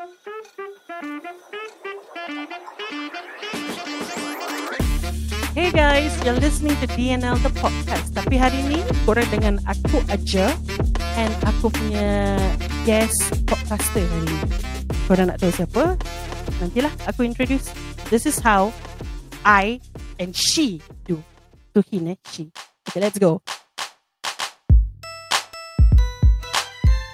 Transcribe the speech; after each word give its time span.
Hey 0.00 0.08
guys, 5.76 6.16
you're 6.24 6.40
listening 6.40 6.72
to 6.80 6.88
DNL 6.96 7.36
The 7.44 7.52
Podcast. 7.60 8.16
Tapi 8.16 8.40
hari 8.40 8.64
ni 8.64 8.80
korang 9.04 9.28
dengan 9.28 9.60
aku 9.68 10.00
aja 10.08 10.56
and 11.20 11.28
aku 11.44 11.68
punya 11.68 12.40
guest 12.88 13.28
podcaster 13.44 14.00
hari 14.00 14.24
ni. 14.24 14.40
Korang 15.04 15.28
nak 15.28 15.36
tahu 15.36 15.52
siapa? 15.52 16.00
Nantilah 16.64 16.96
aku 17.04 17.28
introduce. 17.28 17.68
This 18.08 18.24
is 18.24 18.40
how 18.40 18.72
I 19.44 19.84
and 20.16 20.32
she 20.32 20.80
do. 21.04 21.20
To 21.76 21.84
him 21.92 22.08
eh, 22.08 22.16
she. 22.32 22.48
Okay, 22.88 23.04
let's 23.04 23.20
go. 23.20 23.44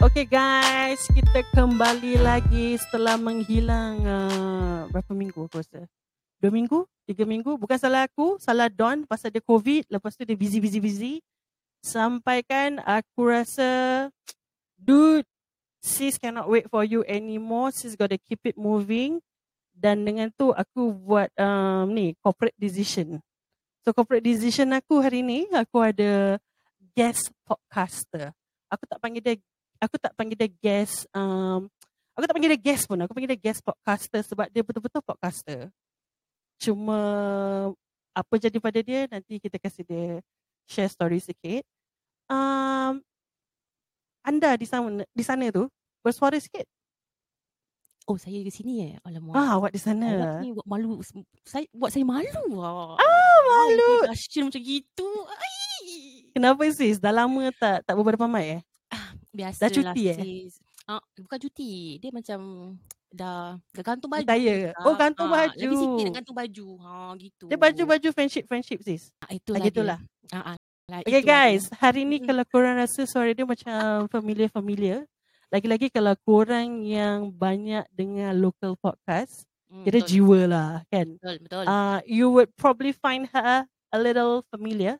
Okay 0.07 0.23
guys, 0.23 1.03
kita 1.11 1.43
kembali 1.51 2.23
lagi 2.23 2.79
setelah 2.79 3.19
menghilang 3.19 4.07
uh, 4.07 4.87
berapa 4.87 5.11
minggu 5.11 5.51
aku 5.51 5.59
rasa? 5.59 5.83
Dua 6.39 6.55
minggu? 6.55 6.87
Tiga 7.11 7.27
minggu? 7.27 7.59
Bukan 7.59 7.75
salah 7.75 8.07
aku, 8.07 8.39
salah 8.39 8.71
Don 8.71 9.03
pasal 9.03 9.35
dia 9.35 9.43
COVID. 9.43 9.91
Lepas 9.91 10.15
tu 10.15 10.23
dia 10.23 10.39
busy, 10.39 10.63
busy, 10.63 10.79
busy. 10.79 11.15
Sampai 11.83 12.47
kan 12.47 12.79
aku 12.87 13.35
rasa, 13.35 14.07
dude, 14.79 15.27
sis 15.83 16.23
cannot 16.23 16.47
wait 16.47 16.71
for 16.71 16.87
you 16.87 17.03
anymore. 17.11 17.75
Sis 17.75 17.99
gotta 17.99 18.15
keep 18.15 18.47
it 18.47 18.55
moving. 18.55 19.19
Dan 19.75 20.07
dengan 20.07 20.31
tu 20.31 20.55
aku 20.55 20.95
buat 20.95 21.35
um, 21.35 21.91
ni, 21.91 22.15
corporate 22.23 22.55
decision. 22.55 23.19
So 23.83 23.91
corporate 23.91 24.23
decision 24.23 24.71
aku 24.71 25.03
hari 25.03 25.27
ni, 25.27 25.51
aku 25.51 25.83
ada 25.83 26.39
guest 26.95 27.35
podcaster. 27.43 28.31
Aku 28.71 28.87
tak 28.87 29.03
panggil 29.03 29.19
dia 29.19 29.35
aku 29.81 29.97
tak 30.01 30.13
panggil 30.17 30.39
dia 30.39 30.51
guest 30.51 31.09
um, 31.13 31.69
aku 32.17 32.25
tak 32.25 32.35
panggil 32.35 32.51
dia 32.57 32.61
guest 32.61 32.85
pun 32.89 32.99
aku 33.01 33.13
panggil 33.13 33.31
dia 33.37 33.41
guest 33.41 33.61
podcaster 33.61 34.23
sebab 34.25 34.47
dia 34.49 34.63
betul-betul 34.65 35.03
podcaster. 35.05 35.69
Cuma 36.57 36.99
apa 38.17 38.35
jadi 38.41 38.57
pada 38.57 38.81
dia 38.81 39.05
nanti 39.13 39.37
kita 39.37 39.61
kasih 39.61 39.85
dia 39.85 40.07
share 40.65 40.89
story 40.89 41.21
sikit. 41.21 41.63
Um, 42.27 43.05
anda 44.25 44.57
di 44.59 44.67
sana 44.67 45.05
di 45.13 45.25
sana 45.25 45.53
tu 45.53 45.69
bersuara 46.01 46.41
sikit? 46.41 46.65
Oh 48.07 48.15
saya 48.17 48.39
ke 48.41 48.51
sini 48.55 48.95
eh? 48.95 48.95
Alamak. 49.03 49.35
Ah 49.35 49.59
awak 49.59 49.75
di 49.75 49.83
Awak 49.83 49.87
sana 49.87 50.39
ni 50.41 50.55
buat 50.55 50.67
malu. 50.67 51.03
Saya 51.43 51.67
buat 51.75 51.91
saya 51.91 52.07
malu 52.07 52.63
ah. 52.63 52.97
ah 52.97 53.39
malu. 53.45 54.07
Introduction 54.07 54.49
macam 54.49 54.63
gitu. 54.63 55.09
Ai. 55.27 55.57
kenapa 56.37 56.69
sis 56.69 57.01
dah 57.01 57.17
lama 57.17 57.49
tak 57.57 57.81
tak 57.89 57.95
berbual 57.97 58.13
depan 58.13 58.29
mic 58.29 58.47
eh 58.61 58.63
Biasa 59.37 59.61
Dah 59.61 59.71
cuti, 59.71 60.03
eh? 60.09 60.17
sis. 60.17 60.53
Ah, 60.89 61.03
bukan 61.21 61.39
cuti. 61.45 62.01
Dia 62.01 62.11
macam 62.11 62.39
dah 63.21 63.57
dah 63.61 63.85
gantung 63.85 64.09
baju. 64.09 64.27
Ah, 64.27 64.85
Oh, 64.89 64.95
gantung 64.97 65.29
ah, 65.29 65.45
baju. 65.45 65.69
Lagi 65.69 65.77
sikit 65.77 66.05
nak 66.09 66.15
gantung 66.25 66.37
baju. 66.37 66.67
Ha 66.81 66.93
gitu. 67.21 67.45
dia 67.53 67.59
baju-baju 67.61 68.09
friendship 68.13 68.45
friendship 68.49 68.81
sis 68.81 69.13
Ah, 69.21 69.31
itulah. 69.37 69.61
Ah, 69.61 69.67
gitulah. 69.69 69.99
Dia. 70.01 70.35
Ah, 70.35 70.49
ah, 70.53 70.57
lah, 70.87 70.99
Okay 71.03 71.21
itulah 71.23 71.51
guys, 71.51 71.63
hari 71.83 72.03
ni 72.07 72.23
kalau 72.23 72.47
korang 72.47 72.79
rasa 72.79 73.03
suara 73.05 73.35
dia 73.35 73.43
macam 73.43 74.07
familiar-familiar, 74.07 75.03
lagi-lagi 75.51 75.91
kalau 75.91 76.15
korang 76.23 76.83
yang 76.87 77.31
banyak 77.35 77.83
dengar 77.91 78.31
local 78.35 78.79
podcast, 78.79 79.47
dia. 79.67 79.83
Kira 79.83 79.99
betul, 79.99 80.11
jiwa 80.11 80.41
lah 80.47 80.71
kan. 80.87 81.07
Betul, 81.19 81.37
betul. 81.43 81.65
Uh, 81.67 81.99
you 82.07 82.31
would 82.31 82.51
probably 82.55 82.95
find 82.95 83.27
her 83.35 83.67
a 83.91 83.99
little 83.99 84.47
familiar. 84.55 84.99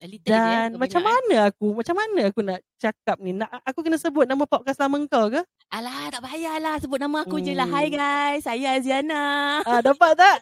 Little 0.00 0.30
Dan 0.30 0.66
tak 0.70 0.78
macam 0.78 1.00
banyak, 1.00 1.10
eh. 1.10 1.26
mana 1.26 1.36
aku, 1.50 1.66
macam 1.74 1.94
mana 1.94 2.20
aku 2.30 2.40
nak 2.40 2.58
cakap 2.78 3.16
ni? 3.18 3.30
Nak 3.32 3.50
aku 3.66 3.82
kena 3.82 3.98
sebut 3.98 4.24
nama 4.24 4.44
podcast 4.44 4.78
lama 4.78 4.94
kau 5.04 5.26
ke? 5.26 5.42
Alah, 5.68 6.06
tak 6.08 6.22
payahlah. 6.22 6.78
Sebut 6.78 6.96
nama 6.96 7.16
aku 7.20 7.42
je 7.42 7.50
lah. 7.50 7.66
Hai 7.66 7.90
Hmm. 7.90 7.98
guys, 7.98 8.40
saya 8.40 8.78
Aziana. 8.78 9.22
Ah, 9.62 9.82
dapat 9.82 10.14
tak? 10.14 10.38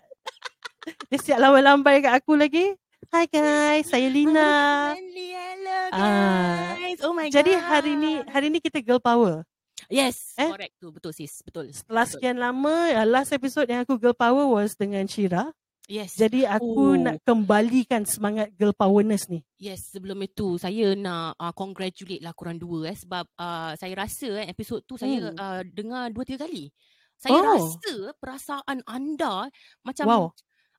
dia 1.08 1.18
siap 1.18 1.40
lambai-lambai 1.40 2.04
kat 2.04 2.12
aku 2.14 2.36
lagi. 2.36 2.76
Hi 3.08 3.24
guys, 3.24 3.88
saya 3.92 4.06
Lina. 4.06 4.92
Hello 4.92 5.80
Ah, 5.88 6.76
guys. 6.76 7.00
Oh 7.00 7.16
my 7.16 7.32
Jadi 7.32 7.56
god. 7.56 7.64
hari 7.64 7.92
ni 7.94 8.12
hari 8.26 8.52
ni 8.52 8.60
kita 8.60 8.84
girl 8.84 9.00
power. 9.00 9.40
Yes, 9.86 10.34
Eh? 10.36 10.50
correct 10.50 10.76
tu. 10.76 10.90
Betul 10.90 11.12
sis, 11.12 11.40
betul. 11.40 11.70
Setelah 11.70 12.04
Betul. 12.04 12.12
sekian 12.12 12.36
lama, 12.36 12.74
last 13.04 13.30
episode 13.30 13.66
yang 13.66 13.80
aku 13.80 13.96
girl 13.96 14.12
power 14.12 14.44
was 14.44 14.74
dengan 14.74 15.06
Shira. 15.06 15.48
Yes. 15.86 16.18
Jadi 16.18 16.42
aku 16.42 16.66
Oh. 16.66 16.98
nak 16.98 17.22
kembalikan 17.22 18.02
semangat 18.02 18.50
girl 18.52 18.74
powerness 18.74 19.26
ni. 19.26 19.46
Yes, 19.56 19.86
sebelum 19.88 20.18
itu 20.18 20.58
saya 20.58 20.92
nak 20.92 21.34
uh, 21.36 21.54
congratulate 21.54 22.20
lah 22.20 22.34
korang 22.34 22.58
dua 22.58 22.90
eh 22.90 22.96
sebab 22.96 23.22
uh, 23.32 23.70
saya 23.72 23.94
rasa 23.94 24.42
eh, 24.42 24.50
episod 24.50 24.82
tu 24.82 24.94
saya 24.94 25.30
Hmm. 25.30 25.38
uh, 25.38 25.62
dengar 25.62 26.10
dua 26.10 26.22
tiga 26.22 26.42
kali. 26.42 26.74
Saya 27.14 27.38
Oh. 27.38 27.46
rasa 27.46 27.94
perasaan 28.14 28.82
anda 28.82 29.46
macam 29.80 30.04
Wow. 30.04 30.24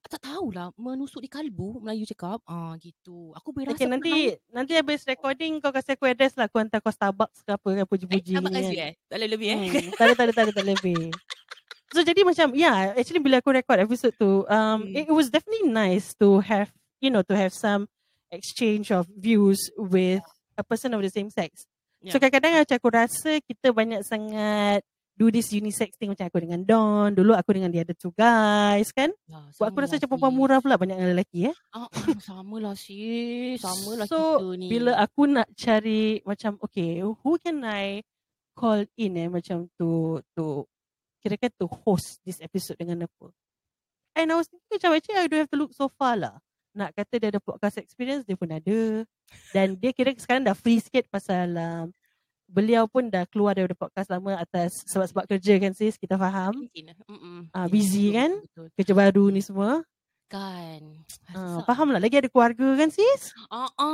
tak 0.07 0.23
tahulah 0.23 0.71
menusuk 0.75 1.19
di 1.19 1.27
kalbu 1.27 1.79
Melayu 1.79 2.03
cakap 2.05 2.39
ah 2.45 2.75
gitu. 2.75 3.31
Aku 3.33 3.51
berasa 3.51 3.75
Okay, 3.75 3.87
nanti 3.87 4.13
nanti 4.49 4.71
habis 4.71 5.03
recording 5.03 5.59
kau 5.59 5.67
kasih 5.69 5.95
aku 5.95 6.03
address 6.05 6.35
lah. 6.35 6.47
Aku 6.47 6.59
hantar 6.59 6.79
kau 6.79 6.91
Starbucks 6.91 7.43
ke 7.43 7.51
apa 7.51 7.67
ke 7.73 7.83
puji-puji 7.85 8.31
eh, 8.33 8.39
abang 8.39 8.51
ni 8.51 8.59
kasih 8.59 8.75
kan. 8.77 8.87
eh. 8.87 8.93
Tak 9.03 9.15
boleh 9.15 9.29
lebih 9.29 9.47
eh. 9.47 9.57
Hmm, 9.57 9.91
tak 9.93 10.03
ada, 10.03 10.13
tak 10.13 10.23
ada, 10.23 10.31
tak 10.31 10.43
ada, 10.47 10.63
lebih. 10.65 10.99
So 11.89 12.03
jadi 12.03 12.21
macam, 12.21 12.51
yeah, 12.51 12.91
actually 12.93 13.23
bila 13.23 13.39
aku 13.39 13.55
record 13.55 13.79
episode 13.79 14.11
tu, 14.15 14.43
um, 14.45 14.83
Hmm. 14.83 14.91
it, 14.91 15.07
it 15.07 15.15
was 15.15 15.31
definitely 15.31 15.71
nice 15.71 16.11
to 16.19 16.43
have, 16.43 16.67
you 16.99 17.07
know, 17.07 17.23
to 17.23 17.33
have 17.33 17.55
some 17.55 17.87
exchange 18.27 18.91
of 18.91 19.07
views 19.07 19.71
with 19.79 20.19
a 20.59 20.63
person 20.67 20.91
of 20.91 20.99
the 20.99 21.07
same 21.07 21.31
sex. 21.31 21.63
So 22.03 22.19
Yeah. 22.19 22.27
kadang-kadang 22.27 22.61
macam 22.61 22.75
aku 22.77 22.89
rasa 22.91 23.31
kita 23.41 23.71
banyak 23.71 24.03
sangat 24.03 24.83
do 25.17 25.33
this 25.33 25.49
unisex 25.49 25.97
thing 25.97 26.13
macam 26.13 26.29
aku 26.29 26.37
dengan 26.45 26.61
Don. 26.61 27.09
Dulu 27.09 27.33
aku 27.33 27.57
dengan 27.57 27.73
the 27.73 27.81
other 27.81 27.97
two 27.97 28.13
guys 28.13 28.93
kan. 28.93 29.09
Ya, 29.25 29.41
Buat 29.57 29.73
aku 29.73 29.77
rasa 29.81 29.97
macam 29.97 30.09
perempuan 30.13 30.33
murah 30.37 30.59
pula 30.61 30.77
banyak 30.77 30.93
dengan 30.93 31.11
lelaki 31.17 31.49
eh. 31.49 31.55
Ah, 31.73 31.89
ah, 31.89 32.05
samalah 32.21 32.77
sis. 32.77 33.57
Samalah 33.57 34.05
so 34.05 34.37
kita 34.37 34.45
ni. 34.61 34.67
bila 34.69 34.91
aku 34.93 35.25
nak 35.25 35.49
cari 35.57 36.21
macam 36.21 36.61
okay, 36.61 37.01
who 37.01 37.31
can 37.41 37.65
I 37.65 38.05
call 38.53 38.85
in 38.93 39.17
eh 39.17 39.25
macam 39.25 39.65
to 39.81 40.21
to 40.37 40.69
kira-kira 41.19 41.51
to 41.57 41.67
host 41.85 42.21
this 42.23 42.39
episode 42.39 42.77
dengan 42.77 43.05
apa. 43.05 43.27
And 44.17 44.33
I 44.33 44.35
was 44.35 44.49
thinking 44.49 44.69
macam 44.73 44.89
actually 44.97 45.19
I 45.21 45.27
don't 45.29 45.41
have 45.45 45.53
to 45.53 45.59
look 45.59 45.73
so 45.77 45.89
far 45.93 46.17
lah. 46.17 46.35
Nak 46.73 46.93
kata 46.93 47.13
dia 47.17 47.29
ada 47.33 47.41
podcast 47.41 47.77
experience, 47.77 48.25
dia 48.25 48.37
pun 48.37 48.49
ada. 48.49 49.05
Dan 49.53 49.77
dia 49.77 49.93
kira 49.93 50.13
sekarang 50.17 50.45
dah 50.45 50.57
free 50.57 50.81
sikit 50.81 51.05
pasal 51.09 51.53
um, 51.53 51.85
beliau 52.47 52.87
pun 52.87 53.11
dah 53.11 53.27
keluar 53.27 53.53
daripada 53.53 53.75
podcast 53.75 54.07
lama 54.09 54.39
atas 54.39 54.81
sebab-sebab 54.87 55.27
kerja 55.27 55.53
kan 55.59 55.73
sis, 55.75 55.99
kita 55.99 56.15
faham. 56.15 56.53
Ah, 57.51 57.67
Yes, 57.67 57.71
busy 57.73 58.05
kan? 58.15 58.31
Kerja 58.73 58.93
baru 58.95 59.25
ni 59.29 59.41
semua. 59.43 59.83
Kan. 60.27 60.81
Ah, 61.31 61.55
Rasa- 61.55 61.63
faham 61.65 61.87
lah, 61.89 62.03
lagi 62.03 62.19
ada 62.19 62.27
keluarga 62.27 62.67
kan 62.75 62.91
sis? 62.91 63.31
Ah, 63.47 63.71
Ah, 63.73 63.87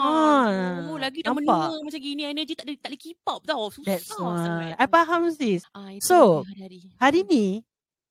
ah. 0.00 0.88
Oh, 0.88 0.96
lagi 0.96 1.20
dah 1.20 1.30
nampak? 1.30 1.44
menua 1.44 1.84
macam 1.84 2.00
gini 2.00 2.24
energy 2.24 2.56
tak 2.56 2.64
boleh 2.64 2.80
tak 2.80 2.88
boleh 2.88 3.00
keep 3.00 3.20
up 3.22 3.40
tau. 3.44 3.68
Susah 3.68 3.84
That's 3.84 4.08
why. 4.10 4.72
I 4.72 4.86
faham 4.86 5.28
sis. 5.28 5.68
Ah, 5.70 5.92
itu 5.92 6.00
So, 6.00 6.48
hari-hari. 6.48 6.80
Hari 6.96 7.20
ni, 7.24 7.44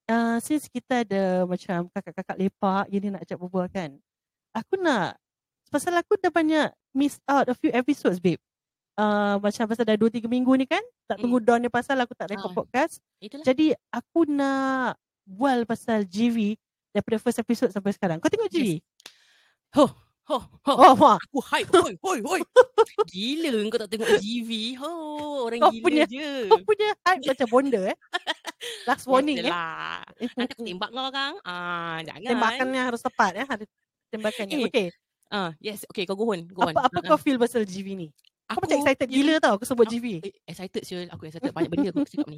uh, 0.06 0.38
since 0.40 0.70
kita 0.70 1.02
ada 1.02 1.24
macam 1.44 1.90
kakak-kakak 1.90 2.38
lepak, 2.38 2.86
gini 2.88 3.10
nak 3.10 3.26
ajak 3.26 3.38
berbual 3.40 3.66
kan. 3.68 3.98
Aku 4.54 4.78
nak, 4.78 5.18
pasal 5.68 5.98
aku 5.98 6.16
dah 6.16 6.30
banyak 6.30 6.70
miss 6.94 7.18
out 7.26 7.50
a 7.50 7.56
few 7.56 7.74
episodes 7.74 8.22
babe. 8.22 8.38
Uh, 8.94 9.42
macam 9.42 9.66
pasal 9.66 9.84
dah 9.84 9.98
2-3 9.98 10.30
minggu 10.30 10.54
ni 10.54 10.64
kan. 10.64 10.80
Tak 11.04 11.18
tunggu 11.18 11.42
Dawn 11.42 11.60
ni 11.60 11.68
pasal 11.68 11.98
aku 11.98 12.14
tak 12.14 12.30
record 12.30 12.54
Ah. 12.54 12.56
podcast. 12.56 13.02
Itulah. 13.18 13.42
Jadi 13.42 13.74
aku 13.90 14.24
nak 14.24 14.96
bual 15.26 15.66
pasal 15.66 16.06
GV 16.06 16.54
daripada 16.96 17.20
first 17.20 17.44
episode 17.44 17.76
sampai 17.76 17.92
sekarang. 17.92 18.24
Kau 18.24 18.32
tengok 18.32 18.48
GV? 18.48 18.80
Ho, 19.76 19.84
ho, 20.32 20.38
ho. 20.40 20.72
Oh, 20.72 20.96
wah. 20.96 21.20
Aku 21.20 21.44
hype. 21.44 21.68
Hoi, 21.76 21.94
hoi, 22.00 22.20
hoi. 22.24 22.42
Gila 23.12 23.52
kau 23.68 23.80
tak 23.84 23.92
tengok 23.92 24.08
GV. 24.16 24.50
Ho, 24.80 24.90
orang 25.52 25.60
Kau 25.60 25.72
gila 25.76 25.84
punya- 25.84 26.08
je. 26.08 26.32
Kau 26.48 26.64
punya 26.64 26.88
hype 27.04 27.24
macam 27.28 27.48
bonda 27.52 27.82
eh. 27.92 27.98
Last 28.88 29.06
warning 29.06 29.44
eh. 29.44 29.52
Nanti 30.40 30.52
aku 30.56 30.64
tembak 30.64 30.90
kau 30.90 31.10
kan. 31.12 31.36
Ah, 31.44 32.00
jangan. 32.02 32.32
Tembakannya 32.32 32.82
harus 32.82 33.02
tepat 33.04 33.32
eh. 33.36 33.46
Ada 33.46 33.64
tembakannya. 34.08 34.56
Eh, 34.56 34.68
Okay. 34.72 34.88
Ah, 35.28 35.52
yes. 35.60 35.84
Okay, 35.92 36.08
kau 36.08 36.16
go 36.16 36.32
on. 36.32 36.48
Go 36.48 36.64
on. 36.64 36.72
Apa, 36.72 36.88
apa 36.88 36.98
Ah, 37.04 37.06
kau 37.12 37.20
feel 37.20 37.36
pasal 37.36 37.68
GV 37.68 37.88
ni? 38.00 38.08
Kau 38.46 38.62
Aku 38.62 38.62
macam 38.64 38.78
excited 38.78 39.08
gila 39.10 39.34
tau 39.42 39.58
aku 39.58 39.66
sebut 39.66 39.86
Aku- 39.86 39.94
GV. 39.98 40.06
Eh, 40.22 40.34
excited 40.46 40.84
Syul. 40.86 41.10
Aku 41.10 41.26
excited. 41.26 41.50
Banyak 41.50 41.70
benda 41.70 41.90
aku 41.90 42.06
cakap 42.06 42.28
ni. 42.30 42.38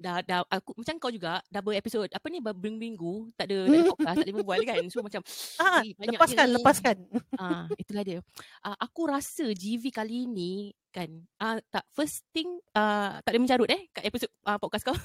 Dah, 0.00 0.24
dah, 0.24 0.40
aku 0.48 0.72
macam 0.74 0.96
kau 0.96 1.12
juga, 1.12 1.44
dah 1.46 1.60
berepisod, 1.60 2.08
apa 2.08 2.24
ni, 2.26 2.40
berminggu, 2.40 3.36
tak 3.36 3.52
ada, 3.52 3.68
tak 3.68 3.76
ada 3.76 3.84
podcast, 3.84 4.16
tak 4.16 4.24
ada 4.24 4.34
berbual 4.34 4.60
kan. 4.64 4.82
So 4.88 4.98
macam, 5.06 5.20
Ah, 5.60 5.84
eh, 5.84 5.92
lepaskan, 6.08 6.46
ni. 6.48 6.54
lepaskan. 6.56 6.96
Ah, 7.36 7.68
itulah 7.76 8.00
dia. 8.00 8.18
Ah, 8.64 8.80
aku 8.80 9.04
rasa 9.04 9.52
GV 9.52 9.92
kali 9.92 10.24
ni 10.24 10.52
kan, 10.88 11.04
ah, 11.36 11.60
tak 11.68 11.84
first 11.92 12.24
thing, 12.32 12.48
ah, 12.72 13.20
tak 13.20 13.36
ada 13.36 13.38
mencarut 13.38 13.68
eh 13.68 13.92
kat 13.92 14.08
episod 14.08 14.32
ah, 14.42 14.56
podcast 14.56 14.88
kau. 14.88 14.96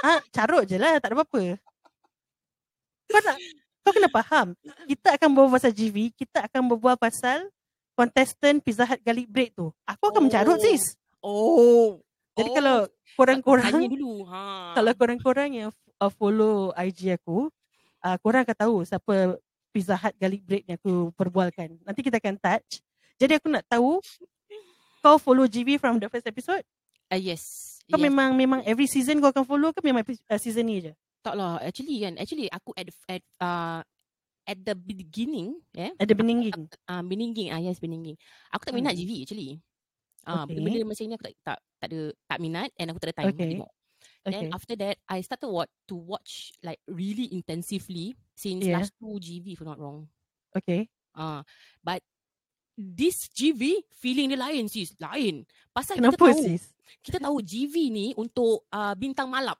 Ah, 0.00 0.22
carut 0.30 0.62
je 0.64 0.78
lah, 0.78 0.96
tak 0.96 1.10
ada 1.10 1.18
apa-apa. 1.18 1.58
Kau 3.06 3.20
nak, 3.20 3.36
kau 3.82 3.90
kena 3.90 4.08
faham. 4.08 4.46
Kita 4.86 5.18
akan 5.18 5.28
berbual 5.34 5.58
pasal 5.58 5.74
GV, 5.74 6.14
kita 6.14 6.46
akan 6.46 6.62
berbual 6.70 6.94
pasal 6.94 7.50
contestant 7.96 8.60
Pizza 8.60 8.84
Hut 8.84 9.00
garlic 9.00 9.26
bread 9.26 9.50
tu. 9.56 9.72
Aku 9.88 10.12
akan 10.12 10.28
mencarut 10.28 10.60
Oh. 10.60 10.62
sis. 10.62 10.94
Oh. 11.24 11.98
Jadi 12.36 12.50
Oh, 12.52 12.54
kalau 12.54 12.76
Tanya 12.84 13.14
korang-korang 13.16 13.72
dulu. 13.96 14.12
Ha. 14.28 14.76
kalau 14.76 14.92
korang-korang 14.92 15.50
yang 15.50 15.68
uh, 15.98 16.12
follow 16.12 16.76
IG 16.76 17.16
aku, 17.16 17.48
uh, 18.04 18.16
korang 18.20 18.44
akan 18.44 18.56
tahu 18.56 18.74
siapa 18.84 19.40
Pizza 19.72 19.96
Hut 19.96 20.14
garlic 20.20 20.44
bread 20.44 20.62
yang 20.68 20.76
aku 20.76 21.10
perbualkan. 21.16 21.80
Nanti 21.80 22.04
kita 22.04 22.20
akan 22.20 22.36
touch. 22.36 22.84
Jadi 23.16 23.40
aku 23.40 23.48
nak 23.48 23.64
tahu 23.64 24.04
kau 25.00 25.16
follow 25.16 25.48
GV 25.48 25.80
from 25.80 25.96
the 25.96 26.12
first 26.12 26.28
episode? 26.28 26.62
Uh, 27.08 27.16
yes. 27.16 27.76
Kau 27.88 27.96
yes. 27.96 28.04
memang 28.04 28.36
memang 28.36 28.60
every 28.68 28.84
season 28.84 29.24
kau 29.24 29.32
akan 29.32 29.48
follow 29.48 29.72
ke 29.72 29.80
memang 29.80 30.04
uh, 30.04 30.36
season 30.36 30.68
ni 30.68 30.84
je? 30.84 30.92
tak 31.26 31.34
lah. 31.34 31.58
Actually 31.58 32.06
kan. 32.06 32.14
Actually 32.22 32.46
aku 32.46 32.70
at 32.78 32.86
at 33.10 33.24
uh, 33.42 33.82
at 34.46 34.58
the 34.62 34.72
beginning, 34.72 35.58
yeah. 35.74 35.90
Ada 35.98 36.14
beninging. 36.14 36.70
Ah, 36.86 36.98
uh, 36.98 37.02
beninging. 37.02 37.50
Ah, 37.50 37.58
yes, 37.58 37.76
beninging. 37.76 38.14
Aku 38.54 38.62
tak 38.62 38.72
minat 38.72 38.94
Hmm. 38.94 39.02
GV 39.02 39.10
actually. 39.26 39.50
Ah, 40.22 40.42
Okay. 40.42 40.54
benda-benda 40.54 40.86
macam 40.86 41.02
ni 41.02 41.14
aku 41.14 41.26
tak 41.26 41.34
tak 41.42 41.58
tak 41.76 41.86
ada 41.90 42.00
tak 42.26 42.38
minat 42.40 42.70
and 42.78 42.86
aku 42.90 42.98
tak 42.98 43.08
ada 43.10 43.16
time 43.20 43.30
Okay. 43.30 43.46
tengok. 43.52 43.70
Okay. 44.26 44.30
Then 44.32 44.44
after 44.50 44.74
that, 44.76 44.96
I 45.06 45.18
started 45.22 45.50
what 45.50 45.70
to 45.86 45.94
watch 45.94 46.50
like 46.60 46.82
really 46.86 47.30
intensively 47.30 48.14
since 48.34 48.66
Yeah. 48.66 48.78
last 48.78 48.90
two 48.98 49.18
GV 49.18 49.54
if 49.54 49.62
I'm 49.62 49.70
not 49.70 49.78
wrong. 49.78 50.10
Okay. 50.50 50.90
Ah, 51.12 51.46
but 51.80 52.02
this 52.74 53.30
GV 53.30 53.86
feeling 53.94 54.28
dia 54.28 54.38
lain 54.38 54.66
sis, 54.66 54.92
lain. 54.98 55.46
Pasal 55.70 55.96
Kenapa 55.98 56.18
kita 56.18 56.26
tahu 56.28 56.38
sis? 56.42 56.62
kita 57.02 57.18
tahu 57.18 57.36
GV 57.40 57.74
ni 57.88 58.06
untuk 58.14 58.66
uh, 58.68 58.94
bintang 58.94 59.30
malap. 59.30 59.56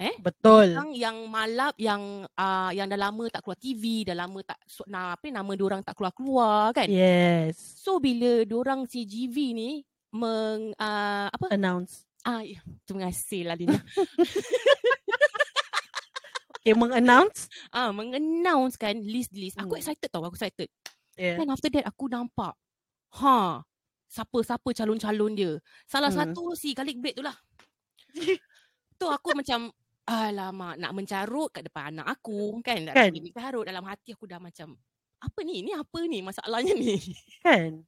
Betul. 0.00 0.72
Bintang 0.72 0.90
yang 0.96 1.16
malap 1.28 1.76
yang 1.76 2.24
uh, 2.24 2.70
yang 2.72 2.88
dah 2.88 2.96
lama 2.96 3.28
tak 3.28 3.44
keluar 3.44 3.60
TV, 3.60 4.00
dah 4.02 4.16
lama 4.16 4.40
tak 4.40 4.56
so, 4.64 4.80
nah, 4.88 5.12
apa 5.12 5.28
ni, 5.28 5.36
nama 5.36 5.52
dia 5.52 5.64
orang 5.68 5.82
tak 5.84 5.92
keluar-keluar 5.92 6.72
kan. 6.72 6.88
Yes. 6.88 7.60
So 7.84 8.00
bila 8.00 8.40
orang 8.48 8.88
si 8.88 9.04
GV 9.04 9.36
ni 9.52 9.70
meng 10.10 10.72
uh, 10.74 11.28
apa 11.28 11.52
Announce. 11.52 12.08
ah 12.20 12.40
ya, 12.40 12.58
terima 12.82 13.12
kasih 13.12 13.44
lah 13.44 13.54
Lina. 13.54 13.76
Okay, 16.60 16.76
meng-announce. 16.76 17.48
ah 17.72 17.88
mengannounce 17.88 18.76
kan 18.76 18.92
list-list. 18.92 19.56
Aku 19.56 19.72
Hmm. 19.72 19.80
excited 19.80 20.12
tau, 20.12 20.20
aku 20.20 20.36
excited. 20.36 20.68
Yeah. 21.16 21.40
Then 21.40 21.48
after 21.48 21.72
that 21.72 21.88
aku 21.88 22.04
nampak 22.04 22.52
ha 23.16 23.64
siapa-siapa 24.04 24.68
calon-calon 24.76 25.32
dia. 25.32 25.52
Salah 25.88 26.12
Hmm. 26.12 26.20
satu 26.36 26.52
si 26.52 26.76
garlic 26.76 27.00
bread 27.00 27.16
tu 27.16 27.24
lah. 27.24 27.32
tu 29.00 29.08
aku 29.08 29.32
macam 29.32 29.72
alamak 30.04 30.74
nak 30.76 30.92
mencarut 30.92 31.48
kat 31.50 31.66
depan 31.66 31.94
anak 31.94 32.18
aku 32.18 32.58
kan. 32.60 32.80
Nak 32.88 32.94
Kan? 32.94 33.10
kan? 33.12 33.32
carut 33.34 33.64
dalam 33.64 33.84
hati 33.84 34.14
aku 34.14 34.24
dah 34.24 34.38
macam 34.38 34.74
apa 35.20 35.38
ni? 35.42 35.60
Ni 35.60 35.72
apa 35.72 35.98
ni 36.04 36.18
masalahnya 36.20 36.72
ni? 36.72 36.96
Kan? 37.40 37.84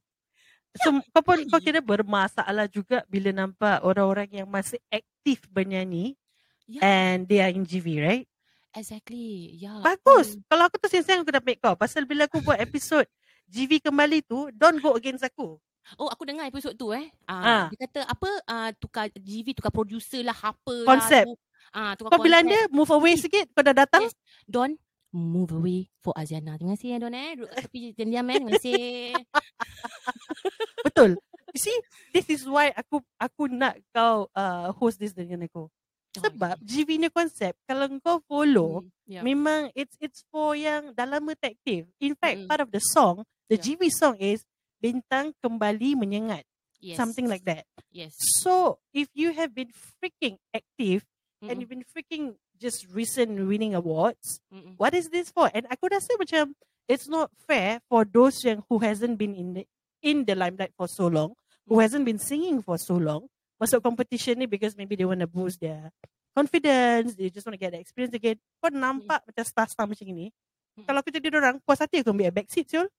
So, 0.73 0.89
kau 1.13 1.21
pun 1.21 1.45
kau 1.47 1.59
kira 1.59 1.79
bermasalah 1.79 2.65
juga 2.65 3.05
bila 3.05 3.29
nampak 3.29 3.81
orang-orang 3.81 4.29
yang 4.31 4.47
masih 4.47 4.81
aktif 4.89 5.45
bernyanyi 5.49 6.17
Ya, 6.63 6.79
and 6.79 7.27
they 7.27 7.43
are 7.43 7.51
in 7.51 7.67
GV, 7.67 7.99
right? 7.99 8.23
exactly. 8.71 9.51
Ya. 9.59 9.83
Bagus. 9.83 10.33
Hmm. 10.33 10.47
Kalau 10.47 10.63
aku 10.65 10.79
tu 10.79 10.87
siang-siang 10.87 11.21
aku 11.21 11.29
dah 11.29 11.43
make 11.43 11.59
kau. 11.59 11.75
Pasal 11.75 12.07
bila 12.07 12.23
aku 12.23 12.39
buat 12.39 12.55
episod 12.57 13.03
GV 13.45 13.83
kembali 13.83 14.23
tu, 14.23 14.47
don't 14.55 14.79
go 14.79 14.95
against 14.95 15.21
aku. 15.21 15.59
Oh, 15.99 16.07
aku 16.07 16.23
dengar 16.23 16.47
episod 16.47 16.71
tu 16.73 16.95
eh. 16.95 17.11
Ah. 17.27 17.35
Ah, 17.43 17.65
Dia 17.67 17.83
kata 17.83 17.99
apa 18.07 18.29
uh, 18.47 18.69
tukar 18.79 19.11
GV, 19.11 19.59
tukar 19.59 19.69
producer 19.69 20.23
lah, 20.23 20.33
apa 20.33 20.87
Konsep. 20.87 21.27
lah. 21.27 21.35
tu. 21.35 21.35
Ah, 21.73 21.97
tukar 21.97 22.13
Kau 22.13 22.21
bilang 22.21 22.45
dia 22.45 22.69
move 22.69 22.93
away 22.93 23.17
sikit, 23.17 23.49
kau 23.51 23.65
dah 23.65 23.73
datang. 23.73 24.05
Yes. 24.05 24.13
Don, 24.45 24.77
move 25.09 25.51
away 25.51 25.89
for 25.99 26.13
Aziana. 26.13 26.53
Terima 26.55 26.77
kasih 26.77 26.87
ya 26.93 26.97
Don 27.01 27.13
eh. 27.13 27.33
Duduk 27.33 27.49
kat 27.49 27.61
tepi 27.65 27.79
diam 27.97 28.29
eh. 28.29 28.37
Terima 28.37 28.51
kasih. 28.53 28.77
Betul. 30.85 31.11
You 31.53 31.61
see, 31.61 31.77
this 32.11 32.25
is 32.29 32.41
why 32.45 32.73
aku 32.73 32.97
aku 33.17 33.45
nak 33.45 33.77
kau 33.89 34.25
uh, 34.33 34.73
host 34.73 34.97
this 34.97 35.13
dengan 35.13 35.45
aku. 35.45 35.69
Sebab 36.13 36.61
GV 36.61 37.01
ni 37.01 37.09
konsep, 37.09 37.57
kalau 37.65 37.89
kau 37.97 38.21
follow, 38.29 38.85
Hmm, 38.85 38.89
yeah. 39.09 39.23
memang 39.25 39.73
it's 39.73 39.97
it's 39.97 40.21
for 40.29 40.53
yang 40.53 40.93
dah 40.93 41.09
lama 41.09 41.33
tak 41.33 41.57
aktif. 41.57 41.89
In 41.97 42.13
fact, 42.13 42.45
Mm-mm. 42.45 42.49
part 42.49 42.61
of 42.61 42.69
the 42.69 42.81
song, 42.81 43.25
the 43.49 43.57
Yeah. 43.57 43.65
GV 43.65 43.81
song 43.89 44.15
is 44.21 44.45
Bintang 44.77 45.33
Kembali 45.41 45.97
Menyengat. 45.97 46.45
yes. 46.77 46.99
Something 46.99 47.25
like 47.25 47.41
that. 47.45 47.63
Yes. 47.89 48.13
So, 48.43 48.77
if 48.91 49.07
you 49.15 49.31
have 49.33 49.55
been 49.55 49.71
freaking 49.97 50.35
active 50.51 51.01
and 51.43 51.51
Mm-mm. 51.51 51.59
you've 51.59 51.73
been 51.75 51.85
freaking 51.91 52.25
just 52.55 52.87
recent 52.89 53.35
winning 53.47 53.75
awards, 53.75 54.39
Mm-mm. 54.47 54.79
what 54.79 54.95
is 54.95 55.11
this 55.11 55.27
for? 55.29 55.51
And 55.51 55.67
aku 55.67 55.91
rasa 55.91 56.15
macam 56.15 56.55
it's 56.87 57.07
not 57.11 57.31
fair 57.47 57.83
for 57.91 58.07
those 58.07 58.39
yang 58.43 58.63
who 58.71 58.79
hasn't 58.79 59.19
been 59.19 59.35
in 59.35 59.53
the 59.59 59.63
in 60.03 60.23
the 60.23 60.35
limelight 60.35 60.71
for 60.75 60.87
so 60.87 61.07
long, 61.07 61.35
who 61.67 61.79
Mm. 61.79 61.83
hasn't 61.83 62.05
been 62.07 62.19
singing 62.19 62.59
for 62.63 62.75
so 62.75 62.95
long, 62.99 63.27
masuk 63.59 63.79
competition 63.83 64.39
ni 64.39 64.47
because 64.47 64.75
maybe 64.75 64.95
they 64.95 65.07
want 65.07 65.23
to 65.23 65.27
boost 65.27 65.59
their 65.63 65.91
confidence, 66.35 67.15
they 67.15 67.29
just 67.29 67.45
want 67.47 67.55
to 67.55 67.61
get 67.61 67.71
the 67.71 67.79
experience 67.79 68.11
again. 68.15 68.35
Kau 68.59 68.67
nampak 68.67 69.21
macam 69.23 69.43
star-star 69.47 69.85
macam 69.87 70.07
ni. 70.11 70.27
Mm. 70.75 70.85
Kalau 70.89 70.99
aku 70.99 71.13
jadi 71.13 71.27
orang, 71.29 71.61
puas 71.63 71.79
hati 71.79 72.01
aku 72.01 72.11
ambil 72.11 72.33
back 72.33 72.49
seat, 72.49 72.67
Syul. 72.67 72.89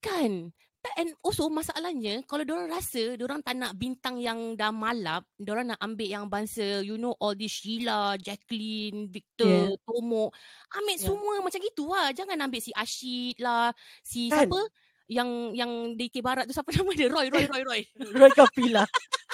Kan? 0.00 0.54
Tak- 0.80 0.96
And 0.96 1.12
also 1.20 1.52
masalahnya 1.52 2.24
kalau 2.24 2.40
diorang 2.40 2.72
rasa 2.72 3.12
diorang 3.12 3.44
tak 3.44 3.52
nak 3.52 3.76
bintang 3.76 4.16
yang 4.16 4.56
dah 4.56 4.72
malap, 4.72 5.28
diorang 5.36 5.68
nak 5.68 5.80
ambil 5.80 6.08
yang 6.08 6.24
bangsa 6.24 6.80
you 6.80 6.96
know 6.96 7.12
all 7.20 7.36
this 7.36 7.52
Sheila, 7.52 8.16
Jacqueline, 8.16 9.12
Victor, 9.12 9.76
Tomo. 9.84 10.32
Ambil 10.72 10.96
Yeah. 10.96 11.04
semua 11.04 11.34
macam 11.44 11.60
gitu 11.60 11.84
lah. 11.84 12.16
Jangan 12.16 12.40
ambil 12.40 12.60
si 12.64 12.72
Ashid 12.72 13.36
lah, 13.36 13.76
si 14.00 14.32
Kan? 14.32 14.48
siapa 14.48 14.60
yang 15.04 15.28
yang 15.52 15.70
DK 16.00 16.24
Barat 16.24 16.48
tu 16.48 16.56
siapa 16.56 16.72
nama 16.80 16.90
dia? 16.96 17.12
Roy, 17.12 17.28
Roy, 17.28 17.44
Roy, 17.44 17.62
Roy. 17.62 17.82
Roy 18.16 18.32
Kapila. 18.32 18.88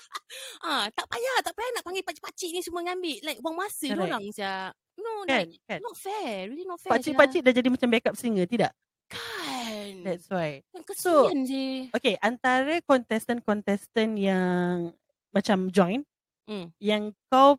ah, 0.67 0.91
tak 0.91 1.07
payah, 1.07 1.37
tak 1.47 1.55
payah 1.55 1.71
nak 1.79 1.85
panggil 1.87 2.03
pakcik-pakcik 2.03 2.51
ni 2.51 2.61
semua 2.61 2.83
ngambil. 2.83 3.23
Like 3.23 3.39
buang 3.39 3.55
masa 3.55 3.87
Correct. 3.87 3.95
diorang 3.95 4.25
sia. 4.35 4.75
No, 4.99 5.23
kan? 5.23 5.47
like 5.47 5.63
kan? 5.63 5.79
not 5.79 5.95
fair. 5.95 6.51
Really 6.51 6.67
not 6.67 6.83
fair. 6.83 6.91
Pakcik-pakcik 6.91 7.47
dah 7.47 7.55
jadi 7.55 7.69
macam 7.71 7.87
backup 7.87 8.19
singer, 8.19 8.51
tidak? 8.51 8.75
Kan. 9.07 9.46
That's 10.03 10.27
why. 10.29 10.63
Kan 10.73 10.83
So, 10.95 11.29
je. 11.45 11.91
Okay, 11.93 12.15
antara 12.19 12.81
contestant-contestant 12.83 14.17
yang 14.17 14.95
macam 15.31 15.69
join, 15.69 16.03
Hmm. 16.47 16.71
yang 16.79 17.11
kau 17.27 17.59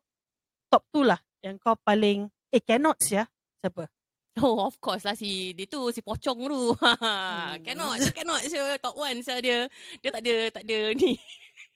top 0.72 0.84
tu 0.90 1.04
lah, 1.04 1.20
yang 1.44 1.60
kau 1.60 1.76
paling, 1.76 2.32
eh 2.50 2.64
cannot 2.64 2.96
ya, 3.04 3.28
siapa? 3.60 3.92
Oh, 4.38 4.70
of 4.70 4.78
course 4.78 5.02
lah 5.02 5.18
si 5.18 5.50
dia 5.58 5.66
tu 5.66 5.90
si 5.90 6.00
pocong 6.00 6.46
tu. 6.46 6.62
Hmm. 6.78 7.58
cannot, 7.66 7.98
cannot 8.14 8.40
she 8.46 8.58
top 8.78 8.94
one 8.94 9.18
saya 9.26 9.42
dia. 9.42 9.60
Dia 10.00 10.10
tak 10.14 10.22
ada 10.22 10.36
tak 10.54 10.64
ada 10.64 10.78
ni. 11.02 11.18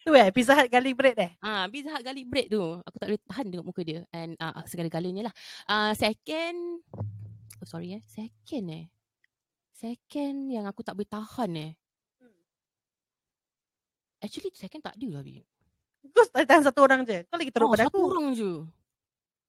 Tu 0.02 0.14
eh, 0.14 0.30
Pizza 0.30 0.54
Hut 0.54 0.70
garlic 0.70 0.94
bread 0.94 1.18
eh? 1.18 1.32
Ah, 1.42 1.66
Pizza 1.66 1.90
Hut 1.90 2.06
garlic 2.06 2.30
bread 2.30 2.54
tu. 2.54 2.62
Aku 2.86 2.96
tak 3.02 3.08
boleh 3.10 3.22
tahan 3.26 3.46
tengok 3.50 3.66
muka 3.66 3.82
dia. 3.82 4.06
And 4.14 4.38
ah 4.38 4.62
segala-galanya 4.70 5.30
lah. 5.30 5.34
Ah 5.66 5.92
second 5.98 6.86
Oh 7.62 7.66
sorry 7.66 7.98
eh. 7.98 8.02
Second 8.06 8.66
eh. 8.70 8.86
Second 9.82 10.38
yang 10.54 10.70
aku 10.70 10.86
tak 10.86 10.94
boleh 10.94 11.10
tahan 11.10 11.52
eh. 11.58 11.72
Actually 14.22 14.54
second 14.54 14.86
tak 14.86 14.94
ada 14.94 15.08
lah 15.10 15.22
Bi. 15.26 15.42
Kau 16.14 16.26
tak 16.30 16.46
tahan 16.46 16.62
satu 16.62 16.86
orang 16.86 17.02
je. 17.02 17.26
Kau 17.26 17.38
lagi 17.42 17.50
teruk 17.50 17.66
Oh, 17.66 17.74
pada 17.74 17.90
satu 17.90 17.98
aku. 17.98 18.02
orang 18.14 18.28
je. 18.38 18.52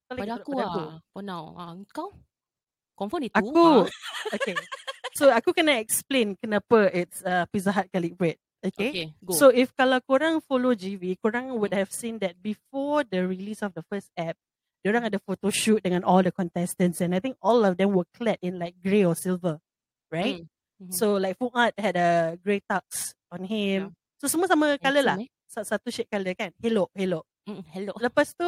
Kau 0.08 0.16
Pada 0.16 0.32
aku 0.40 0.50
lah. 0.56 0.72
For 1.12 1.20
now. 1.20 1.52
Ah, 1.52 1.76
kau? 1.92 2.08
Confirm 2.96 3.28
itu? 3.28 3.36
Aku, 3.36 3.84
Ah. 3.84 3.88
okay. 4.36 4.56
So, 5.12 5.28
aku 5.28 5.52
kena 5.52 5.76
explain 5.76 6.32
kenapa 6.40 6.88
it's 6.88 7.20
uh, 7.20 7.44
Pizza 7.52 7.68
Hut 7.72 7.92
garlic 7.92 8.16
bread. 8.16 8.40
Okay? 8.64 8.88
Okay, 8.88 9.06
go. 9.20 9.36
So, 9.36 9.52
if 9.52 9.76
kalau 9.76 10.00
korang 10.00 10.40
follow 10.40 10.72
GV, 10.72 11.20
korang 11.20 11.52
would 11.60 11.76
have 11.76 11.92
seen 11.92 12.16
that 12.24 12.40
before 12.40 13.04
the 13.04 13.28
release 13.28 13.60
of 13.60 13.76
the 13.76 13.84
first 13.84 14.08
app, 14.16 14.40
diorang 14.80 15.04
ada 15.04 15.20
photo 15.20 15.52
shoot 15.52 15.84
dengan 15.84 16.00
all 16.08 16.24
the 16.24 16.32
contestants 16.32 17.04
and 17.04 17.12
I 17.12 17.20
think 17.20 17.36
all 17.44 17.68
of 17.68 17.76
them 17.76 17.92
were 17.92 18.08
clad 18.16 18.40
in 18.40 18.56
like 18.56 18.80
grey 18.80 19.04
or 19.04 19.12
silver. 19.12 19.60
Right? 20.12 20.44
Mm. 20.44 20.48
Mhm. 20.82 20.92
So, 20.92 21.16
like 21.16 21.34
Fuad 21.34 21.72
had 21.74 21.96
a 21.96 22.10
grey 22.36 22.60
tux 22.60 23.16
on 23.32 23.42
him. 23.42 23.96
So, 24.20 24.28
semua 24.28 24.44
sama 24.44 24.76
colour 24.76 25.00
lah. 25.02 25.16
Eh? 25.18 25.30
Sa- 25.48 25.64
Satu 25.64 25.88
shade 25.88 26.06
colour 26.06 26.36
kan? 26.36 26.52
Hello, 26.60 26.92
hello. 26.92 27.24
Mm, 27.42 27.62
hello. 27.72 27.92
Lepas 27.96 28.30
tu, 28.32 28.46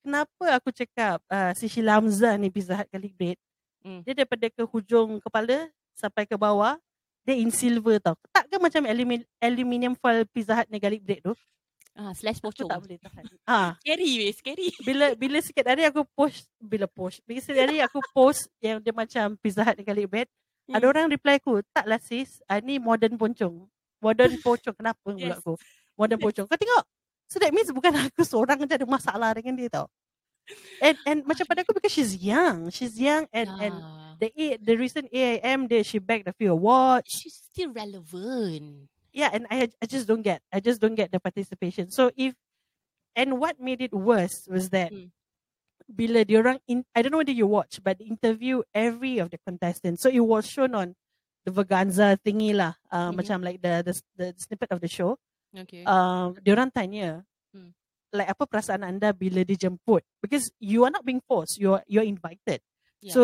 kenapa 0.00 0.44
aku 0.52 0.68
cakap 0.68 1.22
uh, 1.26 1.52
si 1.52 1.64
Sheila 1.66 1.96
Hamzah 1.96 2.34
ni 2.34 2.50
Pizza 2.50 2.74
Hut 2.74 2.90
bread, 3.14 3.38
Mm. 3.84 4.00
dia 4.00 4.16
daripada 4.16 4.48
ke 4.48 4.64
hujung 4.64 5.20
kepala 5.20 5.68
sampai 5.92 6.24
ke 6.24 6.32
bawah, 6.34 6.80
dia 7.20 7.36
in 7.36 7.52
silver 7.52 8.00
tau. 8.00 8.16
Tak 8.32 8.48
ke 8.48 8.56
macam 8.56 8.80
alumi- 8.88 9.28
aluminium 9.38 9.92
foil 9.92 10.24
Pizza 10.24 10.56
Hut 10.56 10.68
ni 10.68 10.80
garlic 10.80 11.04
bread 11.04 11.20
tu? 11.20 11.36
Ah, 11.92 12.10
slash 12.16 12.40
Aku 12.40 12.48
pocong. 12.48 12.64
tak 12.66 12.80
boleh 12.80 12.96
tahan. 12.98 13.24
Ah, 13.44 13.76
Scary 13.84 14.10
weh, 14.18 14.32
scary. 14.32 14.72
bila 14.88 15.12
bila 15.14 15.36
sikit 15.38 15.68
hari 15.68 15.84
aku 15.84 16.00
post, 16.16 16.48
bila 16.56 16.88
post, 16.88 17.20
bila 17.22 17.38
sikit 17.38 17.60
hari 17.60 17.84
aku 17.84 18.00
post 18.10 18.48
yang 18.58 18.80
dia 18.80 18.90
macam 18.90 19.36
Pizza 19.36 19.60
Hut 19.62 19.76
ni 19.76 19.84
garlic 19.84 20.08
bread, 20.08 20.28
Hmm. 20.64 20.74
ada 20.80 20.84
orang 20.88 21.12
reply 21.12 21.36
aku, 21.36 21.60
taklah 21.76 22.00
sis, 22.00 22.40
ah, 22.48 22.56
ni 22.58 22.80
modern 22.80 23.20
poncong. 23.20 23.68
Modern 24.00 24.40
poncong, 24.40 24.72
kenapa 24.76 24.96
pula 25.04 25.16
Yes. 25.20 25.36
aku? 25.40 25.60
Modern 25.92 26.20
poncong. 26.20 26.46
Kau 26.48 26.56
tengok, 26.56 26.84
so 27.28 27.36
that 27.36 27.52
means 27.52 27.68
bukan 27.68 27.92
aku 28.00 28.24
seorang 28.24 28.64
je 28.64 28.72
ada 28.72 28.88
masalah 28.88 29.36
dengan 29.36 29.56
dia 29.56 29.68
tau. 29.68 29.86
And 30.80 30.96
and 31.08 31.18
macam 31.24 31.48
pada 31.48 31.64
aku 31.64 31.72
because 31.72 31.92
she's 31.92 32.12
young. 32.20 32.68
She's 32.68 32.96
young 33.00 33.24
and 33.32 33.48
and 33.48 33.76
Ah. 33.80 34.12
the 34.20 34.28
A, 34.36 34.46
the 34.60 34.76
recent 34.76 35.08
AIM 35.08 35.64
dia 35.68 35.80
she 35.80 35.96
bagged 35.96 36.28
a 36.28 36.36
few 36.36 36.52
awards. 36.52 37.08
she's 37.08 37.32
still 37.48 37.72
relevant. 37.72 38.88
Yeah, 39.08 39.32
and 39.32 39.48
I 39.48 39.72
I 39.80 39.86
just 39.88 40.04
don't 40.04 40.20
get 40.20 40.44
I 40.52 40.60
just 40.60 40.84
don't 40.84 40.96
get 40.96 41.08
the 41.08 41.20
participation. 41.20 41.88
So 41.88 42.12
if 42.12 42.36
and 43.16 43.40
what 43.40 43.56
made 43.56 43.80
it 43.80 43.96
worse 43.96 44.44
was 44.44 44.68
that 44.76 44.92
Hmm. 44.92 45.08
Bila 45.88 46.24
diorang 46.24 46.56
in 46.66 46.80
I 46.96 47.04
don't 47.04 47.12
know 47.12 47.20
whether 47.20 47.34
you 47.34 47.44
watch 47.46 47.80
but 47.84 48.00
they 48.00 48.08
interview 48.08 48.64
every 48.72 49.20
of 49.20 49.28
the 49.28 49.38
contestants 49.44 50.00
so 50.00 50.08
it 50.08 50.24
was 50.24 50.48
shown 50.48 50.72
on 50.72 50.96
the 51.44 51.52
Vaganza 51.52 52.16
thingy 52.24 52.56
lah 52.56 52.72
uh, 52.88 53.12
Mhm. 53.12 53.20
macam 53.20 53.38
like 53.44 53.60
the, 53.60 53.84
the 53.84 53.92
the 54.16 54.26
snippet 54.40 54.72
of 54.72 54.80
the 54.80 54.88
show 54.88 55.20
Okay. 55.54 55.84
um 55.84 56.34
diorang 56.40 56.72
tanya 56.72 57.22
Hmm. 57.54 57.70
like 58.10 58.26
apa 58.26 58.42
perasaan 58.48 58.82
anda 58.82 59.12
bila 59.14 59.44
dijemput 59.46 60.02
because 60.24 60.48
you 60.58 60.82
are 60.82 60.90
not 60.90 61.04
being 61.06 61.20
forced 61.28 61.60
you're 61.60 61.84
you're 61.86 62.06
invited 62.08 62.58
Yeah. 63.04 63.12
so 63.12 63.20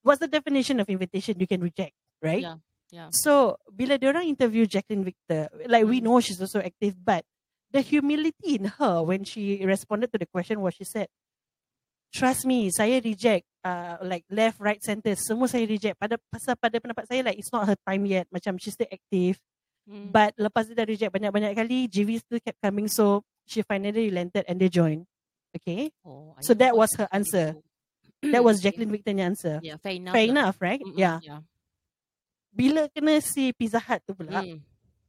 what's 0.00 0.18
the 0.24 0.26
definition 0.32 0.80
of 0.80 0.88
invitation 0.88 1.36
you 1.36 1.46
can 1.46 1.60
reject 1.60 1.92
right 2.24 2.40
Yeah. 2.42 2.58
Yeah. 2.90 3.08
so 3.12 3.60
bila 3.68 4.00
diorang 4.00 4.24
interview 4.26 4.64
Jacqueline 4.64 5.04
Victor 5.04 5.52
like 5.68 5.84
we 5.84 6.00
Mm. 6.00 6.08
know 6.08 6.16
she's 6.24 6.40
also 6.40 6.58
active 6.64 6.96
but 6.98 7.22
the 7.70 7.84
humility 7.84 8.56
in 8.58 8.66
her 8.80 9.04
when 9.04 9.22
she 9.22 9.60
responded 9.62 10.08
to 10.10 10.18
the 10.18 10.26
question 10.26 10.58
was 10.64 10.74
she 10.74 10.82
said 10.88 11.06
trust 12.10 12.42
me 12.44 12.70
saya 12.70 12.98
reject 12.98 13.46
uh, 13.62 13.96
like 14.02 14.26
left 14.28 14.58
right 14.58 14.82
center 14.82 15.14
semua 15.14 15.46
saya 15.46 15.64
reject 15.64 15.94
pada 15.96 16.18
pasal 16.28 16.54
pada 16.54 16.76
pendapat 16.78 17.06
saya 17.06 17.22
like 17.22 17.38
it's 17.38 17.50
not 17.50 17.64
her 17.64 17.78
time 17.82 18.02
yet 18.04 18.26
macam 18.30 18.58
she's 18.58 18.74
still 18.74 18.90
active 18.90 19.38
Hmm. 19.88 20.12
but 20.12 20.30
lepas 20.38 20.68
dia 20.70 20.76
dah 20.76 20.86
reject 20.86 21.10
banyak-banyak 21.10 21.50
kali 21.56 21.88
GV 21.88 22.20
still 22.20 22.38
kept 22.38 22.60
coming 22.60 22.86
so 22.86 23.24
she 23.42 23.64
finally 23.64 24.12
relented 24.12 24.44
and 24.46 24.60
they 24.60 24.68
joined 24.68 25.02
okay 25.50 25.88
Oh, 26.04 26.36
so 26.38 26.52
that 26.54 26.76
was 26.76 26.92
her 26.94 27.08
answer 27.10 27.56
that 28.22 28.44
was. 28.44 28.60
Jacqueline 28.60 28.92
Victor's 28.92 29.18
answer 29.18 29.58
Yeah, 29.64 29.80
fair 29.80 29.96
enough. 29.98 30.14
fair 30.14 30.28
lah. 30.28 30.32
enough 30.52 30.56
right 30.60 30.78
Mm-mm, 30.78 30.94
yeah 30.94 31.18
Yeah. 31.24 31.42
bila 32.50 32.86
kena 32.92 33.18
si 33.18 33.50
Pizza 33.56 33.80
Hut 33.80 34.04
tu 34.04 34.12
pula 34.14 34.44
Hmm. 34.44 34.60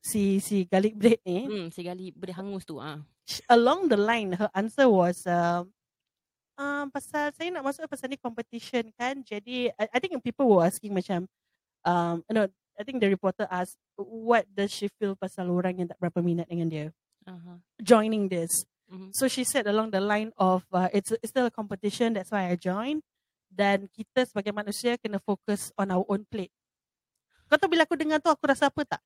si 0.02 0.40
si 0.40 0.66
garlic 0.66 0.96
bread 0.98 1.20
ni 1.28 1.46
Hmm. 1.46 1.68
Segali 1.70 2.10
berhangus 2.16 2.66
tu 2.66 2.80
ah. 2.82 3.02
along 3.54 3.86
the 3.92 4.00
line 4.00 4.34
her 4.34 4.50
answer 4.56 4.88
was 4.90 5.20
um, 5.30 5.70
um 6.56 6.88
pasal 6.90 7.32
saya 7.32 7.50
nak 7.50 7.64
masuk 7.64 7.88
pasal 7.88 8.08
ni 8.08 8.18
competition 8.18 8.90
kan 8.96 9.20
jadi 9.22 9.72
I, 9.76 9.86
I 9.92 9.98
think 10.00 10.18
people 10.22 10.48
were 10.48 10.64
asking 10.64 10.92
macam 10.92 11.26
um 11.84 12.24
no 12.28 12.48
I 12.76 12.84
think 12.84 12.98
the 13.00 13.10
reporter 13.10 13.46
asked 13.48 13.78
what 13.96 14.48
does 14.50 14.72
she 14.72 14.90
feel 14.98 15.14
pasal 15.14 15.48
orang 15.48 15.80
yang 15.80 15.88
tak 15.88 16.00
berapa 16.00 16.20
minat 16.20 16.48
dengan 16.48 16.68
dia 16.68 16.88
Uh-huh. 17.22 17.62
joining 17.78 18.26
this 18.26 18.66
Mhm. 18.90 19.14
so 19.14 19.30
she 19.30 19.46
said 19.46 19.70
along 19.70 19.94
the 19.94 20.02
line 20.02 20.34
of 20.36 20.66
uh, 20.74 20.90
it's 20.90 21.14
it's 21.22 21.30
still 21.30 21.46
a 21.46 21.54
competition 21.54 22.12
that's 22.12 22.34
why 22.34 22.50
I 22.50 22.58
joined 22.58 23.06
dan 23.48 23.86
kita 23.88 24.26
sebagai 24.26 24.50
manusia 24.50 24.98
kena 24.98 25.22
fokus 25.22 25.70
on 25.78 25.94
our 25.94 26.02
own 26.10 26.26
plate 26.26 26.50
kau 27.46 27.62
tahu 27.62 27.78
bila 27.78 27.86
aku 27.86 27.94
dengar 27.94 28.18
tu 28.18 28.28
aku 28.28 28.42
rasa 28.50 28.74
apa 28.74 28.82
tak 28.84 29.02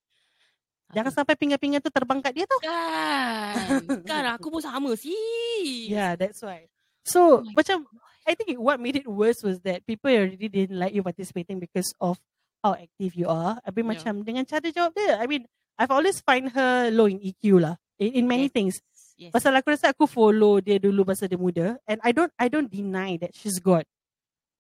jangan 0.89 1.11
sampai 1.11 1.35
pinggan-pinggan 1.35 1.83
tu 1.83 1.91
terbang 1.91 2.23
kat 2.23 2.33
dia 2.33 2.45
tau 2.47 2.59
Kan. 2.63 3.83
kan 4.09 4.23
aku 4.39 4.47
pun 4.47 4.63
sama 4.63 4.95
sih. 4.95 5.91
Yeah, 5.91 6.15
that's 6.15 6.39
why. 6.39 6.71
So, 7.05 7.45
Oh 7.45 7.53
macam 7.53 7.85
I 8.25 8.33
think 8.33 8.57
what 8.57 8.81
made 8.81 8.97
it 8.97 9.05
worse 9.05 9.45
was 9.45 9.61
that 9.61 9.85
people 9.85 10.09
already 10.09 10.49
didn't 10.49 10.77
like 10.81 10.93
you 10.97 11.05
participating 11.05 11.61
because 11.61 11.93
of 12.01 12.17
how 12.65 12.73
active 12.73 13.13
you 13.13 13.29
are. 13.29 13.61
I 13.61 13.69
mean, 13.69 13.85
Yeah. 13.85 14.01
macam 14.01 14.25
dengan 14.25 14.43
cara 14.49 14.65
jawab 14.73 14.97
dia. 14.97 15.21
I 15.21 15.29
mean, 15.29 15.45
I've 15.77 15.93
always 15.93 16.17
find 16.25 16.49
her 16.57 16.89
low 16.89 17.05
in 17.05 17.21
EQ 17.21 17.61
lah. 17.61 17.77
In, 18.01 18.23
in 18.23 18.25
many 18.25 18.49
Yes. 18.49 18.53
things. 18.53 18.75
Yes. 19.15 19.31
Pasal 19.31 19.53
aku 19.55 19.71
rasa 19.77 19.93
aku 19.93 20.09
follow 20.09 20.57
dia 20.59 20.81
dulu 20.81 21.05
masa 21.05 21.29
dia 21.29 21.37
muda. 21.37 21.77
And 21.85 22.01
I 22.01 22.09
don't 22.11 22.33
I 22.41 22.49
don't 22.49 22.67
deny 22.67 23.15
that 23.21 23.37
she's 23.37 23.61
got 23.61 23.85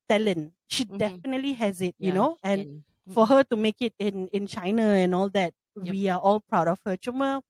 talent. 0.05 0.53
She 0.69 0.85
Mhm. 0.85 0.97
definitely 1.01 1.53
has 1.57 1.81
it, 1.81 1.97
you 1.97 2.13
Yeah, 2.13 2.17
know. 2.21 2.29
she 2.37 2.45
And 2.45 2.59
can. 2.61 3.13
for 3.13 3.25
her 3.25 3.41
to 3.49 3.55
make 3.57 3.81
it 3.81 3.97
in 3.97 4.29
in 4.29 4.45
China 4.45 4.85
and 4.93 5.17
all 5.17 5.29
that, 5.33 5.53
Yep. 5.75 5.89
we 5.91 6.05
are 6.13 6.21
all 6.21 6.39
proud 6.45 6.69
of 6.69 6.77
her. 6.85 6.95
Cuma 7.01 7.41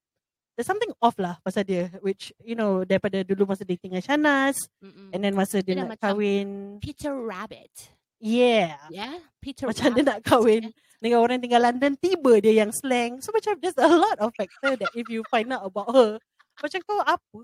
there's 0.56 0.66
something 0.66 0.92
off 1.00 1.16
lah 1.20 1.38
pasal 1.44 1.62
dia, 1.62 1.92
which 2.00 2.32
you 2.42 2.56
know 2.56 2.82
daripada 2.82 3.22
dulu 3.22 3.46
masa 3.46 3.68
dating 3.68 3.92
dengan 3.94 4.04
Shanas, 4.04 4.56
Mm-mm. 4.82 5.12
and 5.12 5.20
then 5.22 5.36
masa 5.36 5.60
dia 5.60 5.76
Dia 5.76 5.84
nak 5.84 5.96
macam 5.96 6.16
kahwin, 6.16 6.48
Peter 6.80 7.14
Rabbit. 7.14 7.72
yeah, 8.18 8.80
Yeah, 8.90 9.20
Peter 9.40 9.68
macam 9.68 9.92
dia 9.94 10.04
nak 10.04 10.24
Rabbit. 10.24 10.28
kahwin 10.28 10.64
dengan 11.04 11.20
orang 11.22 11.38
tinggal 11.38 11.62
London, 11.62 11.94
tiba 12.00 12.40
dia 12.40 12.66
yang 12.66 12.72
slang. 12.72 13.20
So 13.22 13.30
macam 13.30 13.60
there's 13.60 13.78
a 13.78 13.86
lot 13.86 14.18
of 14.18 14.32
factor 14.34 14.74
that 14.74 14.92
if 14.96 15.06
you 15.12 15.22
find 15.30 15.52
out 15.52 15.62
about 15.62 15.92
her, 15.94 16.18
macam 16.56 16.80
kau 16.88 17.04
apa 17.04 17.40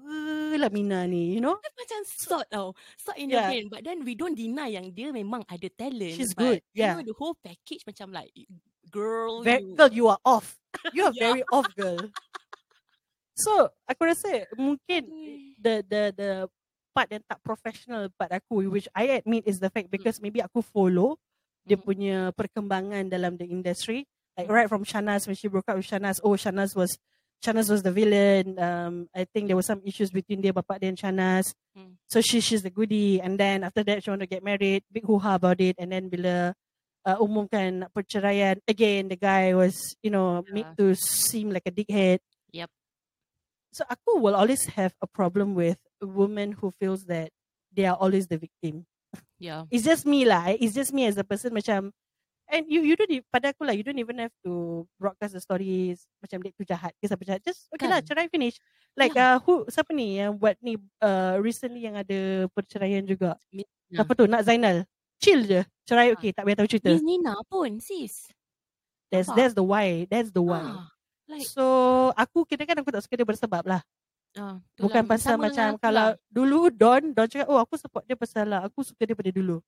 lah 0.56 0.72
Mina 0.72 1.04
ni, 1.04 1.36
you 1.36 1.44
know? 1.44 1.60
Macam 1.60 2.00
sort 2.08 2.48
tau. 2.48 2.72
Sort 2.96 3.20
in 3.20 3.28
Yeah. 3.30 3.44
the 3.44 3.48
brain. 3.52 3.66
But 3.68 3.84
then 3.84 4.08
we 4.08 4.16
don't 4.16 4.34
deny 4.34 4.72
yang 4.74 4.88
dia 4.96 5.12
memang 5.12 5.44
ada 5.52 5.68
talent. 5.68 6.16
She's 6.16 6.32
good, 6.32 6.64
yeah. 6.72 6.96
You 6.96 7.04
know, 7.04 7.08
the 7.12 7.18
whole 7.20 7.36
package 7.36 7.84
macam 7.84 8.16
like, 8.16 8.32
girl, 8.88 9.44
Very, 9.44 9.68
you... 9.68 9.76
girl, 9.76 9.92
you 9.92 10.06
are 10.08 10.22
off. 10.24 10.56
You 10.96 11.12
are 11.12 11.14
Yeah. 11.14 11.36
very 11.36 11.44
off, 11.52 11.68
girl. 11.76 12.00
So 13.42 13.54
aku 13.90 14.02
rasa 14.06 14.46
mungkin 14.56 15.10
the 15.58 15.82
the 15.84 16.02
the 16.14 16.30
part 16.92 17.08
yang 17.10 17.24
tak 17.26 17.40
professional 17.42 18.12
part 18.14 18.30
aku 18.32 18.68
which 18.70 18.86
I 18.94 19.18
admit 19.18 19.48
is 19.48 19.58
the 19.58 19.72
fact 19.72 19.88
because 19.90 20.20
maybe 20.20 20.44
aku 20.44 20.60
follow 20.62 21.16
dia 21.64 21.78
Mhm. 21.80 21.86
punya 21.86 22.18
perkembangan 22.36 23.08
dalam 23.08 23.38
the 23.40 23.48
industry 23.48 24.04
like 24.36 24.50
Mhm. 24.50 24.56
right 24.56 24.70
from 24.70 24.84
Shanas 24.84 25.24
when 25.30 25.38
she 25.38 25.48
broke 25.48 25.70
up 25.72 25.78
with 25.80 25.88
Shanas 25.88 26.20
oh 26.22 26.36
Shanas 26.36 26.76
was 26.76 26.92
Shanas 27.40 27.72
was 27.72 27.82
the 27.82 27.94
villain 27.96 28.60
um 28.60 29.08
I 29.16 29.24
think 29.24 29.48
there 29.48 29.56
was 29.58 29.66
some 29.70 29.80
issues 29.88 30.12
between 30.12 30.42
dia 30.44 30.52
bapak 30.52 30.84
dia 30.84 30.90
and 30.92 31.00
Shanas 31.00 31.56
Hmm. 31.72 31.96
so 32.12 32.20
she 32.20 32.44
she's 32.44 32.60
the 32.66 32.74
goodie 32.74 33.24
and 33.24 33.40
then 33.40 33.64
after 33.64 33.86
that 33.88 34.04
she 34.04 34.12
want 34.12 34.20
to 34.26 34.30
get 34.30 34.44
married 34.44 34.84
big 34.92 35.08
hoo-ha 35.08 35.40
about 35.40 35.64
it 35.64 35.80
and 35.80 35.96
then 35.96 36.12
bila 36.12 36.52
uh, 37.08 37.18
umumkan 37.24 37.88
perceraian 37.96 38.60
again 38.68 39.08
the 39.08 39.16
guy 39.16 39.56
was 39.56 39.96
you 40.04 40.12
know 40.12 40.44
made 40.52 40.68
Yeah. 40.68 40.76
to 40.76 40.86
seem 41.00 41.54
like 41.56 41.64
a 41.66 41.72
dickhead 41.72 42.20
Yep. 42.52 42.68
So 43.72 43.84
aku 43.88 44.20
will 44.20 44.36
always 44.36 44.68
have 44.76 44.94
a 45.02 45.08
problem 45.08 45.56
with 45.56 45.80
a 46.00 46.08
woman 46.08 46.54
who 46.54 46.72
feels 46.78 47.08
that 47.08 47.32
they 47.72 47.88
are 47.88 47.96
always 47.96 48.28
the 48.28 48.38
victim. 48.38 48.84
Yeah. 49.40 49.66
It's 49.72 49.84
just 49.84 50.06
me 50.06 50.24
lah. 50.24 50.54
It's 50.54 50.76
just 50.76 50.94
me 50.94 51.08
as 51.08 51.18
a 51.18 51.24
person 51.26 51.52
macam 51.52 51.92
and 52.52 52.68
you 52.68 52.84
you 52.84 53.00
don't 53.00 53.08
e- 53.10 53.24
pada 53.32 53.56
aku 53.56 53.64
lah 53.64 53.72
you 53.72 53.80
don't 53.80 53.96
even 53.96 54.20
have 54.20 54.36
to 54.44 54.84
broadcast 55.00 55.32
the 55.32 55.40
stories 55.40 56.04
macam 56.20 56.44
dia 56.44 56.52
tu 56.52 56.68
jahat 56.68 56.92
ke 57.00 57.08
siapa 57.08 57.24
jahat 57.24 57.40
just 57.40 57.72
okay 57.72 57.88
lah 57.88 58.04
Kan. 58.04 58.12
cerai 58.12 58.28
finish 58.28 58.60
like 59.00 59.16
uh, 59.16 59.40
who 59.40 59.64
siapa 59.72 59.96
ni 59.96 60.20
yang 60.20 60.36
buat 60.36 60.60
ni 60.60 60.76
uh, 61.00 61.40
recently 61.40 61.88
yang 61.88 61.96
ada 61.96 62.52
perceraian 62.52 63.08
juga 63.08 63.40
Mina. 63.56 63.72
siapa 63.96 64.12
tu 64.12 64.28
Nak 64.28 64.44
Zainal 64.44 64.84
chill 65.16 65.48
je 65.48 65.64
cerai 65.88 66.12
Ah. 66.12 66.20
okay 66.20 66.36
tak 66.36 66.44
payah 66.44 66.60
tahu 66.60 66.68
cerita 66.68 66.92
Miss 66.92 67.00
Nina 67.08 67.40
pun, 67.48 67.80
sis. 67.80 68.28
that's 69.08 69.32
nampak? 69.32 69.38
that's 69.40 69.56
the 69.56 69.64
why 69.64 69.88
that's 70.12 70.32
the 70.36 70.44
why 70.44 70.60
Ah, 70.60 70.91
like, 71.32 71.48
so 71.48 71.66
aku 72.14 72.44
kira 72.44 72.64
kan 72.64 72.76
aku 72.76 72.90
tak 72.90 73.02
suka 73.02 73.16
dia 73.16 73.24
bersebab 73.24 73.64
lah 73.64 73.82
ah, 74.34 74.60
tu 74.74 74.84
Bukan 74.84 75.02
lah, 75.02 75.10
pasal 75.10 75.36
sama 75.36 75.48
macam 75.48 75.68
kalau 75.78 76.08
lah. 76.12 76.20
dulu 76.28 76.68
Don 76.70 77.12
Don 77.12 77.26
cakap 77.26 77.48
oh 77.48 77.58
aku 77.58 77.76
support 77.76 78.04
dia 78.04 78.16
pasal 78.16 78.46
lah 78.46 78.62
aku 78.64 78.82
suka 78.82 79.02
dia 79.02 79.12
pada 79.12 79.30
dulu. 79.30 79.60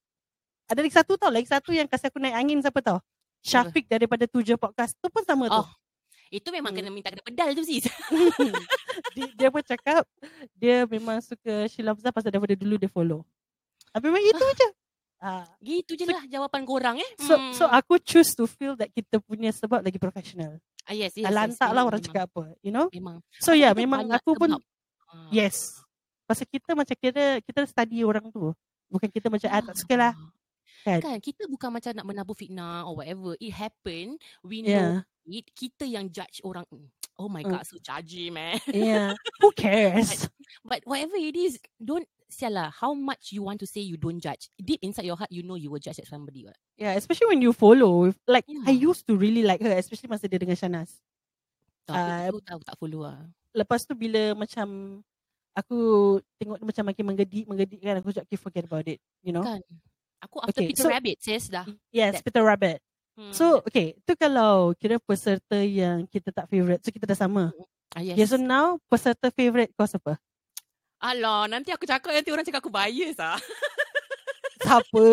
Ada 0.64 0.80
lagi 0.80 0.96
satu 0.96 1.14
tau, 1.16 1.28
lagi 1.28 1.44
satu 1.46 1.72
yang 1.72 1.84
kasih 1.86 2.08
aku 2.08 2.18
naik 2.18 2.34
angin 2.34 2.60
siapa 2.60 2.80
tau? 2.80 3.00
Syafiq 3.40 3.84
daripada 3.86 4.24
Tujuh 4.24 4.56
Podcast 4.56 4.96
tu 4.96 5.08
pun 5.08 5.20
sama 5.22 5.48
tu. 5.48 5.60
Oh, 5.60 5.68
itu 6.30 6.48
memang 6.48 6.72
Hmm. 6.72 6.80
kena 6.80 6.90
minta 6.90 7.12
kena 7.12 7.20
pedal 7.22 7.52
tu 7.52 7.62
sis. 7.62 7.84
dia, 9.16 9.28
dia 9.36 9.50
pun 9.50 9.60
cakap 9.62 10.08
dia 10.54 10.84
memang 10.86 11.20
suka 11.20 11.68
Sheila 11.68 11.92
Hamzah 11.92 12.10
pasal 12.10 12.32
daripada 12.32 12.56
dulu 12.56 12.76
dia 12.76 12.88
follow. 12.88 13.28
Tapi 13.90 14.04
memang 14.06 14.24
itu 14.24 14.46
je. 14.56 14.68
Ah, 15.20 15.48
Gitu 15.60 15.92
je 15.94 16.04
lah 16.04 16.24
jawapan 16.26 16.64
korang 16.64 16.96
eh. 16.98 17.12
so 17.18 17.36
Hmm. 17.36 17.52
so 17.52 17.64
aku 17.66 17.96
choose 17.98 18.32
to 18.32 18.44
feel 18.44 18.74
that 18.74 18.88
kita 18.90 19.20
punya 19.20 19.52
sebab 19.52 19.80
lagi 19.80 19.96
profesional. 19.96 20.60
Ah, 20.86 20.94
yes, 20.94 21.14
yes, 21.14 21.24
Yes, 21.24 21.26
yes, 21.26 21.34
Lantak 21.34 21.70
lah 21.72 21.82
memang, 21.84 21.88
orang 21.90 22.02
memang, 22.02 22.14
cakap 22.14 22.26
apa, 22.32 22.44
you 22.64 22.72
know? 22.72 22.88
Memang. 22.92 23.18
So 23.40 23.52
yeah, 23.54 23.72
Kita 23.72 23.80
memang 23.84 24.02
aku 24.12 24.32
pun. 24.36 24.50
Ah. 25.10 25.30
yes. 25.30 25.80
Pasal 26.24 26.48
kita 26.48 26.72
macam 26.74 26.96
kira 26.96 27.40
kita 27.44 27.68
study 27.68 28.02
orang 28.04 28.26
tu. 28.32 28.52
Bukan 28.88 29.10
kita 29.12 29.28
macam 29.28 29.50
ah 29.52 29.62
tak 29.62 29.76
suka 29.76 29.96
lah. 29.96 30.14
Kan? 30.84 31.00
Kan 31.00 31.18
kita 31.24 31.48
bukan 31.48 31.72
macam 31.72 31.92
nak 31.96 32.06
menabur 32.08 32.36
fitnah 32.36 32.84
or 32.84 33.00
whatever. 33.00 33.36
It 33.40 33.56
happen, 33.56 34.20
we 34.44 34.64
Yeah. 34.64 35.04
know 35.04 35.32
it. 35.32 35.48
Kita 35.56 35.88
yang 35.88 36.12
judge 36.12 36.44
orang. 36.44 36.68
Mm, 36.72 36.88
Oh 37.22 37.30
my 37.30 37.46
Mm. 37.46 37.54
god, 37.54 37.64
so 37.64 37.78
judgy 37.78 38.34
man. 38.34 38.58
Yeah. 38.74 39.14
Who 39.46 39.54
cares? 39.54 40.26
But 40.66 40.82
whatever 40.84 41.14
it 41.14 41.38
is, 41.38 41.62
don't 41.78 42.10
sialah 42.34 42.74
how 42.74 42.92
much 42.92 43.30
you 43.30 43.40
want 43.40 43.62
to 43.62 43.70
say 43.70 43.80
you 43.80 43.96
don't 43.96 44.18
judge. 44.18 44.50
Deep 44.58 44.82
inside 44.82 45.06
your 45.06 45.16
heart, 45.16 45.30
you 45.30 45.42
know 45.42 45.54
you 45.54 45.70
will 45.70 45.78
judge 45.78 46.02
at 46.02 46.10
somebody. 46.10 46.44
What? 46.44 46.58
Yeah, 46.76 46.98
especially 46.98 47.30
when 47.30 47.40
you 47.40 47.54
follow. 47.54 48.10
Like 48.26 48.50
I 48.66 48.74
Yeah. 48.74 48.90
used 48.90 49.06
to 49.08 49.14
really 49.14 49.46
like 49.46 49.62
her, 49.62 49.72
especially 49.74 50.10
masa 50.10 50.26
dia 50.26 50.42
dengan 50.42 50.58
Shanas. 50.58 50.98
Tak, 51.86 51.94
Ah, 51.94 52.28
aku 52.28 52.40
tahu 52.42 52.60
tak 52.64 52.76
follow 52.76 53.06
lah. 53.06 53.22
Lepas 53.54 53.86
tu 53.86 53.94
bila 53.94 54.34
macam 54.34 55.00
aku 55.54 55.78
tengok 56.42 56.58
dia 56.58 56.66
macam 56.66 56.84
makin 56.90 57.04
menggedik, 57.06 57.44
menggedik 57.46 57.80
kan 57.80 58.02
aku 58.02 58.10
cakap 58.10 58.26
okay, 58.26 58.40
forget 58.40 58.64
about 58.66 58.88
it, 58.88 58.98
you 59.22 59.30
know. 59.30 59.46
Kan? 59.46 59.62
Aku 60.24 60.40
after 60.40 60.64
Okay, 60.64 60.72
Peter 60.72 60.88
so- 60.88 60.92
Rabbit, 60.92 61.18
sis 61.22 61.52
dah. 61.52 61.68
Yes, 61.92 62.18
that- 62.18 62.24
Peter 62.26 62.42
Rabbit. 62.42 62.80
Hmm. 63.14 63.30
So, 63.30 63.62
okay, 63.62 63.94
tu 64.02 64.18
kalau 64.18 64.74
kira 64.74 64.98
peserta 64.98 65.62
yang 65.62 66.10
kita 66.10 66.34
tak 66.34 66.50
favourite. 66.50 66.82
So 66.82 66.90
kita 66.90 67.06
dah 67.06 67.20
sama. 67.20 67.54
ah, 67.94 68.02
yes. 68.02 68.18
Okay, 68.18 68.26
so 68.26 68.42
now 68.42 68.82
peserta 68.90 69.30
favourite 69.30 69.70
kau 69.78 69.86
siapa? 69.86 70.18
Alah, 71.04 71.52
nanti 71.52 71.68
aku 71.76 71.84
cakap 71.84 72.16
nanti 72.16 72.32
orang 72.32 72.48
cakap 72.48 72.64
aku 72.64 72.72
bias 72.72 73.20
ah. 73.20 73.36
Siapa? 74.64 75.04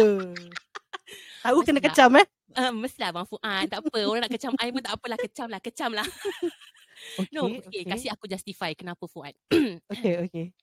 Tahu 1.45 1.59
kena 1.67 1.83
Mestilah. 1.83 1.91
kecam 1.91 2.11
eh? 2.23 2.27
Uh, 2.51 2.73
mestilah 2.75 3.09
Abang 3.11 3.27
Fuad. 3.27 3.67
Tak 3.67 3.79
apa. 3.83 3.99
Orang 4.07 4.23
nak 4.23 4.31
kecam 4.31 4.53
I 4.59 4.71
pun 4.71 4.83
tak 4.83 4.95
apalah. 4.95 5.19
Kecam 5.19 5.49
lah. 5.49 5.61
Kecam 5.63 5.91
lah. 5.95 6.07
Okay, 7.17 7.31
No, 7.35 7.49
okay, 7.49 7.65
okay. 7.65 7.83
kasih 7.89 8.11
aku 8.13 8.29
justify 8.29 8.71
kenapa 8.77 9.09
Fuad. 9.11 9.35
Okay, 9.51 10.15
okay. 10.27 10.47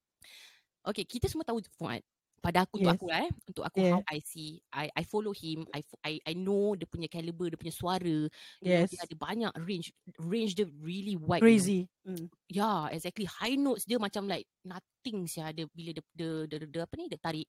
Okay, 0.88 1.04
kita 1.04 1.28
semua 1.28 1.44
tahu 1.44 1.60
Fuad. 1.76 2.00
Pada 2.44 2.63
aku 2.70 2.77
untuk 2.79 2.91
Yes. 2.91 3.00
aku 3.00 3.06
lah 3.10 3.25
eh, 3.25 3.32
untuk 3.50 3.65
aku 3.65 3.79
Yeah. 3.79 3.98
how 3.98 4.01
I 4.08 4.22
see, 4.22 4.62
I 4.70 4.88
I 4.94 5.03
follow 5.10 5.34
him, 5.34 5.65
I 5.74 5.82
I 6.06 6.13
I 6.22 6.34
know 6.38 6.77
dia 6.77 6.86
punya 6.86 7.10
caliber, 7.10 7.50
dia 7.50 7.58
punya 7.60 7.74
suara. 7.74 8.29
Yes. 8.62 8.91
dia 8.94 9.03
ada 9.10 9.15
banyak 9.17 9.51
range, 9.65 9.89
range 10.22 10.53
dia 10.58 10.70
really 10.82 11.17
wide. 11.17 11.50
you 11.50 11.58
know. 11.58 11.70
Crazy. 11.70 11.89
Mm. 12.08 12.29
Yeah, 12.50 12.88
exactly. 12.94 13.25
High 13.27 13.58
notes 13.60 13.84
dia 13.89 13.98
macam 14.00 14.29
like 14.29 14.48
nothing 14.63 15.27
sia 15.27 15.51
dia 15.51 15.65
bila 15.74 15.91
dia 15.98 16.03
dia, 16.15 16.32
dia, 16.48 16.58
dia, 16.63 16.67
dia 16.72 16.82
apa 16.88 16.94
ni 16.96 17.06
dia 17.12 17.20
tarik. 17.20 17.48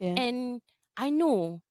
Yeah. 0.00 0.20
And 0.20 0.60
I 0.98 1.10
know 1.14 1.62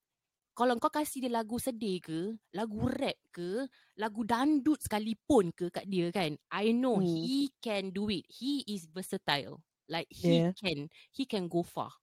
kalau 0.58 0.78
kau 0.82 0.92
kasih 0.94 1.26
dia 1.28 1.32
lagu 1.34 1.58
sedih 1.62 2.00
ke, 2.04 2.20
lagu 2.54 2.88
rap 2.92 3.18
ke, 3.34 3.66
lagu 4.00 4.24
dandut 4.28 4.80
sekalipun 4.84 5.52
ke 5.56 5.72
kat 5.74 5.88
dia 5.90 6.12
kan, 6.14 6.36
I 6.52 6.72
know 6.76 6.98
Hmm. 6.98 7.30
he 7.30 7.52
can 7.64 7.92
do 7.96 8.10
it. 8.12 8.28
He 8.30 8.64
is 8.70 8.86
versatile. 8.92 9.64
Like 9.90 10.08
he 10.12 10.46
Yeah. 10.46 10.54
can 10.60 10.90
he 11.14 11.26
can 11.30 11.48
go 11.52 11.64
far. 11.66 11.94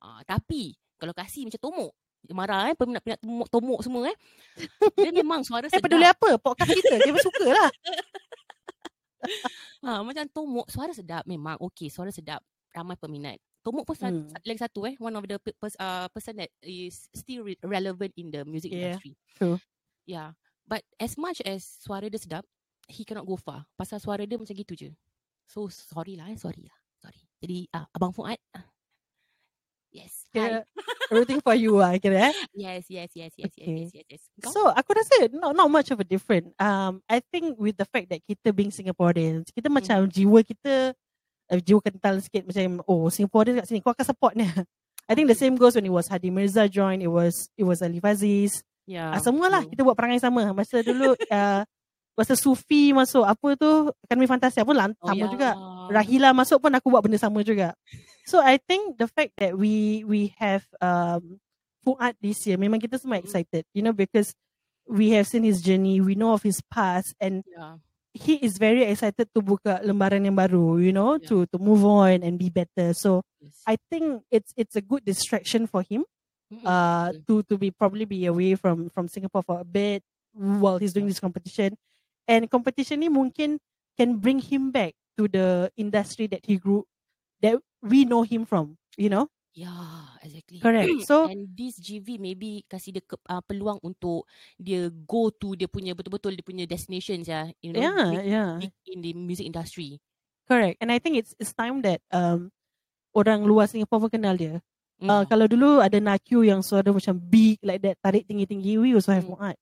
Ah, 0.00 0.24
tapi 0.24 0.72
kalau 0.96 1.12
kasih 1.12 1.44
macam 1.44 1.60
tomok, 1.60 1.92
dia 2.20 2.32
marah 2.32 2.68
eh 2.68 2.74
peminat-peminat 2.74 3.20
tomok, 3.20 3.48
tomok 3.48 3.80
semua 3.80 4.02
eh. 4.06 4.16
Dia 4.94 5.12
memang 5.20 5.40
suara 5.40 5.64
Eh, 5.64 5.70
sedap. 5.70 5.84
peduli 5.84 6.04
apa? 6.04 6.36
Podcast 6.36 6.70
kita. 6.70 6.94
Dia 6.98 7.12
suka 7.16 7.46
lah. 7.46 7.70
Ha, 9.80 10.00
macam 10.06 10.24
Tomok 10.26 10.66
suara 10.66 10.90
sedap 10.90 11.24
memang 11.24 11.60
okey 11.62 11.88
suara 11.88 12.08
sedap 12.08 12.40
ramai 12.70 12.96
peminat. 12.96 13.36
Tomok 13.60 13.84
pun 13.84 13.96
Hmm. 13.98 14.24
hmm. 14.26 14.40
lagi 14.40 14.56
satu 14.58 14.84
eh 14.84 14.96
one 14.96 15.12
of 15.12 15.20
the 15.22 15.36
pe- 15.36 15.52
pers, 15.54 15.76
uh, 15.76 16.08
person 16.08 16.32
that 16.34 16.48
is 16.62 17.12
still 17.12 17.44
re- 17.44 17.60
relevant 17.60 18.12
in 18.14 18.28
the 18.28 18.40
music 18.42 18.72
Yeah, 18.72 18.96
industry. 18.96 19.12
true. 19.34 19.60
Yeah. 20.06 20.32
But 20.64 20.86
as 20.96 21.16
much 21.16 21.42
as 21.42 21.60
suara 21.76 22.06
dia 22.06 22.16
sedap, 22.16 22.48
he 22.86 23.02
cannot 23.02 23.24
go 23.24 23.34
far. 23.34 23.68
Pasal 23.74 23.98
suara 23.98 24.24
dia 24.24 24.38
macam 24.38 24.54
gitu 24.54 24.72
je. 24.72 24.90
So 25.44 25.68
sorry 25.68 26.14
lah 26.14 26.28
eh, 26.28 26.38
sorry 26.38 26.62
lah. 26.62 26.76
Sorry. 26.96 27.20
Jadi 27.38 27.68
uh, 27.70 27.84
Abang 27.90 28.14
Fuad. 28.14 28.40
ah. 28.54 28.64
Yes. 29.90 30.22
Kira 30.30 30.62
rooting 31.10 31.42
for 31.42 31.58
you 31.58 31.74
lah 31.74 31.98
kira 31.98 32.30
eh. 32.30 32.34
Yes, 32.54 32.86
yes, 32.86 33.10
yes, 33.12 33.34
yes, 33.34 33.50
Okay. 33.50 33.66
yes, 33.66 33.90
yes, 33.90 34.06
yes. 34.06 34.22
Kau? 34.38 34.54
So 34.54 34.60
aku 34.70 34.94
rasa 34.94 35.26
not 35.34 35.50
not 35.52 35.66
much 35.66 35.90
of 35.90 35.98
a 35.98 36.06
different. 36.06 36.54
Um, 36.56 37.02
I 37.10 37.18
think 37.18 37.58
with 37.58 37.74
the 37.74 37.84
fact 37.84 38.06
that 38.08 38.22
kita 38.22 38.54
being 38.54 38.70
Singaporeans, 38.70 39.50
kita 39.50 39.66
macam 39.66 40.06
jiwa 40.06 40.46
kita 40.46 40.94
uh, 41.50 41.58
jiwa 41.58 41.82
kental 41.82 42.22
sikit 42.22 42.46
macam 42.46 42.86
oh 42.86 43.10
Singaporean 43.10 43.58
kat 43.58 43.66
sini 43.66 43.82
kau 43.82 43.90
akan 43.90 44.06
support 44.06 44.38
ni. 44.38 44.46
I 45.10 45.18
think 45.18 45.26
the 45.26 45.34
same 45.34 45.58
goes 45.58 45.74
when 45.74 45.82
it 45.82 45.90
was 45.90 46.06
Hadi 46.06 46.30
Mirza 46.30 46.70
join, 46.70 47.02
it 47.02 47.10
was 47.10 47.50
it 47.58 47.66
was 47.66 47.82
Alif 47.82 48.06
Aziz. 48.06 48.62
yeah. 48.86 49.10
Ah, 49.10 49.18
semualah 49.18 49.66
true. 49.66 49.74
kita 49.74 49.82
buat 49.82 49.98
perangai 49.98 50.22
sama. 50.22 50.54
Masa 50.54 50.86
dulu 50.86 51.18
uh, 51.34 51.66
masa 52.14 52.34
Sufi 52.38 52.94
masuk 52.94 53.26
apa 53.26 53.58
tu 53.58 53.90
Akademi 54.06 54.30
Fantasi 54.30 54.62
pun 54.62 54.78
lant- 54.78 54.94
Oh, 55.02 55.10
sama 55.10 55.26
yeah. 55.26 55.30
juga. 55.34 55.50
Rahila 55.90 56.30
masuk 56.30 56.62
pun 56.62 56.70
aku 56.70 56.86
buat 56.88 57.02
benda 57.02 57.18
sama 57.18 57.42
juga. 57.42 57.74
So 58.24 58.38
I 58.38 58.62
think 58.62 58.94
the 58.96 59.10
fact 59.10 59.34
that 59.42 59.58
we 59.58 60.06
we 60.06 60.30
have 60.38 60.62
um 60.78 61.42
Fuad 61.80 62.12
this 62.20 62.44
year 62.44 62.60
memang 62.60 62.76
kita 62.76 63.00
semua 63.00 63.16
Mm. 63.18 63.24
excited, 63.24 63.64
you 63.72 63.80
know, 63.80 63.96
because 63.96 64.36
we 64.84 65.16
have 65.16 65.24
seen 65.24 65.42
his 65.48 65.64
journey, 65.64 65.96
we 65.98 66.12
know 66.12 66.36
of 66.36 66.44
his 66.44 66.60
past 66.68 67.16
and 67.16 67.40
Yeah. 67.48 67.80
he 68.12 68.36
is 68.44 68.60
very 68.60 68.84
excited 68.84 69.32
to 69.32 69.40
buka 69.40 69.80
lembaran 69.80 70.20
yang 70.28 70.36
baru, 70.36 70.76
you 70.76 70.92
know, 70.92 71.16
Yeah. 71.16 71.24
to 71.32 71.36
to 71.48 71.56
move 71.56 71.80
on 71.82 72.20
and 72.20 72.36
be 72.36 72.52
better. 72.52 72.92
So 72.92 73.24
Yes. 73.40 73.56
I 73.64 73.80
think 73.88 74.22
it's 74.28 74.52
it's 74.60 74.76
a 74.76 74.84
good 74.84 75.02
distraction 75.08 75.64
for 75.64 75.80
him 75.80 76.04
Mm-mm. 76.52 76.68
uh 76.68 77.16
to 77.24 77.40
to 77.48 77.56
be 77.56 77.72
probably 77.72 78.04
be 78.04 78.28
away 78.28 78.54
from 78.60 78.92
from 78.92 79.08
Singapore 79.08 79.40
for 79.42 79.56
a 79.58 79.66
bit 79.66 80.04
while 80.36 80.76
he's 80.76 80.92
doing 80.92 81.08
this 81.08 81.18
competition. 81.18 81.74
And 82.28 82.44
competition 82.46 83.00
ni 83.00 83.08
mungkin 83.08 83.56
can 83.96 84.20
bring 84.20 84.38
him 84.38 84.68
back 84.68 84.92
to 85.20 85.28
the 85.28 85.68
industry 85.76 86.24
that 86.32 86.40
he 86.48 86.56
grew 86.56 86.88
that 87.44 87.60
we 87.84 88.08
know 88.08 88.24
him 88.24 88.48
from, 88.48 88.80
you 88.96 89.12
know? 89.12 89.28
Yeah, 89.52 90.16
exactly. 90.24 90.62
Correct. 90.62 91.04
So 91.04 91.26
and 91.28 91.52
this 91.52 91.76
GV 91.76 92.16
maybe 92.16 92.64
kasih 92.64 92.96
dia 92.96 93.04
ke, 93.04 93.18
uh, 93.28 93.42
peluang 93.44 93.82
untuk 93.84 94.24
dia 94.56 94.88
go 95.04 95.28
to 95.28 95.52
dia 95.58 95.66
punya 95.68 95.92
betul-betul 95.92 96.32
dia 96.38 96.46
punya 96.46 96.64
destinations 96.64 97.26
ya, 97.28 97.50
you 97.60 97.74
know, 97.74 97.82
yeah, 97.82 98.08
big, 98.14 98.24
yeah. 98.30 98.52
big 98.62 98.72
in 98.88 99.02
the 99.04 99.12
music 99.12 99.44
industry. 99.44 99.98
Correct. 100.46 100.78
And 100.80 100.88
I 100.94 101.02
think 101.02 101.18
it's 101.18 101.34
it's 101.36 101.50
time 101.52 101.82
that 101.82 101.98
um 102.14 102.48
orang 103.10 103.42
luar 103.42 103.66
Singapore 103.66 104.06
pun 104.06 104.10
kenal 104.16 104.38
dia. 104.38 104.62
Uh, 105.02 105.24
Mm. 105.24 105.32
kalau 105.32 105.46
dulu 105.50 105.80
ada 105.80 105.96
Nakyu 105.98 106.44
yang 106.46 106.60
suara 106.62 106.92
macam 106.94 107.16
big 107.18 107.56
like 107.64 107.80
that, 107.82 107.96
tarik 108.04 108.28
tinggi-tinggi, 108.28 108.76
we 108.78 108.92
also 108.94 109.10
have 109.10 109.24
Mm. 109.26 109.34
Muad. 109.34 109.56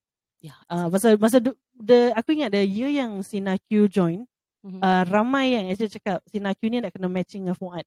yeah. 0.45 0.59
Uh, 0.69 0.91
masa 0.93 1.17
masa 1.17 1.39
the 1.79 2.13
aku 2.13 2.37
ingat 2.37 2.53
the 2.53 2.63
year 2.63 2.93
yang 2.93 3.25
si 3.25 3.41
Nakyu 3.41 3.89
join, 3.89 4.29
Mhm. 4.67 4.81
uh, 4.83 5.05
ramai 5.07 5.55
yang 5.55 5.65
actually 5.71 5.93
cakap 5.93 6.19
si 6.27 6.43
Nakyu 6.43 6.67
ni 6.67 6.83
nak 6.83 6.91
kena 6.91 7.07
matching 7.07 7.47
dengan 7.47 7.55
Fuad. 7.55 7.87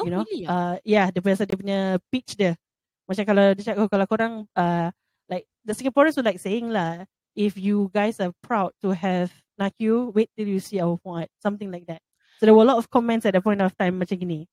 oh, 0.00 0.04
you 0.04 0.10
know? 0.10 0.24
really? 0.24 0.48
uh, 0.48 0.76
yeah 0.82 1.06
dia 1.12 1.20
punya 1.20 1.44
dia 1.44 1.58
punya 1.58 1.80
pitch 2.10 2.34
dia. 2.34 2.56
Macam 3.04 3.24
kalau 3.28 3.52
dia 3.52 3.62
cakap 3.68 3.78
oh, 3.84 3.90
kalau 3.92 4.06
korang 4.08 4.34
uh, 4.56 4.88
like 5.28 5.44
the 5.62 5.76
Singaporeans 5.76 6.16
would 6.16 6.26
like 6.26 6.40
saying 6.40 6.72
lah 6.72 7.04
if 7.36 7.54
you 7.60 7.92
guys 7.92 8.18
are 8.18 8.32
proud 8.40 8.72
to 8.80 8.96
have 8.96 9.28
Nakyu 9.60 10.10
wait 10.16 10.32
till 10.34 10.48
you 10.48 10.58
see 10.58 10.80
our 10.80 10.96
Fuad. 10.98 11.28
Something 11.38 11.68
like 11.68 11.86
that. 11.86 12.00
So 12.40 12.48
there 12.48 12.56
were 12.56 12.66
a 12.66 12.70
lot 12.74 12.80
of 12.80 12.90
comments 12.90 13.28
at 13.28 13.36
that 13.36 13.44
point 13.44 13.60
of 13.60 13.76
time 13.76 14.00
macam 14.00 14.16
gini. 14.18 14.48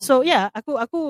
So 0.00 0.24
yeah 0.24 0.48
aku 0.56 0.80
aku 0.80 1.00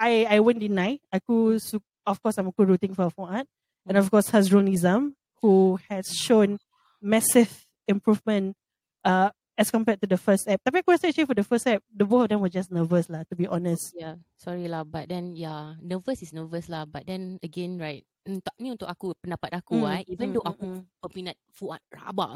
I 0.00 0.24
I 0.26 0.38
won't 0.40 0.58
deny. 0.58 0.98
Aku 1.12 1.60
of 2.08 2.16
course 2.24 2.40
I'm 2.40 2.48
aku 2.48 2.64
rooting 2.64 2.96
for 2.96 3.12
Fuad. 3.12 3.44
And 3.86 3.94
of 4.00 4.10
course 4.10 4.32
Hazrul 4.32 4.66
Nizam 4.66 5.14
who 5.44 5.78
has 5.86 6.10
shown 6.10 6.58
massive 6.98 7.68
improvement 7.86 8.58
uh, 9.06 9.30
as 9.56 9.70
compared 9.70 10.02
to 10.02 10.08
the 10.10 10.18
first 10.18 10.50
app. 10.50 10.60
Tapi 10.66 10.82
aku 10.82 10.92
rasa 10.92 11.08
actually 11.08 11.30
for 11.30 11.38
the 11.38 11.46
first 11.46 11.64
app, 11.70 11.80
the 11.88 12.04
both 12.04 12.26
of 12.26 12.30
them 12.34 12.42
were 12.42 12.52
just 12.52 12.74
nervous 12.74 13.06
lah, 13.08 13.22
to 13.30 13.38
be 13.38 13.46
honest. 13.46 13.94
Yeah, 13.94 14.18
sorry 14.36 14.66
lah, 14.66 14.82
but 14.82 15.08
then 15.08 15.38
yeah, 15.38 15.78
nervous 15.80 16.20
is 16.20 16.34
nervous 16.34 16.68
lah, 16.68 16.84
but 16.84 17.06
then 17.08 17.38
again 17.40 17.78
right, 17.78 18.04
untuk 18.26 18.52
ni 18.58 18.74
untuk 18.74 18.90
aku 18.90 19.14
pendapat 19.22 19.62
aku 19.62 19.86
Mm, 19.86 19.92
eh, 19.94 20.02
even 20.10 20.28
mm, 20.28 20.34
though 20.34 20.44
mm, 20.44 20.52
aku 20.52 20.64
mm. 20.66 20.82
peminat 21.06 21.36
Fuad 21.54 21.80
rabak 21.94 22.30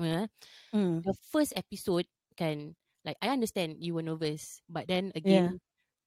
Mm. 0.72 1.02
the 1.02 1.12
first 1.28 1.52
episode 1.58 2.06
kan, 2.38 2.72
like 3.04 3.18
I 3.20 3.34
understand 3.34 3.82
you 3.82 3.98
were 3.98 4.06
nervous, 4.06 4.62
but 4.70 4.86
then 4.86 5.10
again 5.12 5.58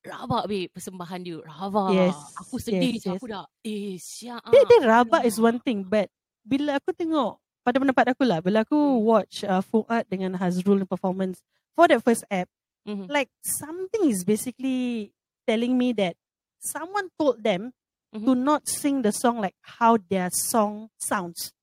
rabak 0.04 0.52
babe 0.52 0.72
persembahan 0.74 1.24
dia 1.24 1.40
rabak. 1.46 1.96
Yes, 1.96 2.18
Aku 2.44 2.60
sedih 2.60 3.00
yes, 3.00 3.08
yes. 3.08 3.16
aku 3.16 3.26
dah 3.30 3.46
eh 3.64 3.96
siap. 3.96 4.44
Dia, 4.52 4.64
dia 4.66 4.80
rabak 4.84 5.24
is 5.24 5.38
one 5.40 5.62
thing, 5.64 5.86
but 5.88 6.12
bila 6.44 6.76
aku 6.82 6.92
tengok, 6.92 7.40
pada 7.64 7.80
pendapat 7.80 8.12
aku 8.12 8.24
lah, 8.28 8.44
bila 8.44 8.68
aku 8.68 8.76
Hmm. 8.76 9.02
watch 9.08 9.42
uh, 9.48 9.64
Fuad 9.64 10.06
dengan 10.12 10.36
Hazrul 10.36 10.84
performance 10.84 11.40
for 11.74 11.88
that 11.88 12.04
first 12.04 12.28
app, 12.28 12.52
Mhm. 12.84 13.08
like 13.08 13.32
something 13.42 14.12
is 14.12 14.28
basically 14.28 15.16
telling 15.48 15.80
me 15.80 15.96
that 15.96 16.20
someone 16.60 17.08
told 17.16 17.40
them 17.44 17.72
Mhm. 18.12 18.28
to 18.28 18.32
not 18.36 18.68
sing 18.68 19.02
the 19.02 19.16
song 19.16 19.40
like 19.40 19.56
how 19.80 19.96
their 19.96 20.28
song 20.30 20.92
sounds. 21.00 21.56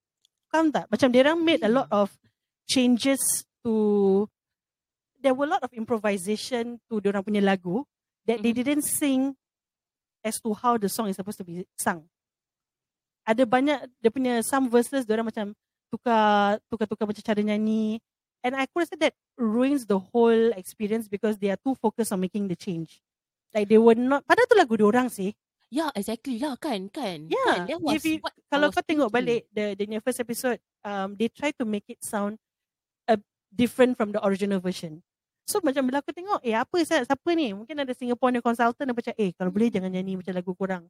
Faham 0.50 0.72
tak? 0.72 0.88
Macam 0.90 1.12
dia 1.12 1.22
orang 1.22 1.44
made 1.44 1.62
a 1.62 1.70
lot 1.70 1.86
of 1.92 2.10
changes 2.66 3.20
to 3.62 4.26
there 5.20 5.36
were 5.36 5.44
a 5.44 5.52
lot 5.52 5.62
of 5.62 5.70
improvisation 5.76 6.80
to 6.88 6.96
dia 6.98 7.12
orang 7.12 7.22
punya 7.22 7.44
lagu 7.44 7.84
that 8.24 8.40
they 8.40 8.56
Mhm. 8.56 8.58
didn't 8.64 8.84
sing 8.88 9.36
as 10.24 10.40
to 10.40 10.56
how 10.56 10.80
the 10.80 10.88
song 10.88 11.12
is 11.12 11.16
supposed 11.20 11.36
to 11.36 11.44
be 11.44 11.68
sung. 11.76 12.08
Ada 13.28 13.44
banyak 13.44 13.78
dia 14.00 14.10
punya 14.10 14.40
some 14.40 14.66
verses 14.72 15.04
dia 15.04 15.14
orang 15.14 15.28
macam 15.28 15.52
tukar 15.90 16.62
tukar-tukar 16.70 17.04
macam 17.04 17.20
cara 17.20 17.40
nyanyi 17.42 17.98
and 18.40 18.56
aku 18.56 18.80
rasa 18.80 18.96
that 18.96 19.12
ruins 19.36 19.84
the 19.84 19.98
whole 19.98 20.54
experience 20.56 21.10
because 21.10 21.36
they 21.36 21.50
are 21.50 21.60
too 21.60 21.74
focused 21.76 22.14
on 22.14 22.22
making 22.22 22.46
the 22.48 22.56
change. 22.56 23.02
Like 23.50 23.66
they 23.66 23.76
were 23.82 23.98
not 23.98 24.22
padahal 24.24 24.46
tu 24.48 24.56
lagu 24.56 24.78
dia 24.78 24.86
orang 24.86 25.10
sih. 25.10 25.34
Yeah, 25.70 25.90
exactly 25.94 26.38
lah 26.42 26.58
kan 26.58 26.90
kan. 26.90 27.30
Yeah, 27.30 27.66
kan? 27.66 27.70
That 27.70 27.78
was 27.82 27.94
if 27.98 28.02
you- 28.02 28.22
what 28.22 28.34
I 28.34 28.42
kalau 28.50 28.68
kau 28.74 28.82
tengok 28.82 29.10
balik 29.10 29.46
the 29.54 29.78
the 29.78 29.86
punya 29.86 30.02
first 30.02 30.18
episode, 30.18 30.58
um, 30.82 31.14
they 31.14 31.30
try 31.30 31.54
to 31.58 31.66
make 31.66 31.86
it 31.86 32.02
sound 32.02 32.38
uh, 33.06 33.18
different 33.50 33.94
from 33.94 34.10
the 34.10 34.18
original 34.26 34.58
version. 34.58 34.98
So 35.46 35.58
macam 35.62 35.86
bila 35.86 35.98
aku 36.02 36.14
tengok, 36.14 36.42
eh 36.46 36.54
apa 36.54 36.78
siapa 36.86 37.28
ni? 37.34 37.50
Mungkin 37.50 37.74
ada 37.74 37.90
Singapore 37.90 38.30
consultant 38.42 38.86
yang 38.86 38.94
macam, 38.94 39.14
eh 39.18 39.30
kalau 39.34 39.50
boleh 39.50 39.66
jangan 39.70 39.90
nyanyi 39.90 40.14
macam 40.18 40.34
lagu 40.34 40.54
kurang. 40.54 40.86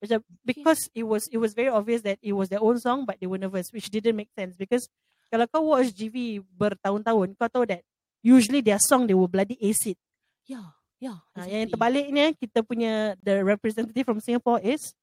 Macam 0.00 0.24
because 0.40 0.88
it 0.96 1.04
was 1.04 1.28
it 1.28 1.36
was 1.36 1.52
very 1.52 1.68
obvious 1.68 2.00
that 2.00 2.16
it 2.24 2.32
was 2.32 2.48
their 2.48 2.64
own 2.64 2.80
song 2.80 3.04
but 3.04 3.20
they 3.20 3.28
were 3.28 3.36
nervous 3.36 3.68
which 3.68 3.92
didn't 3.92 4.16
make 4.16 4.32
sense 4.32 4.56
because 4.56 4.88
kalau 5.28 5.44
kau 5.44 5.62
watch 5.76 5.92
GV 5.92 6.40
bertahun-tahun 6.56 7.36
kau 7.36 7.48
tahu 7.52 7.64
that 7.68 7.84
usually 8.24 8.64
their 8.64 8.80
song 8.80 9.04
they 9.04 9.12
will 9.14 9.28
bloody 9.28 9.60
ace 9.60 9.92
it. 9.92 10.00
Yeah, 10.48 10.72
yeah. 10.96 11.20
Ha, 11.36 11.44
yang 11.44 11.68
exactly. 11.68 11.72
terbaliknya 11.76 12.26
kita 12.32 12.64
punya 12.64 13.14
the 13.20 13.44
representative 13.44 14.08
from 14.08 14.24
Singapore 14.24 14.64
is 14.64 14.96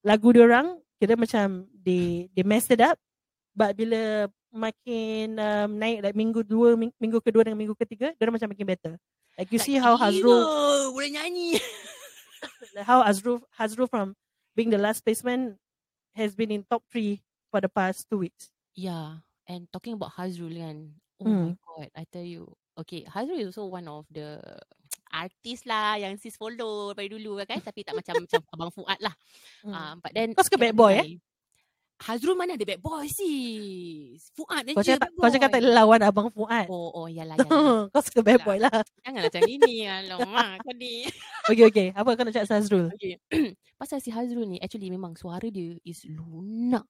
lagu 0.00 0.32
dia 0.32 0.48
orang 0.48 0.80
kira 0.96 1.20
macam 1.20 1.68
they 1.76 2.32
they 2.32 2.44
messed 2.44 2.72
it 2.72 2.80
up 2.80 2.96
but 3.52 3.76
bila 3.76 4.28
makin 4.50 5.36
um, 5.38 5.70
naik 5.78 6.00
like 6.02 6.16
minggu 6.16 6.42
dua 6.42 6.74
ming- 6.74 6.96
minggu 6.98 7.20
kedua 7.22 7.44
dan 7.46 7.54
minggu 7.54 7.76
ketiga 7.78 8.16
dia 8.16 8.32
macam 8.32 8.48
makin 8.50 8.66
better. 8.66 8.92
Like 9.38 9.52
you 9.52 9.60
Tak 9.60 9.66
see 9.68 9.76
how 9.78 9.94
Hazrul 10.00 10.42
boleh 10.96 11.12
nyanyi. 11.14 11.60
like 12.74 12.88
how 12.88 13.04
Hazrul 13.04 13.40
Hazrul 13.54 13.86
from 13.86 14.16
being 14.54 14.70
the 14.70 14.78
last 14.80 15.04
placement 15.04 15.56
has 16.14 16.34
been 16.34 16.50
in 16.50 16.66
top 16.66 16.82
three 16.90 17.22
for 17.50 17.60
the 17.60 17.68
past 17.70 18.06
two 18.10 18.18
weeks. 18.22 18.50
Yeah, 18.74 19.22
and 19.46 19.66
talking 19.70 19.94
about 19.94 20.14
Hazrul 20.14 20.54
kan, 20.54 20.94
Oh 21.20 21.28
my 21.28 21.52
Hmm. 21.52 21.60
god, 21.60 21.88
I 21.94 22.04
tell 22.08 22.24
you. 22.24 22.48
Okay, 22.80 23.04
Hazrul 23.04 23.44
is 23.44 23.52
also 23.52 23.68
one 23.68 23.84
of 23.88 24.08
the 24.08 24.40
artis 25.12 25.66
lah 25.66 25.98
yang 25.98 26.16
sis 26.16 26.38
follow 26.38 26.94
dari 26.94 27.10
dulu 27.10 27.42
kan 27.42 27.58
tapi 27.60 27.82
tak 27.82 27.98
macam 27.98 28.24
macam 28.24 28.40
abang 28.54 28.70
Fuad 28.72 28.98
lah. 29.02 29.14
Hmm. 29.60 29.74
Uh, 29.74 29.94
but 30.00 30.12
then 30.16 30.32
Kau 30.32 30.46
suka 30.46 30.56
bad 30.56 30.72
boy, 30.78 31.02
eh? 31.02 31.06
Hazrul 32.00 32.32
mana 32.32 32.56
ada 32.56 32.64
bad 32.64 32.80
boy 32.80 33.04
sis. 33.06 34.32
Fuad 34.32 34.64
Kau 34.72 34.80
je 34.80 34.96
cakap, 34.96 35.12
bad 35.12 35.20
kau 35.20 35.28
cakap 35.28 35.48
tak 35.48 35.60
boy. 35.60 35.68
boleh 35.68 35.76
lawan 35.76 36.00
Abang 36.00 36.28
Fuad. 36.32 36.66
Oh, 36.66 36.88
oh, 36.96 37.06
yalah, 37.06 37.36
yalah. 37.36 37.50
kau 37.92 38.00
suka 38.00 38.20
bad 38.20 38.40
boy 38.40 38.56
lah. 38.56 38.72
Jangan 39.04 39.20
macam 39.28 39.42
ini. 39.44 39.74
Alamak, 39.84 40.64
kau 40.64 40.72
ni. 40.72 41.04
Okay, 41.50 41.64
okay. 41.66 41.86
Apa 41.92 42.16
kau 42.16 42.24
nak 42.24 42.32
cakap 42.32 42.46
pasal 42.48 42.58
Azrul? 42.58 42.86
Okay. 42.96 43.20
Pasal 43.80 43.96
si 43.98 44.12
Hazrul 44.12 44.44
ni, 44.44 44.60
actually 44.60 44.92
memang 44.92 45.16
suara 45.16 45.48
dia 45.48 45.72
is 45.82 46.04
lunak. 46.04 46.84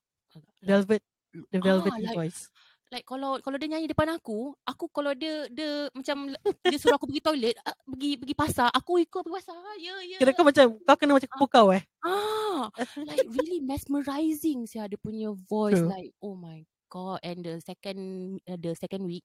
Velvet. 0.59 0.99
The 1.31 1.59
Ah, 1.59 1.63
velvety 1.63 2.03
like- 2.03 2.15
voice. 2.15 2.51
Like 2.91 3.07
kalau 3.07 3.39
kalau 3.39 3.55
dia 3.55 3.71
nyanyi 3.71 3.87
depan 3.87 4.11
aku, 4.11 4.51
aku 4.67 4.85
kalau 4.91 5.15
dia 5.15 5.47
dia 5.47 5.87
macam 5.95 6.35
dia 6.67 6.77
suruh 6.77 6.99
aku 6.99 7.07
pergi 7.07 7.23
toilet, 7.23 7.55
ah, 7.63 7.75
pergi 7.87 8.19
pergi 8.19 8.35
pasar, 8.35 8.67
aku 8.75 8.99
ikut 8.99 9.23
pergi 9.23 9.35
pasar. 9.39 9.55
Ya, 9.79 9.95
ya. 10.03 10.17
Kira 10.19 10.35
kau 10.35 10.43
macam, 10.43 10.75
kau 10.83 10.97
kena 10.99 11.15
macam 11.15 11.31
pukau 11.39 11.65
eh. 11.71 11.83
Ah, 12.03 12.67
like 13.07 13.25
really 13.31 13.63
mesmerizing 13.63 14.67
sia 14.67 14.85
dia 14.91 14.99
punya 14.99 15.31
voice 15.47 15.79
True. 15.79 15.89
like 15.89 16.11
oh 16.19 16.35
my 16.35 16.61
god 16.91 17.23
and 17.23 17.47
the 17.47 17.63
second 17.63 17.99
uh, 18.45 18.59
the 18.59 18.75
second 18.75 19.07
week 19.07 19.23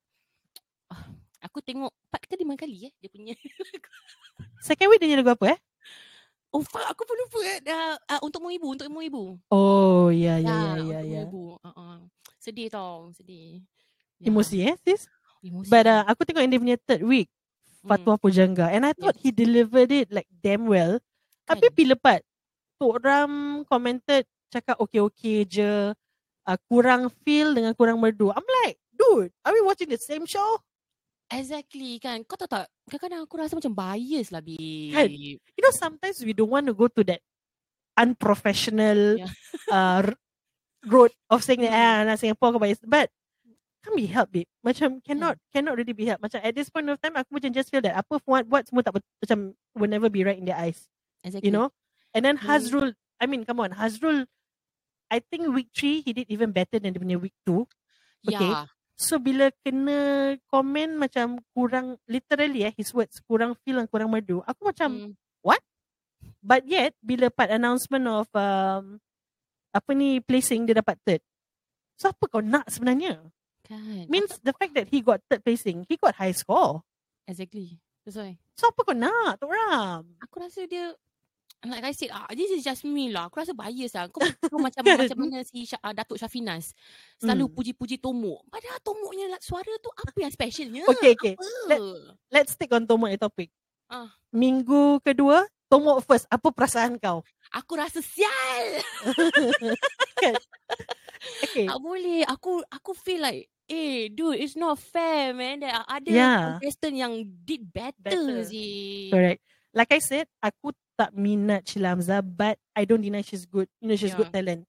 ah, 0.87 1.11
aku 1.43 1.59
tengok 1.59 1.91
empat 1.91 2.21
ke 2.25 2.35
lima 2.39 2.55
kali 2.55 2.89
eh 2.89 2.93
dia 3.03 3.11
punya 3.11 3.35
Second 4.63 4.87
week 4.89 4.99
dia 5.03 5.11
nyanyi 5.11 5.21
lagu 5.21 5.35
apa 5.35 5.45
eh? 5.53 5.59
Oh 6.51 6.63
fuck 6.63 6.85
aku 6.87 7.03
pun 7.03 7.15
lupa 7.17 7.39
eh 7.43 7.59
uh, 7.67 7.95
uh, 7.99 8.19
untuk 8.23 8.39
mu 8.39 8.49
ibu 8.49 8.67
untuk 8.71 8.87
mu 8.87 9.01
ibu 9.01 9.35
Oh, 9.49 10.07
ya, 10.09 10.39
ya, 10.39 10.47
Ya, 10.47 10.59
ya, 10.79 10.81
ya, 10.81 10.99
untuk 11.01 11.11
ya. 11.11 11.21
ibu 11.27 11.43
uh-uh. 11.59 11.95
sedih 12.37 12.67
tau 12.71 13.11
sedih 13.11 13.61
Ya, 14.17 14.33
Emosi 14.33 14.65
eh, 14.65 14.73
sis? 14.81 15.05
emosi 15.45 15.69
But 15.69 15.85
uh, 15.85 16.01
aku 16.09 16.25
tengok 16.25 16.41
yang 16.41 16.51
dia 16.51 16.61
punya 16.61 16.77
third 16.81 17.05
week, 17.05 17.29
Hmm, 17.85 17.93
Fatwa 17.93 18.17
Pujangga. 18.17 18.73
And 18.73 18.83
I 18.83 18.91
thought 18.97 19.13
he 19.21 19.29
delivered 19.29 19.93
it 19.93 20.09
like 20.09 20.25
damn 20.33 20.65
well. 20.65 20.97
kan? 21.45 21.53
Tapi 21.55 21.69
bila 21.69 21.93
lepas, 21.93 22.25
Tok 22.81 22.97
Ram 22.99 23.61
commented, 23.69 24.25
cakap 24.49 24.81
okay-okay 24.81 25.45
je. 25.45 25.93
Uh, 26.43 26.57
kurang 26.65 27.13
feel 27.21 27.53
dengan 27.53 27.77
kurang 27.77 28.01
merdu. 28.01 28.33
I'm 28.33 28.43
like, 28.65 28.81
dude, 28.89 29.29
are 29.45 29.53
we 29.53 29.61
watching 29.61 29.87
the 29.87 30.01
same 30.01 30.25
show? 30.25 30.57
Exactly 31.27 31.99
kan 31.99 32.23
kau 32.23 32.39
tahu 32.39 32.47
tak 32.47 32.65
kadang-kadang 32.87 33.21
aku 33.27 33.35
rasa 33.35 33.53
macam 33.57 33.73
bias 33.75 34.31
lah 34.31 34.39
babe 34.39 34.95
Kan? 34.95 35.11
You 35.11 35.61
know, 35.61 35.75
sometimes 35.75 36.23
we 36.23 36.31
don't 36.31 36.47
want 36.49 36.65
to 36.67 36.75
go 36.75 36.87
to 36.87 37.03
that 37.03 37.19
unprofessional 37.97 39.19
Yeah. 39.19 39.31
uh, 39.67 40.01
road 40.85 41.11
of 41.27 41.43
saying 41.43 41.65
that, 41.65 41.73
Mm. 41.73 41.83
ah, 41.83 41.99
nak 42.07 42.17
Singapore 42.21 42.55
ke 42.55 42.59
bias. 42.61 42.79
But, 42.85 43.09
can't 43.83 43.97
be 43.97 44.07
helped, 44.07 44.31
babe. 44.31 44.47
Macam, 44.63 45.01
cannot, 45.03 45.35
cannot 45.51 45.75
really 45.75 45.91
be 45.91 46.05
helped. 46.05 46.21
Macam, 46.23 46.39
at 46.39 46.53
this 46.53 46.69
point 46.69 46.87
of 46.87 47.01
time, 47.01 47.17
aku 47.17 47.27
macam 47.33 47.51
just 47.51 47.67
feel 47.73 47.81
that 47.83 47.97
apa 47.97 48.21
Fuad 48.23 48.45
buat 48.47 48.69
semua 48.69 48.85
tak, 48.85 48.95
macam, 48.95 49.51
will 49.75 49.91
never 49.91 50.07
be 50.07 50.23
right 50.23 50.37
in 50.39 50.45
their 50.45 50.55
eyes. 50.55 50.87
exactly 51.25 51.49
You 51.49 51.51
know? 51.51 51.67
And 52.13 52.23
then. 52.23 52.37
Hazrul, 52.39 52.93
I 53.19 53.25
mean, 53.25 53.43
come 53.43 53.59
on, 53.59 53.73
Hazrul, 53.75 54.29
I 55.09 55.19
think 55.19 55.49
week 55.51 55.73
three, 55.75 56.05
he 56.05 56.13
did 56.13 56.29
even 56.29 56.53
better 56.53 56.77
than 56.79 56.93
dia 56.93 57.01
punya 57.01 57.17
week 57.19 57.35
two. 57.43 57.65
okay. 58.23 58.37
yeah 58.47 58.69
So 58.97 59.21
bila 59.21 59.53
kena 59.61 60.33
komen 60.49 60.97
macam 60.97 61.37
kurang 61.53 62.01
literally 62.09 62.65
eh 62.65 62.73
his 62.73 62.89
words 62.91 63.21
kurang 63.29 63.53
feel 63.61 63.77
dan 63.77 63.85
kurang 63.85 64.09
merdu. 64.09 64.41
Aku 64.43 64.65
macam 64.65 65.13
Hmm. 65.13 65.13
but 66.41 66.63
yet 66.65 66.95
bila 67.03 67.29
part 67.29 67.51
announcement 67.51 68.07
of 68.07 68.27
um, 68.33 68.97
apa 69.69 69.91
ni 69.93 70.17
placing 70.17 70.65
dia 70.65 70.79
dapat 70.79 70.97
third. 71.05 71.21
So 71.93 72.09
apa 72.09 72.23
kau 72.25 72.41
nak 72.41 72.65
sebenarnya? 72.71 73.21
kan 73.67 74.07
Means 74.07 74.39
the 74.41 74.55
fact 74.55 74.73
that 74.73 74.87
he 74.89 75.03
got 75.03 75.19
third 75.27 75.43
placing, 75.43 75.83
he 75.85 75.95
got 75.99 76.15
high 76.17 76.33
score. 76.33 76.81
exactly 77.27 77.75
that's 78.07 78.15
why 78.15 78.39
So 78.55 78.71
apa 78.71 78.79
kau 78.81 78.95
nak, 78.95 79.37
Tok 79.37 79.51
Ram? 79.51 80.03
aku 80.23 80.35
rasa 80.41 80.63
dia 80.65 80.95
like 81.65 81.81
I 81.81 81.91
said 81.91 82.13
ah 82.13 82.29
this 82.29 82.49
is 82.49 82.61
just 82.61 82.85
me 82.85 83.09
lah 83.09 83.27
aku 83.27 83.41
rasa 83.41 83.49
bias 83.51 83.91
lah 83.91 84.05
kau, 84.07 84.21
kau 84.51 84.61
macam 84.61 84.85
macam 84.85 85.17
mana 85.17 85.41
si 85.41 85.65
uh, 85.65 85.89
Datuk 85.89 86.15
Syafinas 86.15 86.69
selalu 87.17 87.49
Hmm. 87.49 87.55
puji-puji 87.55 87.97
Tomok 87.97 88.45
padahal 88.45 88.77
Tomoknya 88.79 89.25
la- 89.27 89.41
suara 89.41 89.73
tu 89.77 89.89
apa 89.89 90.17
yang 90.17 90.29
specialnya 90.29 90.85
Okay, 90.85 91.17
okay. 91.17 91.33
apa 91.33 91.45
Let- 91.67 91.83
Let's 92.29 92.51
stick 92.53 92.69
on 92.69 92.83
Tomok 92.83 93.09
ni 93.09 93.17
topik. 93.17 93.49
Ah. 93.87 94.11
Minggu 94.29 94.99
kedua, 95.01 95.47
Tomok 95.65 96.03
first. 96.03 96.27
Apa 96.27 96.51
perasaan 96.51 96.99
kau? 96.99 97.23
aku 97.47 97.73
rasa 97.73 98.03
sial 98.03 98.83
Okay. 101.43 101.65
tak 101.65 101.79
boleh 101.79 102.21
aku 102.23 102.61
aku 102.69 102.91
feel 102.93 103.19
like 103.19 103.49
eh 103.65 104.07
dude 104.07 104.37
it's 104.37 104.53
not 104.53 104.77
fair 104.77 105.33
man 105.33 105.59
there 105.59 105.73
are 105.73 105.87
other 105.89 106.13
Yeah. 106.13 106.59
contestant 106.59 106.93
yang 106.93 107.13
did 107.43 107.65
better, 107.65 107.97
Better. 108.03 108.45
sih 108.45 109.09
Correct. 109.09 109.41
Like 109.71 109.91
I 109.91 110.01
said, 110.01 110.25
aku 110.39 110.71
tak 110.97 111.13
minat 111.13 111.61
Sheila 111.63 111.93
Hamzah, 111.93 112.25
but 112.25 112.57
I 112.73 112.83
don't 112.83 113.05
deny 113.05 113.21
she's 113.21 113.45
good. 113.45 113.69
You 113.77 113.87
know, 113.87 113.97
she's 113.97 114.11
Yeah. 114.11 114.17
good 114.17 114.33
talent. 114.33 114.65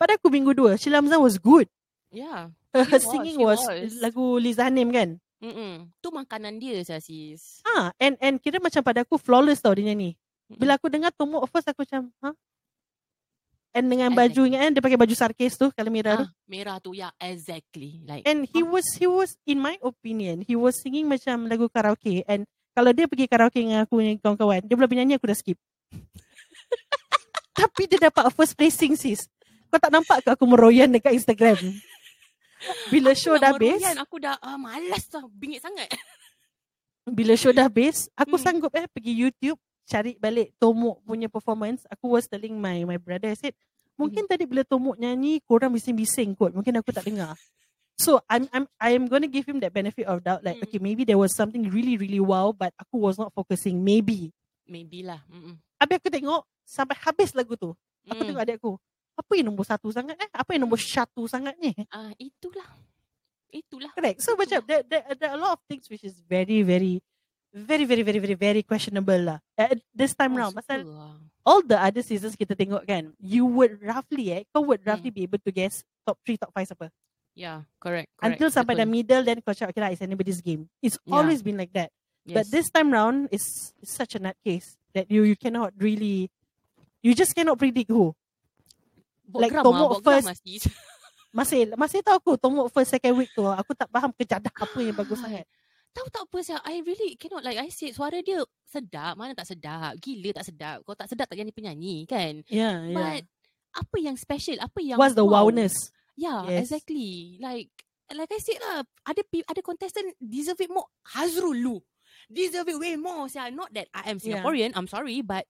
Pada 0.00 0.16
aku 0.16 0.32
minggu 0.32 0.56
dua, 0.56 0.80
Sheila 0.80 1.04
Hamzah 1.04 1.20
was 1.20 1.36
good. 1.36 1.68
yeah 2.08 2.48
Her 2.72 2.96
was, 2.96 3.04
singing 3.04 3.36
was, 3.36 3.60
was. 3.60 3.92
lagu 4.00 4.40
Liza 4.40 4.64
Hanim 4.64 4.88
kan? 4.88 5.20
Mm-mm. 5.36 5.92
tu 6.00 6.08
makanan 6.08 6.56
dia 6.56 6.80
saya 6.80 6.96
sis 6.96 7.60
Ah, 7.62 7.92
and 8.00 8.16
and 8.24 8.40
kira 8.40 8.56
macam 8.56 8.80
pada 8.80 9.04
aku 9.04 9.20
flawless 9.20 9.60
tau 9.60 9.76
dia 9.76 9.84
nyanyi. 9.92 10.16
Mm-mm. 10.48 10.56
Bila 10.56 10.80
aku 10.80 10.88
dengar 10.88 11.12
Tomok 11.12 11.44
first 11.52 11.68
aku 11.68 11.84
macam, 11.84 12.08
ha? 12.24 12.32
And 13.76 13.92
dengan 13.92 14.08
Exactly. 14.16 14.32
baju 14.32 14.40
ingat 14.48 14.60
kan 14.64 14.72
dia 14.72 14.84
pakai 14.88 14.96
baju 14.96 15.14
sarkis 15.14 15.60
tu 15.60 15.68
kalau 15.76 15.92
merah 15.92 16.16
tu. 16.16 16.24
ah, 16.24 16.30
merah 16.48 16.76
tu 16.80 16.96
ya 16.96 17.12
exactly 17.20 18.00
like 18.08 18.24
And 18.24 18.48
he 18.48 18.64
was 18.64 18.88
he 18.96 19.04
was 19.04 19.36
in 19.44 19.60
my 19.60 19.76
opinion, 19.84 20.40
he 20.40 20.56
was 20.56 20.80
singing 20.80 21.04
macam 21.04 21.44
lagu 21.44 21.68
karaoke 21.68 22.24
and 22.24 22.48
kalau 22.76 22.92
dia 22.92 23.08
pergi 23.08 23.24
karaoke 23.24 23.64
dengan 23.64 23.88
aku 23.88 23.96
dengan 24.04 24.20
kawan-kawan, 24.20 24.60
dia 24.60 24.74
belum 24.76 24.92
nyanyi 24.92 25.16
aku 25.16 25.32
dah 25.32 25.38
skip. 25.40 25.56
Tapi 27.58 27.82
dia 27.88 28.12
dapat 28.12 28.28
first 28.36 28.52
placing 28.52 29.00
sis. 29.00 29.24
Kau 29.72 29.80
tak 29.80 29.88
nampak 29.88 30.20
ke 30.20 30.28
aku 30.36 30.44
meroyan 30.44 30.92
dekat 30.92 31.16
Instagram? 31.16 31.56
Bila 32.92 33.16
Aku 33.16 33.20
show 33.20 33.34
dah 33.40 33.56
habis, 33.56 33.80
meroyan, 33.80 33.96
aku 33.96 34.16
dah 34.20 34.36
ah, 34.44 34.60
malas 34.60 35.08
lah 35.08 35.24
bingit 35.32 35.64
sangat 35.64 35.88
bila 37.06 37.38
show 37.38 37.54
dah 37.54 37.70
habis, 37.70 38.10
aku 38.18 38.34
Hmm. 38.34 38.42
sanggup 38.42 38.72
eh 38.74 38.90
pergi 38.90 39.14
YouTube 39.14 39.58
cari 39.86 40.18
balik 40.18 40.50
Tomok 40.58 41.06
punya 41.06 41.30
performance. 41.30 41.86
Aku 41.86 42.10
was 42.18 42.26
telling 42.26 42.58
my 42.58 42.82
my 42.82 42.98
brother, 42.98 43.30
I 43.30 43.38
said, 43.38 43.54
mungkin 43.94 44.26
tadi 44.26 44.42
bila 44.42 44.66
Tomok 44.66 44.98
nyanyi, 44.98 45.38
korang 45.46 45.70
bising-bising 45.70 46.34
kot. 46.34 46.50
Mungkin 46.50 46.74
aku 46.82 46.90
tak 46.90 47.06
dengar. 47.06 47.38
So 47.96 48.20
I'm 48.28 48.44
I'm 48.52 48.68
I'm 48.76 49.04
gonna 49.08 49.26
give 49.26 49.48
him 49.48 49.56
that 49.64 49.72
benefit 49.72 50.04
of 50.04 50.20
doubt. 50.20 50.44
Like, 50.44 50.60
Hmm. 50.60 50.68
okay, 50.68 50.76
maybe 50.78 51.02
there 51.02 51.16
was 51.16 51.32
something 51.32 51.64
really 51.66 51.96
really 51.96 52.20
wow, 52.20 52.52
but 52.52 52.76
aku 52.76 53.00
was 53.00 53.16
not 53.16 53.32
focusing. 53.32 53.80
Maybe. 53.80 54.30
maybe 54.66 55.00
lah 55.06 55.22
Mm-mm. 55.30 55.56
Habis 55.78 55.96
aku 56.02 56.10
tengok 56.10 56.42
sampai 56.66 56.98
habis 57.00 57.30
lagu 57.32 57.54
tu. 57.54 57.70
Aku 58.04 58.20
Mm. 58.20 58.28
tengok 58.28 58.42
adik 58.42 58.56
aku. 58.60 58.72
Apa 59.16 59.32
yang 59.32 59.46
nombor 59.48 59.64
satu 59.64 59.88
sangat 59.88 60.12
eh? 60.18 60.28
Apa 60.28 60.52
yang 60.52 60.68
nombor 60.68 60.76
satu 60.76 61.24
sangat 61.24 61.56
ni? 61.56 61.72
ah 61.88 62.12
itulah 62.20 62.66
itulah 63.48 63.88
Correct. 63.94 64.20
So 64.20 64.36
macam 64.36 64.60
there, 64.66 64.84
there, 64.84 65.04
there 65.16 65.30
are 65.32 65.38
a 65.38 65.40
lot 65.40 65.52
of 65.56 65.60
things 65.64 65.88
which 65.88 66.04
is 66.04 66.20
very 66.20 66.60
very 66.60 67.00
very 67.48 67.88
very 67.88 68.04
very 68.04 68.20
very 68.20 68.36
very 68.36 68.60
questionable 68.60 69.16
lah. 69.16 69.38
Uh, 69.56 69.72
this 69.96 70.12
time 70.12 70.36
Ah, 70.36 70.44
round. 70.44 70.52
Pasal 70.52 70.84
lah. 70.84 71.16
all 71.46 71.62
the 71.64 71.78
other 71.78 72.02
seasons 72.02 72.36
kita 72.36 72.52
tengok 72.52 72.84
kan, 72.84 73.14
you 73.16 73.46
would 73.48 73.78
roughly 73.80 74.34
eh, 74.34 74.42
kau 74.52 74.66
would 74.66 74.82
Hmm. 74.84 74.92
roughly 74.92 75.08
be 75.08 75.24
able 75.24 75.40
to 75.40 75.48
guess 75.48 75.80
top 76.04 76.18
3, 76.26 76.36
top 76.36 76.52
5 76.52 76.68
siapa. 76.68 76.90
Yeah 77.36 77.68
correct, 77.78 78.08
correct. 78.16 78.40
Until 78.40 78.48
sampai 78.48 78.74
the 78.74 78.88
Betul. 78.88 78.96
middle 78.96 79.22
then 79.22 79.38
kau 79.44 79.52
cakap, 79.52 79.76
okay 79.76 79.82
lah, 79.84 79.90
it's 79.92 80.00
anybody's 80.00 80.40
game. 80.40 80.66
It's 80.80 80.96
Yeah. 81.04 81.20
always 81.20 81.44
been 81.44 81.60
like 81.60 81.70
that. 81.76 81.92
But 82.26 82.48
Yes. 82.48 82.50
this 82.50 82.66
time 82.74 82.90
round 82.90 83.30
is 83.30 83.44
is 83.78 83.92
such 83.92 84.16
a 84.16 84.20
nutcase 84.20 84.74
that 84.96 85.06
you 85.06 85.22
you 85.22 85.38
cannot 85.38 85.70
really, 85.78 86.26
you 86.98 87.14
just 87.14 87.36
cannot 87.36 87.60
predict 87.60 87.86
who. 87.86 88.16
Buat 89.28 89.40
like 89.46 89.54
Tomok 89.54 89.90
ah, 89.90 90.02
first. 90.02 90.26
Masih 91.36 91.68
masih 91.76 92.00
tahu 92.00 92.16
aku 92.16 92.32
Tomok 92.40 92.72
first 92.72 92.96
second 92.96 93.12
week 93.20 93.28
tu, 93.36 93.44
aku 93.44 93.76
tak 93.76 93.92
faham 93.92 94.08
kejadah 94.16 94.48
apa 94.48 94.78
yang 94.80 94.96
bagus 94.96 95.20
sangat. 95.20 95.44
Tahu 95.92 96.06
tak 96.08 96.24
apa 96.28 96.38
saya 96.40 96.58
I 96.64 96.80
really 96.80 97.12
cannot 97.16 97.44
like 97.44 97.60
I 97.60 97.68
said 97.68 97.92
suara 97.92 98.20
dia 98.24 98.40
sedap 98.68 99.16
mana 99.16 99.36
tak 99.36 99.48
sedap 99.48 99.96
gila 100.00 100.32
tak 100.32 100.44
sedap 100.48 100.76
kau 100.84 100.92
tak 100.92 101.08
sedap 101.08 101.24
tak 101.28 101.40
jadi 101.40 101.52
penyanyi 101.52 102.04
kan 102.04 102.40
Yeah, 102.52 102.84
but 102.92 103.20
yeah. 103.24 103.76
apa 103.76 103.96
yang 104.00 104.16
special 104.16 104.60
apa 104.60 104.76
yang 104.80 104.96
What's 105.00 105.16
the 105.16 105.24
wow? 105.24 105.48
wowness? 105.48 105.72
Yeah, 106.16 106.48
Yes. 106.48 106.68
exactly. 106.72 107.36
Like 107.38 107.70
like 108.10 108.32
I 108.32 108.40
said 108.40 108.60
lah, 108.64 108.82
ada 109.04 109.22
ada 109.22 109.60
contestant 109.60 110.16
deserve 110.16 110.64
it 110.64 110.72
more. 110.72 110.88
Hazrul 111.12 111.54
lu. 111.54 111.76
Deserve 112.26 112.72
it 112.72 112.80
way 112.80 112.96
more. 112.96 113.28
Saya 113.28 113.52
not 113.52 113.70
that 113.76 113.92
I 113.92 114.10
am 114.10 114.18
Yeah. 114.18 114.40
Singaporean, 114.40 114.72
I'm 114.74 114.88
sorry, 114.88 115.20
but 115.20 115.44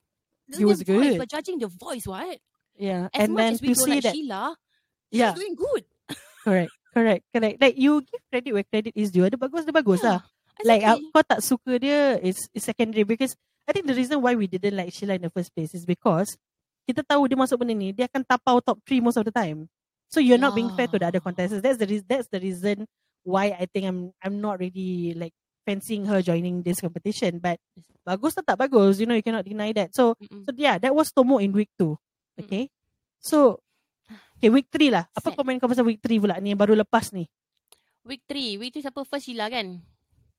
He 0.47 0.63
was 0.63 0.83
voice, 0.83 0.87
good. 0.87 1.19
But 1.19 1.31
judging 1.31 1.59
the 1.59 1.67
voice, 1.67 2.07
what? 2.07 2.39
Yeah, 2.77 3.09
As 3.11 3.27
and 3.27 3.35
then 3.35 3.53
as 3.57 3.63
we 3.63 3.73
to 3.73 3.75
see 3.75 3.99
like 3.99 4.05
that, 4.05 4.15
Sheila, 4.15 4.55
yeah, 5.11 5.33
she's 5.33 5.41
doing 5.43 5.57
good. 5.57 5.83
correct, 6.47 6.73
correct, 6.93 7.25
correct. 7.33 7.57
Like 7.59 7.75
you 7.81 8.05
give 8.05 8.23
credit 8.31 8.53
where 8.53 8.69
credit 8.69 8.95
is 8.95 9.11
due. 9.11 9.25
Ada 9.25 9.41
bagus, 9.41 9.65
ada 9.65 9.75
bagus 9.75 10.05
lah. 10.05 10.21
Like 10.63 10.85
uh, 10.85 11.01
exactly. 11.01 11.11
kau 11.13 11.25
tak 11.25 11.41
suka 11.43 11.73
dia 11.81 12.21
is, 12.21 12.37
is 12.53 12.63
secondary 12.63 13.03
because 13.09 13.35
I 13.67 13.73
think 13.73 13.89
the 13.91 13.97
reason 13.97 14.21
why 14.23 14.37
we 14.37 14.47
didn't 14.47 14.77
like 14.77 14.93
Sheila 14.93 15.17
in 15.19 15.25
the 15.27 15.33
first 15.33 15.51
place 15.57 15.73
is 15.75 15.89
because 15.89 16.37
kita 16.87 17.03
tahu 17.03 17.27
dia 17.27 17.35
masuk 17.35 17.59
benda 17.65 17.75
ni 17.75 17.91
dia 17.91 18.07
akan 18.07 18.23
tapau 18.23 18.63
top 18.63 18.79
3 18.87 19.03
most 19.03 19.19
of 19.19 19.27
the 19.27 19.35
time. 19.35 19.67
So 20.07 20.23
you're 20.23 20.41
not 20.41 20.55
being 20.55 20.71
fair 20.75 20.87
to 20.87 20.99
the 20.99 21.09
other 21.11 21.23
contestants. 21.23 21.63
That's 21.63 21.79
the 21.79 21.89
reason. 21.89 22.07
That's 22.07 22.29
the 22.31 22.41
reason 22.41 22.87
why 23.27 23.53
I 23.59 23.67
think 23.67 23.91
I'm 23.91 24.15
I'm 24.23 24.39
not 24.39 24.63
really 24.63 25.13
like 25.19 25.35
fancying 25.67 26.07
her 26.07 26.23
joining 26.23 26.63
this 26.63 26.79
competition. 26.79 27.43
But 27.43 27.59
bagus 28.07 28.39
atau 28.39 28.55
tak 28.55 28.71
bagus, 28.71 29.03
you 29.03 29.07
know, 29.11 29.19
you 29.19 29.25
cannot 29.27 29.43
deny 29.45 29.75
that. 29.75 29.91
So 29.93 30.15
Mm-mm. 30.23 30.47
so 30.47 30.55
yeah, 30.55 30.79
that 30.79 30.95
was 30.95 31.11
Tomo 31.11 31.43
in 31.43 31.51
week 31.51 31.75
two. 31.75 31.99
Okay. 32.39 32.71
So 33.19 33.59
okay, 34.39 34.49
week 34.49 34.71
three 34.71 34.95
lah. 34.95 35.11
Apa 35.11 35.35
Sad. 35.35 35.37
komen 35.43 35.59
kau 35.59 35.67
pasal 35.67 35.83
week 35.83 35.99
three 35.99 36.23
pula 36.23 36.39
ni 36.39 36.55
yang 36.55 36.61
baru 36.61 36.79
lepas 36.79 37.11
ni? 37.11 37.27
Week 38.07 38.23
3. 38.31 38.63
Week 38.63 38.71
3 38.71 38.87
siapa 38.87 39.03
first 39.03 39.27
Sheila 39.27 39.51
kan? 39.51 39.83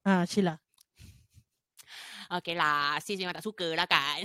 Ah, 0.07 0.23
Sheila. 0.23 0.55
Okay 2.29 2.53
lah, 2.53 2.99
sis 2.99 3.15
memang 3.15 3.31
tak 3.31 3.41
suka 3.41 3.71
lah 3.71 3.87
kan. 3.87 4.19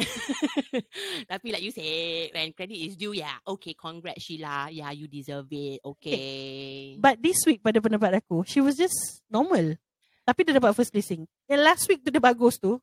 Tapi 1.31 1.47
like 1.49 1.63
you 1.63 1.71
said, 1.71 2.35
when 2.35 2.51
credit 2.53 2.77
is 2.77 2.95
due, 2.95 3.15
yeah. 3.15 3.39
Okay, 3.45 3.73
congrats 3.73 4.23
Sheila. 4.23 4.67
Yeah, 4.69 4.91
you 4.91 5.07
deserve 5.07 5.47
it. 5.51 5.79
Okay. 5.81 6.99
But 6.99 7.19
this 7.19 7.39
week 7.45 7.63
pada 7.63 7.79
pendapat 7.79 8.19
aku, 8.19 8.43
she 8.43 8.59
was 8.59 8.75
just 8.75 9.23
normal. 9.27 9.79
Tapi 10.23 10.41
dia 10.43 10.55
dapat 10.55 10.75
first 10.75 10.91
placing. 10.91 11.27
Yang 11.47 11.61
last 11.63 11.85
week 11.87 12.01
tu 12.01 12.11
dia 12.11 12.19
bagus 12.19 12.55
tu, 12.57 12.79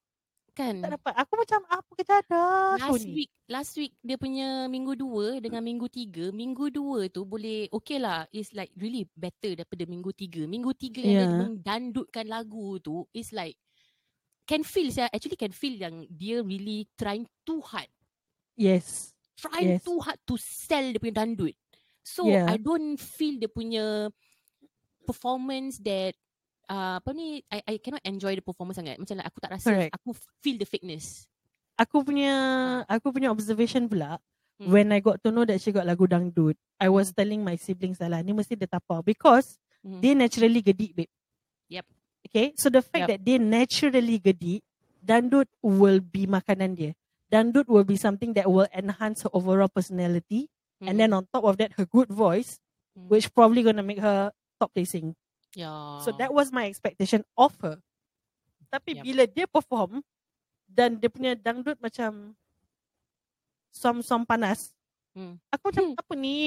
Kan? 0.50 0.84
tak 0.84 1.00
dapat. 1.00 1.14
Aku 1.16 1.40
macam 1.40 1.64
apa 1.72 1.92
kejadah 1.96 2.76
tu 2.76 2.84
Last 2.84 3.08
ni. 3.08 3.14
week, 3.16 3.32
last 3.48 3.74
week 3.76 3.94
dia 4.04 4.20
punya 4.20 4.68
minggu 4.68 4.92
dua 4.92 5.40
dengan 5.40 5.64
minggu 5.64 5.88
tiga. 5.88 6.36
Minggu 6.36 6.68
dua 6.68 7.08
tu 7.08 7.24
boleh 7.24 7.72
okay 7.72 7.96
lah. 7.96 8.28
It's 8.30 8.52
like 8.52 8.68
really 8.76 9.08
better 9.16 9.56
daripada 9.56 9.88
minggu 9.88 10.12
tiga. 10.12 10.44
Minggu 10.44 10.76
tiga 10.76 11.00
yang 11.00 11.16
dia 11.16 11.24
Yeah. 11.24 11.40
mendandutkan 11.40 12.28
lagu 12.28 12.76
tu 12.80 13.08
is 13.16 13.32
like 13.32 13.56
can 14.50 14.66
feel 14.66 14.90
saya 14.90 15.14
actually 15.14 15.38
can 15.38 15.54
feel 15.54 15.78
yang 15.78 16.10
dia 16.10 16.42
really 16.42 16.90
trying 16.98 17.30
too 17.46 17.62
hard. 17.62 17.86
Yes. 18.58 19.14
Trying 19.38 19.78
Yes. 19.78 19.86
too 19.86 20.02
hard 20.02 20.18
to 20.26 20.36
sell 20.42 20.90
dia 20.90 20.98
punya 20.98 21.22
dandut. 21.22 21.54
So 22.02 22.26
Yeah. 22.26 22.50
I 22.50 22.58
don't 22.58 22.98
feel 22.98 23.38
dia 23.38 23.46
punya 23.48 24.10
performance 25.06 25.78
that 25.86 26.18
uh, 26.68 26.98
apa 26.98 27.14
ni 27.14 27.46
I, 27.48 27.62
I 27.66 27.76
cannot 27.78 28.02
enjoy 28.04 28.34
the 28.34 28.44
performance 28.44 28.82
sangat. 28.82 28.98
Macam 28.98 29.22
like 29.22 29.30
aku 29.30 29.38
tak 29.40 29.52
rasa 29.54 29.70
Correct. 29.70 29.94
aku 29.94 30.10
feel 30.42 30.58
the 30.58 30.66
fakeness. 30.66 31.30
Aku 31.78 32.02
punya 32.04 32.34
aku 32.90 33.14
punya 33.14 33.30
observation 33.30 33.86
pula 33.86 34.18
Hmm. 34.60 34.76
when 34.76 34.92
I 34.92 35.00
got 35.00 35.24
to 35.24 35.32
know 35.32 35.48
that 35.48 35.64
she 35.64 35.72
got 35.72 35.88
lagu 35.88 36.04
dangdut, 36.04 36.60
I 36.76 36.92
was 36.92 37.16
telling 37.16 37.40
my 37.48 37.56
siblings 37.56 37.96
lah, 38.04 38.20
ni 38.20 38.36
mesti 38.36 38.60
dia 38.60 38.68
tapau 38.68 39.00
because 39.00 39.56
Hmm. 39.80 40.04
they 40.04 40.12
naturally 40.12 40.60
gedik 40.60 40.92
babe. 40.92 41.08
Yep. 41.72 41.88
Okay, 42.26 42.52
so 42.56 42.68
the 42.68 42.84
fact 42.84 43.08
Yep. 43.08 43.10
that 43.10 43.22
they 43.24 43.38
naturally 43.40 44.20
gedik, 44.20 44.62
dangdut 45.00 45.48
will 45.64 46.00
be 46.00 46.28
makanan 46.28 46.76
dia. 46.76 46.92
Dangdut 47.30 47.70
will 47.70 47.86
be 47.86 47.96
something 47.96 48.34
that 48.34 48.50
will 48.50 48.68
enhance 48.74 49.24
her 49.24 49.32
overall 49.32 49.70
personality. 49.70 50.50
And 50.80 50.96
then 50.96 51.12
on 51.12 51.28
top 51.28 51.44
of 51.44 51.60
that, 51.60 51.76
her 51.76 51.84
good 51.86 52.08
voice, 52.08 52.58
Mm. 52.96 53.08
which 53.12 53.30
probably 53.32 53.62
gonna 53.62 53.84
make 53.86 54.00
her 54.00 54.32
top 54.58 54.72
placing. 54.74 55.14
yeah. 55.54 56.00
So 56.02 56.12
that 56.16 56.30
was 56.30 56.52
my 56.52 56.66
expectation 56.66 57.22
of 57.36 57.54
her. 57.62 57.78
Tapi 58.70 58.98
Yup. 58.98 59.04
bila 59.04 59.24
dia 59.26 59.46
perform 59.50 60.02
dan 60.66 60.98
dia 60.98 61.10
punya 61.10 61.34
dangdut 61.34 61.78
macam 61.82 62.38
som-som 63.72 64.26
panas. 64.26 64.74
Hmm. 65.14 65.38
Aku 65.50 65.70
macam 65.74 65.86
Hmm. 65.94 65.98
apa 65.98 66.14
ni? 66.14 66.38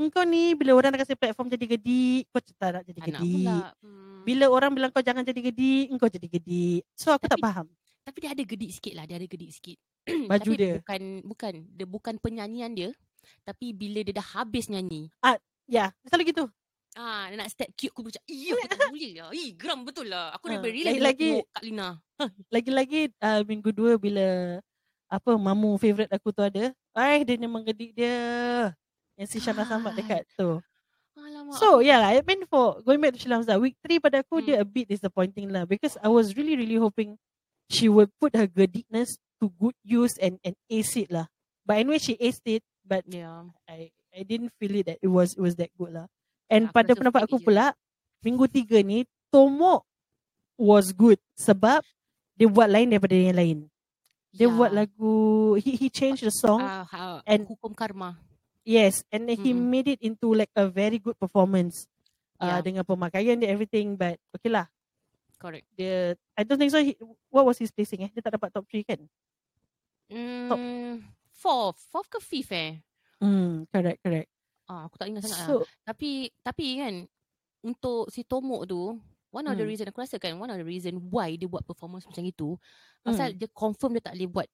Engkau 0.00 0.24
ni 0.24 0.56
bila 0.56 0.72
orang 0.72 0.96
nak 0.96 1.04
kasi 1.04 1.12
platform 1.12 1.52
jadi 1.52 1.76
gedik, 1.76 2.24
kau 2.32 2.40
tak 2.56 2.80
nak 2.80 2.84
jadi 2.88 3.00
anak 3.04 3.20
gedik. 3.20 3.32
pula. 3.36 3.58
Hmm. 3.84 4.20
Bila 4.24 4.44
orang 4.48 4.70
bilang 4.72 4.90
kau 4.90 5.04
jangan 5.04 5.20
jadi 5.20 5.40
gedik, 5.44 5.92
engkau 5.92 6.08
jadi 6.08 6.24
gedik. 6.24 6.80
So 6.96 7.12
aku 7.12 7.28
tak 7.28 7.36
Tapi- 7.36 7.44
faham. 7.44 7.66
Tapi 8.00 8.16
dia 8.24 8.30
ada 8.32 8.42
gedik 8.42 8.70
sikit 8.72 8.96
lah. 8.96 9.04
Dia 9.04 9.20
ada 9.20 9.28
gedik 9.28 9.52
sikit. 9.52 9.76
Baju 10.32 10.50
tapi 10.50 10.56
dia. 10.56 10.74
Bukan, 10.80 11.02
bukan. 11.28 11.54
Dia 11.76 11.86
bukan 11.86 12.14
penyanyian 12.16 12.72
dia. 12.72 12.90
Tapi 13.44 13.76
bila 13.76 14.00
dia 14.00 14.16
dah 14.16 14.40
habis 14.40 14.72
nyanyi. 14.72 15.12
Ya, 15.70 15.94
selalu 16.08 16.34
gitu. 16.34 16.44
Ah, 16.98 17.30
dia 17.30 17.38
nak 17.38 17.46
step 17.46 17.70
cute 17.78 17.94
aku 17.94 18.02
macam, 18.02 18.18
iya 18.26 18.58
aku 18.58 18.74
tak 18.74 18.90
boleh 18.90 19.10
lah. 19.14 19.30
Ih, 19.30 19.54
geram 19.54 19.86
betul 19.86 20.10
lah. 20.10 20.34
Aku 20.34 20.50
dah 20.50 20.58
Ah, 20.58 20.62
beri 20.66 20.82
lagi 20.82 21.38
tengok 21.38 21.46
Kak 21.54 21.62
Lina. 21.62 21.88
Lagi-lagi 22.56 23.00
uh, 23.22 23.40
minggu 23.46 23.70
dua 23.70 23.94
bila 23.94 24.58
apa 25.06 25.30
mamu 25.38 25.78
favourite 25.78 26.10
aku 26.10 26.34
tu 26.34 26.42
ada. 26.42 26.74
Ay, 26.90 27.22
dia 27.22 27.38
memang 27.38 27.62
gedik 27.62 27.94
dia. 27.94 28.18
Yang 29.20 29.28
si 29.30 29.38
Shana 29.38 29.68
Samad 29.68 29.92
dekat 29.92 30.24
tu. 30.32 30.64
Alamak. 31.12 31.52
So 31.60 31.84
yeah 31.84 32.00
lah, 32.00 32.16
I 32.16 32.24
mean 32.24 32.48
for 32.48 32.80
going 32.80 32.96
back 32.96 33.12
to 33.12 33.20
Sheila 33.20 33.36
Hamzah, 33.36 33.60
week 33.60 33.76
3 33.84 34.00
pada 34.00 34.24
aku 34.24 34.40
Hmm. 34.40 34.46
dia 34.48 34.56
a 34.56 34.64
bit 34.64 34.88
disappointing 34.88 35.52
lah 35.52 35.68
because 35.68 36.00
I 36.00 36.08
was 36.08 36.32
really 36.32 36.56
really 36.56 36.80
hoping 36.80 37.20
she 37.68 37.92
would 37.92 38.08
put 38.16 38.32
her 38.32 38.48
goodiness 38.48 39.20
to 39.36 39.52
good 39.60 39.76
use 39.84 40.16
and 40.16 40.40
and 40.40 40.56
ace 40.66 40.96
it 40.96 41.12
lah. 41.12 41.28
But 41.62 41.84
anyway 41.84 42.00
she 42.00 42.16
aced 42.16 42.48
it, 42.48 42.64
but 42.82 43.04
Yeah. 43.04 43.52
I 43.68 43.92
I 44.10 44.24
didn't 44.24 44.56
feel 44.56 44.72
it 44.74 44.88
that 44.88 44.98
it 45.04 45.12
was 45.12 45.36
it 45.36 45.44
was 45.44 45.60
that 45.60 45.68
good 45.76 45.92
lah. 45.92 46.08
And 46.48 46.66
Aku 46.66 46.74
pada 46.74 46.96
pendapat 46.96 47.20
aku 47.28 47.36
je. 47.36 47.44
pula, 47.44 47.76
minggu 48.24 48.48
tiga 48.48 48.80
ni 48.80 49.04
Tomo 49.28 49.84
was 50.56 50.90
good 50.90 51.20
sebab 51.36 51.84
dia 52.34 52.48
buat 52.48 52.66
lain 52.66 52.90
daripada 52.90 53.12
yang 53.12 53.36
lain. 53.36 53.58
Dia 54.32 54.48
yeah. 54.48 54.56
buat 54.56 54.72
lagu 54.72 55.12
he 55.60 55.76
he 55.76 55.92
changed 55.92 56.24
the 56.24 56.32
song. 56.32 56.64
Ah, 56.64 56.88
ha, 56.88 57.20
and- 57.28 57.44
hukum 57.44 57.76
karma. 57.76 58.16
Yes, 58.64 59.04
and 59.10 59.24
then 59.28 59.38
he 59.40 59.52
Mm-mm. 59.52 59.56
made 59.56 59.88
it 59.88 60.00
into 60.04 60.32
like 60.36 60.52
a 60.56 60.68
very 60.68 60.98
good 61.00 61.16
performance. 61.18 61.88
Uh, 62.40 62.58
Yeah. 62.58 62.64
dengan 62.64 62.82
pemakaian 62.88 63.36
dia 63.36 63.52
everything 63.52 63.94
but 64.00 64.16
okay 64.32 64.48
lah. 64.48 64.66
Correct. 65.38 65.66
Dia 65.78 66.14
I 66.38 66.42
don't 66.46 66.58
think 66.60 66.70
so 66.72 66.82
he, 66.82 66.94
what 67.30 67.44
was 67.46 67.58
his 67.58 67.72
placing 67.74 68.04
eh? 68.06 68.10
Dia 68.14 68.22
tak 68.22 68.36
dapat 68.38 68.50
top 68.54 68.66
3 68.68 68.84
kan? 68.86 69.00
Mm, 70.10 71.02
fourth. 71.32 71.78
Fourth 71.90 72.10
ke 72.10 72.18
fifth 72.20 72.52
eh? 72.52 72.82
Hmm, 73.20 73.64
correct, 73.72 74.00
correct. 74.04 74.28
Ah, 74.70 74.86
aku 74.86 74.96
tak 75.00 75.10
ingat 75.10 75.22
sangat 75.26 75.38
lah. 75.42 75.52
So, 75.52 75.66
Tapi 75.82 76.30
tapi 76.46 76.66
kan 76.78 76.94
untuk 77.64 78.08
si 78.12 78.22
Tomok 78.26 78.66
tu 78.70 78.98
one 79.32 79.46
of 79.48 79.56
the 79.58 79.62
Hmm. 79.62 79.66
reason 79.66 79.86
aku 79.88 80.02
rasa 80.04 80.18
kan 80.20 80.36
one 80.38 80.50
of 80.52 80.58
the 80.60 80.66
reason 80.66 80.98
why 81.12 81.34
dia 81.38 81.46
buat 81.50 81.64
performance 81.66 82.06
macam 82.08 82.24
itu 82.26 82.56
pasal 83.02 83.32
Hmm. 83.32 83.36
dia 83.36 83.48
confirm 83.52 83.94
dia 83.96 84.04
tak 84.04 84.14
boleh 84.18 84.30
buat 84.30 84.48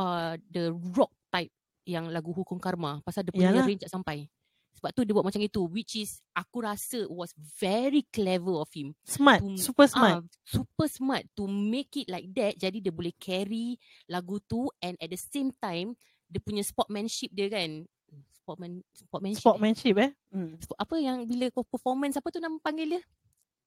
uh, 0.00 0.34
the 0.52 0.72
rock 0.96 1.12
type 1.32 1.52
yang 1.84 2.08
lagu 2.08 2.30
Hukum 2.30 2.56
Karma 2.56 3.00
pasal 3.00 3.22
dia 3.22 3.30
punya 3.30 3.50
Yalah. 3.50 3.64
range 3.64 3.82
tak 3.82 3.92
sampai. 3.92 4.26
Sebab 4.70 4.90
tu 4.92 5.02
dia 5.02 5.12
buat 5.12 5.26
macam 5.26 5.38
itu 5.38 5.60
which 5.66 5.98
is 5.98 6.22
aku 6.30 6.62
rasa 6.62 7.04
was 7.06 7.34
very 7.58 8.06
clever 8.08 8.54
of 8.56 8.70
him. 8.70 8.94
smart, 9.02 9.42
to- 9.42 9.58
super 9.58 9.84
smart. 9.84 10.20
Ah, 10.20 10.24
super 10.40 10.86
smart 10.86 11.26
to 11.34 11.44
make 11.44 11.92
it 11.94 12.06
like 12.06 12.30
that 12.32 12.56
jadi 12.56 12.78
dia 12.80 12.92
boleh 12.94 13.12
carry 13.14 13.76
lagu 14.06 14.38
tu 14.40 14.70
and 14.78 14.96
at 14.96 15.06
the 15.06 15.18
same 15.18 15.52
time 15.56 15.92
dia 16.26 16.38
punya 16.38 16.62
sportmanship 16.62 17.28
dia 17.28 17.50
kan 17.50 17.84
sportman 18.32 18.80
sportmanship 18.90 19.36
eh? 19.36 19.44
Sportmanship 19.44 19.96
eh. 19.98 20.10
Hmm. 20.30 20.54
Sp- 20.56 20.78
apa 20.78 20.94
yang 20.96 21.18
bila 21.24 21.50
kau 21.50 21.60
performance 21.62 22.16
apa 22.16 22.28
tu 22.28 22.38
nama 22.38 22.56
panggil 22.56 22.96
dia? 22.96 23.02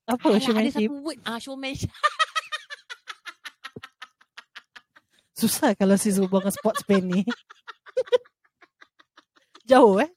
Apa 0.03 0.27
Alah, 0.27 0.35
ada 0.35 0.43
showmanship? 0.43 0.87
satu 0.87 0.95
word 0.97 1.19
ah 1.21 1.37
showmanship. 1.37 1.91
Susah 5.33 5.73
kalau 5.73 5.97
si 5.97 6.09
Zul 6.09 6.25
dengan 6.25 6.53
sports 6.53 6.85
pen 6.85 7.03
ni. 7.03 7.21
Jauh 9.63 9.95
eh. 9.99 10.09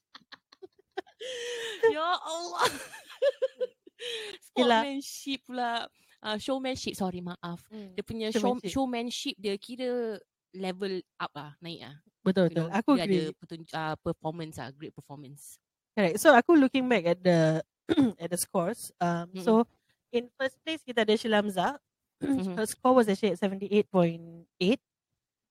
ya 1.95 2.03
Allah. 2.19 2.67
Sportmanship 4.47 5.39
pula. 5.47 5.87
Uh, 6.17 6.37
showmanship 6.41 6.97
sorry 6.97 7.21
maaf. 7.21 7.61
Dia 7.69 8.01
punya 8.03 8.27
show, 8.33 8.41
Showmanship. 8.41 8.71
showmanship 8.73 9.35
dia 9.37 9.55
kira 9.55 10.17
level 10.51 10.97
up 11.21 11.31
lah, 11.31 11.53
naik 11.61 11.85
lah. 11.85 11.95
Betul 12.25 12.49
You 12.49 12.51
betul. 12.51 12.67
know, 12.67 12.75
Aku 12.75 12.91
dia 12.97 13.03
agree. 13.05 13.21
ada 13.21 13.31
petun- 13.37 13.71
uh, 13.71 13.95
performance 14.01 14.55
ah, 14.57 14.69
great 14.73 14.91
performance. 14.91 15.61
Correct. 15.93 16.17
So 16.19 16.33
aku 16.33 16.57
looking 16.57 16.89
back 16.89 17.05
at 17.07 17.19
the 17.21 17.61
at 18.21 18.29
the 18.29 18.39
scores. 18.39 18.89
Um, 18.99 19.29
Mm-mm. 19.31 19.45
so 19.45 19.63
in 20.11 20.27
first 20.35 20.57
place 20.65 20.81
kita 20.83 21.05
ada 21.05 21.15
Sheila 21.15 21.39
Hamzah. 21.39 21.77
Mhm. 22.17 22.57
Her 22.57 22.65
score 22.65 22.97
was 22.97 23.05
actually 23.05 23.37
at 23.37 23.41
78.8. 23.45 23.93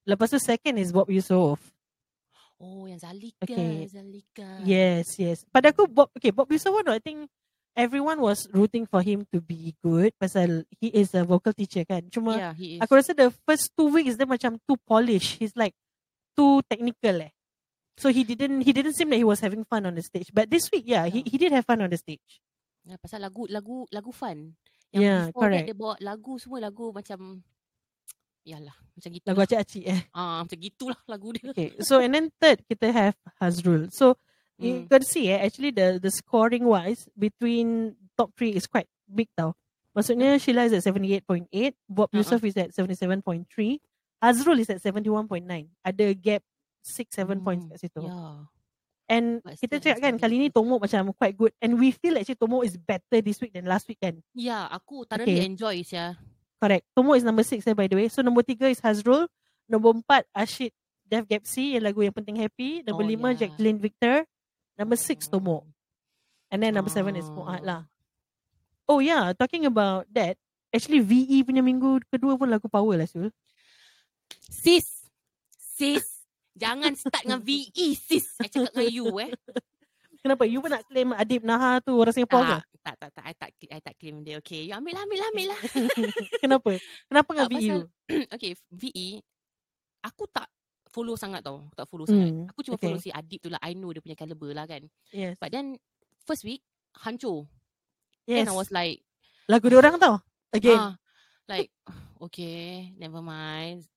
Lepas 0.03 0.27
tu 0.27 0.35
second 0.35 0.75
is 0.75 0.91
Bob 0.91 1.07
Yusof. 1.07 1.63
Oh, 2.57 2.89
yang 2.89 2.97
Zalika, 2.97 3.45
Okay. 3.45 3.85
Zalika. 3.85 4.49
Yes, 4.65 5.13
yes. 5.21 5.45
Pada 5.53 5.69
aku 5.69 5.85
Bob 5.85 6.09
okay, 6.17 6.33
Bob 6.33 6.49
no, 6.49 6.89
I 6.93 6.97
think 6.97 7.29
everyone 7.77 8.17
was 8.17 8.49
rooting 8.49 8.89
for 8.89 9.05
him 9.05 9.29
to 9.29 9.37
be 9.37 9.77
good 9.85 10.09
pasal 10.17 10.65
he 10.81 10.89
is 10.89 11.13
a 11.13 11.21
vocal 11.21 11.53
teacher 11.53 11.85
kan. 11.85 12.09
Cuma 12.09 12.33
Yeah, 12.33 12.53
he 12.57 12.67
is. 12.77 12.79
aku 12.81 12.97
rasa 12.97 13.13
the 13.13 13.29
first 13.45 13.69
two 13.77 13.93
weeks 13.93 14.17
dia 14.17 14.25
macam 14.25 14.57
too 14.65 14.73
polished. 14.89 15.37
He's 15.37 15.53
like 15.53 15.77
too 16.33 16.65
technical 16.65 17.21
eh. 17.21 17.29
So 17.97 18.09
he 18.09 18.25
didn't 18.25 18.65
he 18.65 18.73
didn't 18.73 18.97
seem 18.97 19.13
like 19.13 19.21
he 19.21 19.25
was 19.29 19.41
having 19.41 19.61
fun 19.65 19.85
on 19.85 19.93
the 19.93 20.01
stage. 20.01 20.33
But 20.33 20.49
this 20.49 20.69
week, 20.73 20.89
yeah, 20.89 21.05
he 21.05 21.21
Yeah. 21.21 21.29
he 21.29 21.37
did 21.37 21.53
have 21.53 21.65
fun 21.69 21.81
on 21.85 21.93
the 21.93 21.97
stage. 22.01 22.41
Ya, 22.85 22.97
pasal 22.97 23.21
lagu 23.21 23.45
lagu 23.49 23.85
lagu 23.93 24.09
fun. 24.09 24.57
Yang 24.89 25.01
Yeah, 25.05 25.21
before 25.29 25.41
correct. 25.45 25.57
that 25.61 25.69
dia 25.69 25.77
bawa 25.77 25.93
lagu 26.01 26.33
semua 26.41 26.59
lagu 26.61 26.89
macam 26.89 27.45
Yalah, 28.47 28.71
macam 28.95 29.09
gitu. 29.11 29.25
Lagu 29.27 29.41
acik-acik 29.43 29.83
eh. 29.83 30.01
Ah, 30.15 30.39
macam 30.39 30.55
gitulah 30.55 30.99
lagu 31.03 31.35
dia. 31.35 31.51
Okay, 31.51 31.75
so 31.83 31.99
and 31.99 32.15
then 32.15 32.31
third 32.39 32.63
kita 32.63 32.87
have 32.89 33.15
Hazrul. 33.35 33.91
So 33.91 34.15
you 34.55 34.87
Mm. 34.87 34.87
can 34.87 35.03
see 35.03 35.27
eh, 35.27 35.43
actually 35.43 35.75
the 35.75 35.99
the 35.99 36.07
scoring 36.07 36.63
wise 36.63 37.11
between 37.11 37.93
top 38.15 38.31
three 38.33 38.55
is 38.55 38.63
quite 38.63 38.87
big 39.03 39.27
tau. 39.35 39.51
Maksudnya 39.91 40.39
Sheila 40.39 40.63
is 40.63 40.71
at 40.71 40.85
78.8, 40.85 41.51
Bob 41.85 42.07
Uh-uh. 42.07 42.21
Yusof 42.21 42.39
is 42.45 42.55
at 42.55 42.69
77.3, 42.71 43.43
Hazrul 44.21 44.61
is 44.61 44.69
at 44.69 44.79
71.9. 44.79 45.43
Ada 45.83 46.05
gap 46.13 46.45
6 46.85 47.17
7 47.17 47.43
points 47.43 47.67
Hmm, 47.67 47.71
kat 47.73 47.79
situ. 47.83 48.01
Ya. 48.07 48.47
And 49.07 49.39
But 49.43 49.55
kita 49.57 49.75
cakap 49.79 49.99
kan 49.99 50.13
kali 50.15 50.35
ni 50.37 50.47
Tomo 50.47 50.77
macam 50.77 51.11
quite 51.15 51.33
good 51.33 51.51
and 51.59 51.75
we 51.75 51.91
feel 51.91 52.15
actually 52.15 52.35
Tomo 52.35 52.61
is 52.61 52.75
better 52.75 53.19
this 53.19 53.39
week 53.39 53.51
than 53.51 53.65
last 53.65 53.87
week 53.87 53.99
kan. 53.99 54.19
Ya, 54.31 54.67
aku 54.67 55.03
thoroughly 55.03 55.41
Okay. 55.41 55.47
enjoy 55.47 55.79
sia. 55.81 56.15
Correct. 56.57 56.85
Tomo 56.97 57.13
is 57.13 57.21
number 57.21 57.45
six 57.45 57.65
eh, 57.69 57.77
by 57.77 57.85
the 57.85 57.97
way. 57.97 58.07
So 58.09 58.25
nombor 58.25 58.41
tiga 58.41 58.69
is 58.69 58.81
Hazrul. 58.81 59.29
Nombor 59.69 60.01
empat 60.01 60.25
Ashid 60.33 60.73
Dev 61.05 61.29
Gapsi 61.29 61.77
yang 61.77 61.85
lagu 61.85 62.01
yang 62.01 62.15
penting 62.15 62.41
happy. 62.41 62.81
Nombor 62.81 63.05
Oh, 63.05 63.09
lima 63.09 63.29
yeah. 63.33 63.45
Jacqueline 63.45 63.77
Victor. 63.77 64.25
Number 64.73 64.97
six 64.97 65.29
Tomo. 65.29 65.65
And 66.49 66.63
then 66.63 66.73
number 66.73 66.89
seven 66.89 67.13
is 67.13 67.29
Oh. 67.29 67.43
Fuad 67.45 67.61
lah. 67.61 67.85
Oh 68.87 69.03
yeah, 69.03 69.35
talking 69.35 69.67
about 69.67 70.07
that. 70.15 70.39
Actually 70.71 71.03
VE 71.03 71.43
punya 71.43 71.59
minggu 71.63 72.03
kedua 72.07 72.39
pun 72.39 72.47
lagu 72.47 72.67
power 72.71 72.95
lah 72.97 73.07
Sul. 73.07 73.29
Sis. 74.47 75.07
Sis. 75.55 76.25
Jangan 76.57 76.97
start 76.97 77.21
dengan 77.21 77.41
VE 77.43 77.93
sis. 77.93 78.33
I 78.41 78.49
cakap 78.49 78.73
dengan 78.73 78.89
you 78.89 79.13
eh. 79.21 79.31
Kenapa? 80.21 80.43
You 80.47 80.59
pun 80.59 80.71
nak 80.73 80.83
claim 80.89 81.09
Adib 81.13 81.41
Naha 81.45 81.79
tu 81.81 81.93
orang 81.97 82.15
Singapore 82.15 82.43
ke? 82.43 82.57
Tak, 82.83 82.95
tak, 82.99 83.09
tak. 83.13 83.23
I 83.27 83.33
tak, 83.35 83.49
I 83.67 83.79
tak 83.83 83.95
claim 83.99 84.23
dia. 84.23 84.39
Okay, 84.39 84.67
you 84.67 84.73
ambil 84.73 84.95
lah, 84.95 85.03
ambil 85.03 85.19
lah, 85.19 85.27
ambil 85.35 85.47
lah. 85.51 85.59
Kenapa? 86.43 86.71
Kenapa 87.11 87.29
dengan 87.35 87.47
Tak, 87.47 87.51
VE 87.51 87.69
okay, 88.35 88.51
VE, 88.71 89.07
aku 90.03 90.23
tak 90.31 90.47
follow 90.87 91.19
sangat 91.19 91.43
tau. 91.43 91.67
Tak 91.75 91.85
follow 91.91 92.07
sangat. 92.07 92.31
Hmm, 92.31 92.47
Aku 92.49 92.63
cuma 92.63 92.79
okay. 92.79 92.87
follow 92.87 93.01
si 93.01 93.11
Adib 93.11 93.43
tu 93.43 93.49
lah. 93.51 93.59
I 93.61 93.75
know 93.75 93.91
dia 93.91 93.99
punya 93.99 94.15
caliber 94.15 94.55
lah 94.55 94.65
kan. 94.65 94.87
Yes. 95.11 95.35
But 95.37 95.51
then, 95.51 95.75
first 96.23 96.47
week, 96.47 96.63
hancur. 97.03 97.45
yes. 98.25 98.47
And 98.47 98.49
I 98.49 98.55
was 98.55 98.71
like, 98.71 99.03
Lagu 99.47 99.71
dia 99.71 99.79
orang 99.79 99.95
tau. 99.95 100.19
Again. 100.51 100.75
ah, 100.79 100.93
like, 101.47 101.71
okay, 102.19 102.91
never 102.99 103.23
mind. 103.23 103.87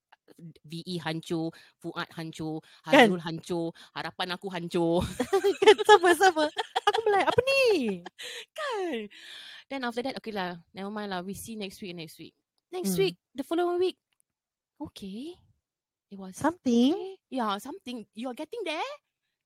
VE 0.65 1.01
hancur, 1.03 1.51
Fuad 1.79 2.09
hancur, 2.15 2.61
Kan? 2.87 3.11
Hazrul 3.11 3.23
hancur, 3.23 3.67
harapan 3.95 4.29
aku 4.35 4.49
hancur. 4.51 5.03
kan 5.63 5.77
sama-sama. 5.87 6.47
Aku 6.91 6.99
mulai 7.07 7.25
apa 7.27 7.41
ni? 7.43 8.01
kan? 8.59 8.97
Then 9.71 9.87
after 9.87 10.03
that, 10.03 10.19
okay 10.19 10.35
lah, 10.35 10.59
never 10.75 10.91
mind 10.91 11.11
lah. 11.11 11.23
We 11.23 11.35
see 11.35 11.55
next 11.55 11.79
week, 11.81 11.95
next 11.95 12.19
week. 12.19 12.35
Next 12.71 12.95
Hmm. 12.95 13.03
week, 13.03 13.17
the 13.35 13.43
following 13.43 13.79
week, 13.83 13.99
okay. 14.79 15.35
It 16.11 16.19
was 16.19 16.35
Something. 16.35 16.95
okay. 16.95 17.15
Yeah, 17.31 17.55
something. 17.63 18.03
You're 18.15 18.35
getting 18.35 18.67
there. 18.67 18.91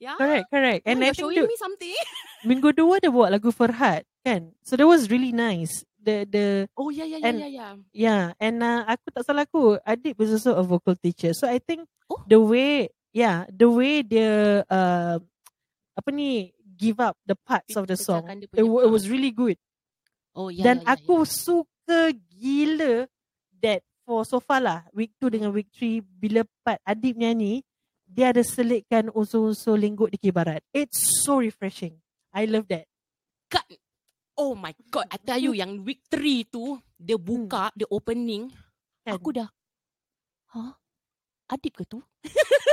Yeah. 0.01 0.17
Correct, 0.17 0.49
correct. 0.49 0.83
And 0.89 1.01
I 1.01 1.13
you're 1.13 1.15
think 1.15 1.21
showing 1.21 1.41
the, 1.45 1.49
me 1.49 1.57
something. 1.61 1.97
minggu 2.49 2.73
dua 2.77 3.01
dia 3.01 3.13
buat 3.13 3.29
lagu 3.33 3.53
Farhad 3.53 4.05
kan. 4.25 4.53
So 4.65 4.77
that 4.77 4.89
was 4.89 5.09
really 5.13 5.33
nice. 5.33 5.85
The 6.05 6.29
the 6.29 6.45
Oh 6.77 6.93
yeah, 6.93 7.09
yeah, 7.09 7.17
yeah, 7.17 7.29
And- 7.33 7.41
yeah, 7.41 7.49
yeah. 7.49 7.73
yeah 7.97 8.23
and 8.37 8.61
uh, 8.61 8.85
aku 8.85 9.09
tak 9.09 9.25
salah 9.25 9.49
aku 9.49 9.81
Adib 9.81 10.21
was 10.21 10.37
also 10.37 10.53
a 10.53 10.61
vocal 10.61 10.93
teacher. 10.93 11.33
So 11.33 11.49
I 11.49 11.57
think 11.57 11.89
Oh. 12.05 12.21
the 12.29 12.37
way 12.37 12.93
yeah 13.17 13.49
the 13.49 13.65
way 13.65 14.05
dia 14.05 14.61
uh, 14.69 15.17
apa 15.97 16.09
ni 16.13 16.53
give 16.77 17.01
up 17.01 17.17
the 17.25 17.33
parts 17.33 17.73
of 17.81 17.89
the 17.89 17.97
song 17.97 18.29
it, 18.45 18.53
it 18.61 18.91
was 18.93 19.09
really 19.09 19.33
good. 19.33 19.57
Oh 20.37 20.53
yeah. 20.53 20.69
Dan 20.69 20.85
yeah, 20.85 20.93
yeah, 20.93 20.95
aku 21.01 21.25
yeah. 21.25 21.33
suka 21.33 22.01
gila 22.29 23.09
that 23.65 23.81
for 24.05 24.29
so 24.29 24.37
far 24.37 24.61
lah 24.61 24.85
week 24.93 25.17
2 25.17 25.33
dengan 25.41 25.49
week 25.49 25.73
3 25.73 26.05
bila 26.05 26.45
part 26.61 26.77
Adib 26.85 27.17
nyanyi 27.17 27.65
dia 28.05 28.37
ada 28.37 28.45
selitkan 28.45 29.09
unsur-unsur 29.11 29.81
lingkut 29.81 30.13
di 30.13 30.29
Barat. 30.29 30.61
It's 30.71 31.25
so 31.25 31.41
refreshing. 31.41 31.97
I 32.37 32.45
love 32.45 32.69
that. 32.69 32.85
Kan. 33.49 33.65
Oh 34.35 34.59
my 34.59 34.75
god, 34.91 35.07
I 35.11 35.19
tell 35.19 35.39
you 35.39 35.55
yang 35.55 35.87
week 35.87 36.03
3 36.11 36.51
tu 36.51 36.79
dia 36.99 37.15
buka, 37.15 37.71
dia 37.73 37.87
opening, 37.87 38.51
Kan? 39.07 39.15
aku 39.15 39.31
dah 39.31 39.49
Huh? 40.51 40.75
Adib 41.51 41.75
ke 41.75 41.85
tu? 41.85 41.99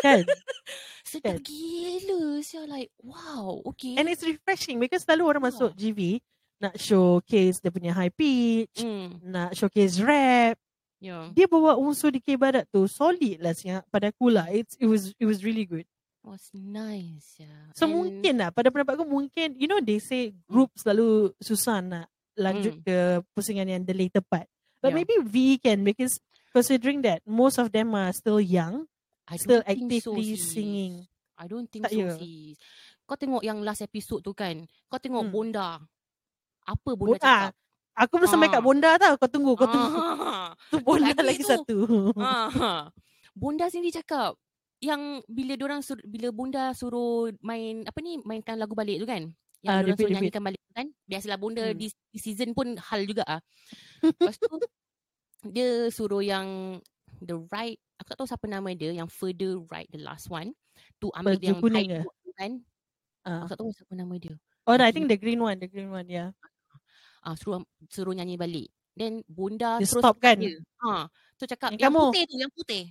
kan? 0.02 0.26
Sedap 1.06 1.38
Kan? 1.38 1.46
gila 1.46 2.40
sia 2.42 2.66
like 2.66 2.90
wow, 3.02 3.62
okay. 3.68 3.94
And 3.98 4.10
it's 4.10 4.24
refreshing 4.24 4.82
because 4.82 5.06
selalu 5.06 5.24
orang 5.38 5.44
Ah. 5.44 5.48
masuk 5.54 5.72
GV 5.76 6.22
nak 6.62 6.78
showcase 6.78 7.58
dia 7.58 7.74
punya 7.74 7.90
high 7.92 8.14
pitch, 8.14 8.86
mm, 8.86 9.22
nak 9.26 9.58
showcase 9.58 9.98
rap. 9.98 10.58
yeah. 11.02 11.34
Dia 11.34 11.50
bawa 11.50 11.74
unsur 11.74 12.14
di 12.14 12.22
Barat 12.38 12.70
tu 12.70 12.86
solid 12.86 13.42
lah 13.42 13.58
siap 13.58 13.82
pada 13.90 14.14
aku 14.14 14.30
lah. 14.30 14.46
It's, 14.54 14.78
it 14.78 14.86
was 14.86 15.10
it 15.18 15.26
was 15.26 15.42
really 15.42 15.66
good. 15.66 15.90
Was 16.24 16.54
nice 16.54 17.38
yeah. 17.38 17.74
So 17.74 17.86
And- 17.86 17.94
mungkin 17.94 18.34
lah 18.38 18.50
pada 18.50 18.70
pendapat 18.70 18.94
aku 18.94 19.06
mungkin 19.06 19.56
you 19.56 19.66
know 19.66 19.80
they 19.80 19.98
say 19.98 20.30
group 20.46 20.70
selalu 20.76 21.34
susah 21.38 21.80
nak 21.80 22.08
lanjut 22.34 22.78
Hmm. 22.78 22.84
ke 22.84 22.98
pusingan 23.32 23.68
yang 23.68 23.82
the 23.82 23.92
later 23.92 24.22
part. 24.22 24.46
But 24.80 24.92
Yeah. 24.92 24.98
maybe 24.98 25.16
V 25.20 25.36
can 25.58 25.82
because 25.82 26.18
considering 26.50 27.02
that 27.02 27.22
most 27.24 27.56
of 27.56 27.70
them 27.70 27.92
are 27.92 28.10
still 28.12 28.38
young, 28.38 28.86
I 29.26 29.38
still 29.38 29.62
so, 29.62 29.68
actively 29.68 30.36
sis. 30.36 30.52
singing. 30.52 31.06
I 31.36 31.46
don't 31.46 31.66
think 31.66 31.86
Tak 31.86 31.92
so 31.92 32.00
ya? 32.00 32.14
sis. 32.16 32.58
Kau 33.04 33.16
tengok 33.16 33.42
yang 33.42 33.60
last 33.60 33.82
episode 33.82 34.22
tu 34.22 34.32
kan. 34.32 34.62
Kau 34.88 34.98
tengok 34.98 35.26
Hmm. 35.26 35.34
Bonda. 35.34 35.70
Apa 36.64 36.90
Bonda 36.94 37.12
Bo- 37.12 37.20
ah, 37.20 37.50
cakap? 37.50 37.54
Aku 37.94 38.14
belum 38.16 38.30
sampai 38.30 38.48
kat 38.48 38.58
Ah. 38.58 38.64
Bonda 38.64 38.92
tau. 38.96 39.14
Kau 39.18 39.28
tunggu, 39.28 39.52
kau 39.54 39.68
tunggu. 39.68 39.92
Ah, 39.92 40.56
Tu 40.72 40.78
Bonda 40.80 41.12
lagi 41.12 41.28
lagi 41.28 41.44
tu. 41.44 41.50
satu. 41.52 41.78
ah. 42.16 42.88
Bonda 43.34 43.68
sendiri 43.68 43.92
cakap 43.94 44.38
yang 44.82 45.22
bila 45.30 45.54
orang 45.62 45.80
sur, 45.80 45.96
bila 46.02 46.34
Bonda 46.34 46.74
suruh 46.74 47.30
main 47.40 47.86
apa 47.86 48.00
ni 48.02 48.18
mainkan 48.22 48.58
lagu 48.58 48.74
balik 48.74 48.98
tu 48.98 49.06
kan. 49.06 49.30
Yang 49.62 49.76
repeat, 49.78 49.86
suruh 49.86 49.94
repeat. 49.94 50.14
nyanyikan 50.18 50.42
balik 50.42 50.62
tu 50.62 50.74
kan. 50.74 50.88
Biasalah 51.06 51.38
Bonda 51.38 51.64
Hmm. 51.70 51.78
di, 51.78 51.88
di 52.10 52.20
season 52.20 52.50
pun 52.52 52.74
hal 52.76 53.06
juga 53.06 53.22
ah. 53.30 53.42
Lepas 54.18 54.36
tu 54.36 54.50
dia 55.48 55.70
suruh 55.88 56.22
yang 56.22 56.78
the 57.22 57.38
right 57.50 57.78
aku 57.98 58.08
tak 58.10 58.18
tahu 58.18 58.30
siapa 58.30 58.46
nama 58.46 58.70
dia 58.74 58.90
yang 58.90 59.06
further 59.06 59.62
right 59.70 59.86
the 59.94 60.02
last 60.02 60.26
one 60.28 60.54
tu 60.98 61.14
ambil 61.14 61.38
Baju 61.38 61.46
yang 61.46 61.58
kuning 61.62 61.90
tu 62.02 62.32
kan. 62.34 62.52
Ah. 63.22 63.46
Aku 63.46 63.54
tak 63.54 63.58
tahu 63.62 63.70
siapa 63.70 63.94
nama 63.94 64.14
dia. 64.18 64.34
Oh, 64.66 64.74
no, 64.74 64.82
I 64.82 64.94
think 64.94 65.10
the 65.10 65.18
green 65.18 65.42
one, 65.42 65.58
the 65.58 65.70
green 65.70 65.90
one, 65.90 66.06
yeah. 66.06 66.34
Ah 67.22 67.38
suruh 67.38 67.62
suruh 67.86 68.18
nyanyi 68.18 68.34
balik. 68.34 68.66
Then 68.98 69.22
Bonda 69.26 69.78
Dia 69.78 69.86
terus 69.86 70.02
stop 70.02 70.18
kan? 70.18 70.42
dia. 70.42 70.58
Ha, 70.82 71.06
tu 71.38 71.46
cakap 71.46 71.70
Yang 71.74 71.80
yang, 71.80 71.94
kamu- 71.94 72.10
putih 72.10 72.24
tu, 72.26 72.36
yang 72.42 72.52
putih. 72.52 72.84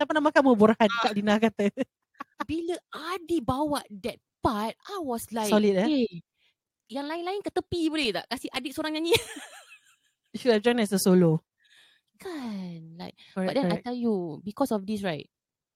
Siapa 0.00 0.16
nama 0.16 0.32
kamu? 0.32 0.56
Burhan. 0.56 0.88
Ah. 0.88 1.00
Kak 1.04 1.12
Dina 1.12 1.36
kata. 1.36 1.68
Bila 2.48 2.72
Adi 3.12 3.44
bawa 3.44 3.84
that 4.00 4.16
part, 4.40 4.72
I 4.88 4.96
was 5.04 5.28
like, 5.28 5.52
Solid, 5.52 5.76
eh? 5.76 5.84
hey, 5.84 6.08
yang 6.88 7.04
lain-lain 7.04 7.44
ke 7.44 7.52
tepi 7.52 7.92
boleh 7.92 8.08
tak? 8.16 8.24
Kasih 8.32 8.48
adik 8.48 8.72
seorang 8.72 8.96
nyanyi. 8.96 9.12
You 10.32 10.38
should 10.40 10.56
have 10.56 10.64
joined 10.64 10.80
as 10.80 10.88
a 10.88 10.96
solo. 10.96 11.44
kan? 12.16 12.96
Like, 12.96 13.12
Correct, 13.36 13.44
but 13.44 13.54
then 13.60 13.68
correct. 13.68 13.84
I 13.84 13.88
tell 13.92 13.98
you, 14.00 14.40
because 14.40 14.72
of 14.72 14.88
this, 14.88 15.04
right, 15.04 15.28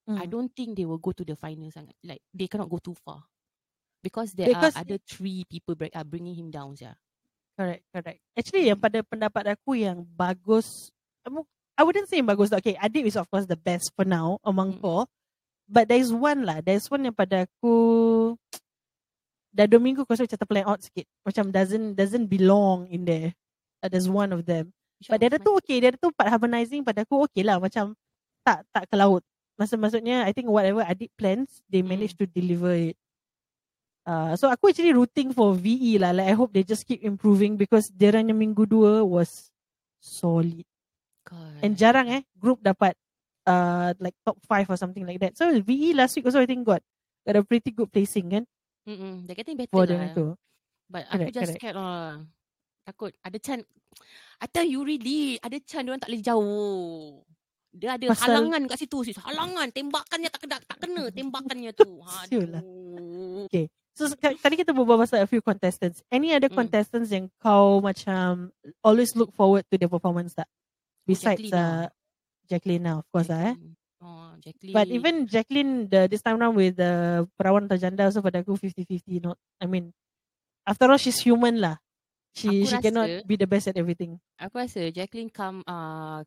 I 0.09 0.25
Mm. 0.25 0.33
don't 0.33 0.53
think 0.57 0.81
they 0.81 0.89
will 0.89 1.01
go 1.01 1.13
to 1.13 1.25
the 1.25 1.37
final 1.37 1.69
sangat. 1.69 1.93
Like, 2.01 2.25
they 2.33 2.49
cannot 2.49 2.73
go 2.73 2.81
too 2.81 2.97
far. 3.05 3.29
Because 4.01 4.33
there 4.33 4.49
Because- 4.49 4.73
are 4.73 4.89
other 4.89 4.97
three 5.05 5.45
people 5.45 5.77
bring, 5.77 5.93
are 5.93 6.05
bringing 6.05 6.33
him 6.33 6.49
down, 6.49 6.77
yeah. 6.81 6.97
Correct, 7.61 7.85
correct. 7.93 8.25
Actually, 8.33 8.73
yang 8.73 8.81
pada 8.81 9.05
pendapat 9.05 9.53
aku 9.53 9.77
yang 9.77 10.01
bagus, 10.01 10.89
I- 11.75 11.85
wouldn't 11.85 12.07
say 12.07 12.23
yang 12.23 12.31
bagus. 12.31 12.55
Okay, 12.55 12.79
Adib 12.79 13.07
is 13.07 13.19
of 13.19 13.27
course 13.31 13.47
the 13.47 13.59
best 13.59 13.91
for 13.99 14.07
now 14.07 14.39
among 14.47 14.79
Mm. 14.79 14.81
four. 14.81 15.01
But 15.67 15.89
there's 15.89 16.13
one 16.13 16.45
lah. 16.45 16.61
There's 16.61 16.87
one 16.87 17.09
yang 17.09 17.17
pada 17.17 17.49
aku 17.49 17.75
dah 19.57 19.65
dua 19.67 19.81
minggu 19.81 20.05
kau 20.05 20.15
macam 20.15 20.29
terplay 20.29 20.63
out 20.63 20.83
sikit. 20.85 21.07
Macam 21.25 21.49
doesn't 21.51 21.97
doesn't 21.97 22.27
belong 22.29 22.87
in 22.93 23.07
there. 23.09 23.31
Uh, 23.83 23.89
there's 23.89 24.09
one 24.11 24.31
of 24.31 24.45
them. 24.47 24.71
But 25.09 25.21
dia 25.21 25.29
ada 25.33 25.39
tu 25.41 25.53
okay. 25.59 25.81
Dia 25.83 25.93
ada 25.93 25.99
tu 26.01 26.13
part 26.15 26.31
harmonizing 26.31 26.85
pada 26.85 27.03
aku 27.05 27.27
okay 27.29 27.43
lah. 27.45 27.59
Macam 27.59 27.93
tak 28.47 28.63
tak 28.71 28.85
ke 28.89 28.95
laut. 28.97 29.25
Maksud 29.57 29.79
maksudnya 29.79 30.27
I 30.27 30.33
think 30.35 30.51
whatever 30.51 30.83
Adib 30.85 31.11
plans, 31.17 31.63
they 31.71 31.81
Mm. 31.83 31.91
managed 31.97 32.17
to 32.21 32.27
deliver 32.29 32.75
it. 32.77 32.97
Uh, 34.05 34.37
so 34.37 34.53
aku 34.53 34.69
actually 34.69 34.93
rooting 34.93 35.33
for 35.33 35.57
VE 35.57 35.97
lah. 35.97 36.13
Like 36.13 36.29
I 36.29 36.37
hope 36.37 36.53
they 36.53 36.61
just 36.61 36.85
keep 36.85 37.01
improving 37.01 37.57
because 37.57 37.89
dia 37.89 38.13
yang 38.13 38.37
minggu 38.37 38.69
dua 38.69 39.01
was 39.01 39.49
solid. 39.97 40.69
Kan. 41.25 41.59
And 41.61 41.73
jarang 41.75 42.07
eh 42.07 42.23
group 42.35 42.61
dapat 42.61 42.95
uh 43.45 43.93
like 43.99 44.17
top 44.23 44.37
5 44.41 44.69
or 44.69 44.77
something 44.77 45.03
like 45.03 45.19
that. 45.19 45.35
So 45.35 45.49
VE 45.51 45.93
last 45.93 46.15
week 46.15 46.25
also 46.25 46.39
I 46.39 46.47
think 46.47 46.63
got 46.63 46.81
got 47.23 47.35
a 47.35 47.43
pretty 47.43 47.71
good 47.71 47.89
placing 47.89 48.29
kan 48.31 48.45
Mm-mm, 48.85 49.25
they're 49.25 49.35
getting 49.35 49.57
better 49.57 49.73
for 49.73 49.83
lah. 49.83 49.97
dia 49.97 50.13
tu. 50.13 50.37
But 50.87 51.09
aku 51.09 51.17
Correct, 51.19 51.33
just 51.33 51.41
correct. 51.49 51.57
scared 51.59 51.77
lah. 51.77 52.21
Takut 52.85 53.13
ada 53.19 53.38
chance. 53.38 53.65
I 54.37 54.46
tell 54.46 54.63
you 54.63 54.85
really, 54.85 55.40
ada 55.40 55.57
chance 55.59 55.83
dia 55.83 55.90
orang 55.90 56.03
tak 56.03 56.11
boleh 56.13 56.21
jauh. 56.21 57.25
Dia 57.73 57.96
ada 57.96 58.07
Pasal- 58.07 58.25
halangan 58.29 58.63
kat 58.69 58.79
situ 58.79 58.98
sis. 59.03 59.17
Halangan, 59.17 59.67
tembakannya 59.73 60.29
tak 60.29 60.40
kena, 60.44 60.57
tak 60.61 60.79
kena 60.79 61.03
tembakannya 61.11 61.71
tu. 61.73 61.88
Lah. 61.98 62.23
Aduh. 62.23 63.48
So 63.94 64.11
k- 64.13 64.37
tadi 64.37 64.55
kita 64.55 64.71
berbual 64.71 64.98
pasal 64.98 65.23
a 65.23 65.27
few 65.27 65.38
contestants. 65.38 66.03
Any 66.09 66.35
other 66.35 66.51
Mm. 66.51 66.59
contestants 66.61 67.09
yang 67.09 67.31
kau 67.38 67.79
macam 67.79 68.51
always 68.83 69.15
look 69.15 69.31
forward 69.33 69.63
to 69.71 69.79
their 69.79 69.88
performance 69.88 70.35
tak? 70.35 70.51
Besides 71.05 71.40
Jacqueline 71.44 71.55
lah. 71.55 71.69
uh, 71.69 71.87
Jacqueline 72.44 72.83
now 72.83 72.96
of 73.00 73.07
course 73.09 73.29
lah 73.29 73.40
eh. 73.40 73.55
Jacqueline. 73.55 73.77
Oh, 74.05 74.31
Jacqueline. 74.37 74.75
But 74.75 74.87
even 74.88 75.15
Jacqueline 75.25 75.73
the 75.88 76.00
this 76.09 76.21
time 76.21 76.37
round 76.37 76.57
with 76.57 76.77
the 76.77 77.25
perawan 77.37 77.65
atau 77.65 77.77
janda 77.77 78.05
also 78.05 78.21
pada 78.21 78.40
aku 78.40 78.52
50-50 78.52 79.21
not 79.21 79.37
I 79.57 79.65
mean 79.65 79.92
after 80.65 80.88
all 80.88 81.00
she's 81.00 81.21
human 81.21 81.61
lah. 81.61 81.77
She 82.35 82.67
Aku 82.67 82.67
she 82.67 82.77
cannot 82.83 83.07
rasa- 83.07 83.25
be 83.25 83.37
the 83.37 83.46
best 83.46 83.71
at 83.71 83.79
everything. 83.79 84.19
Aku 84.37 84.59
rasa 84.59 84.90
Jacqueline 84.90 85.31
come 85.31 85.63
uh, 85.65 86.21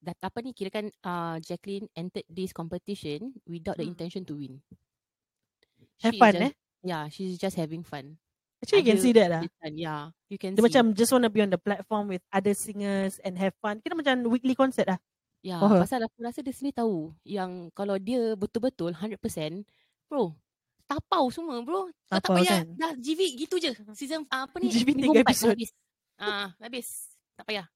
dat, 0.00 0.16
apa 0.18 0.38
ni 0.40 0.50
kira 0.50 0.72
kan 0.72 0.88
uh, 1.04 1.36
Jacqueline 1.38 1.86
entered 1.92 2.24
this 2.26 2.50
competition 2.50 3.36
without 3.44 3.76
the 3.76 3.84
Hmm. 3.84 3.92
intention 3.92 4.24
to 4.24 4.34
win. 4.34 4.58
Have 6.00 6.16
She 6.16 6.18
fun 6.18 6.32
just, 6.32 6.46
eh. 6.48 6.52
Yeah, 6.80 7.04
she's 7.12 7.36
just 7.36 7.60
having 7.60 7.84
fun. 7.84 8.16
Actually, 8.60 8.84
you 8.84 8.88
can 8.92 9.00
see 9.00 9.14
that 9.16 9.28
lah. 9.32 9.42
Yeah, 9.72 10.12
you 10.28 10.36
can 10.36 10.52
Dia 10.52 10.60
see. 10.60 10.68
macam 10.68 10.92
just 10.92 11.10
want 11.16 11.24
to 11.24 11.32
be 11.32 11.40
on 11.40 11.48
the 11.48 11.56
platform 11.56 12.12
with 12.12 12.20
other 12.28 12.52
singers 12.52 13.16
and 13.24 13.40
have 13.40 13.56
fun. 13.64 13.80
Kira 13.80 13.96
macam 13.96 14.20
weekly 14.28 14.52
concert 14.52 14.84
lah. 14.84 15.00
Ya, 15.40 15.56
for 15.56 15.72
her. 15.72 15.80
pasal 15.80 16.04
aku 16.04 16.20
rasa 16.20 16.44
dia 16.44 16.52
sendiri 16.52 16.84
tahu 16.84 17.16
yang 17.24 17.72
kalau 17.72 17.96
dia 17.96 18.36
betul-betul 18.36 18.92
100%, 18.92 19.16
bro, 20.12 20.36
tapau 20.84 21.32
semua 21.32 21.64
bro. 21.64 21.88
Kau 22.10 22.20
tak 22.20 22.28
Tapau 22.28 22.36
payah 22.36 22.60
kan? 22.60 22.66
dah 22.76 22.92
GV 22.98 23.20
gitu 23.48 23.56
je. 23.56 23.72
Season 23.96 24.20
uh, 24.28 24.44
apa 24.44 24.56
ni? 24.60 24.68
GV 24.68 24.88
minggu 24.92 25.16
tiga 25.16 25.24
empat 25.24 25.32
dah 25.32 25.32
episod. 25.32 25.52
habis. 25.56 25.70
Ah, 26.20 26.48
habis. 26.60 26.88
Tak 27.40 27.44
payah. 27.48 27.66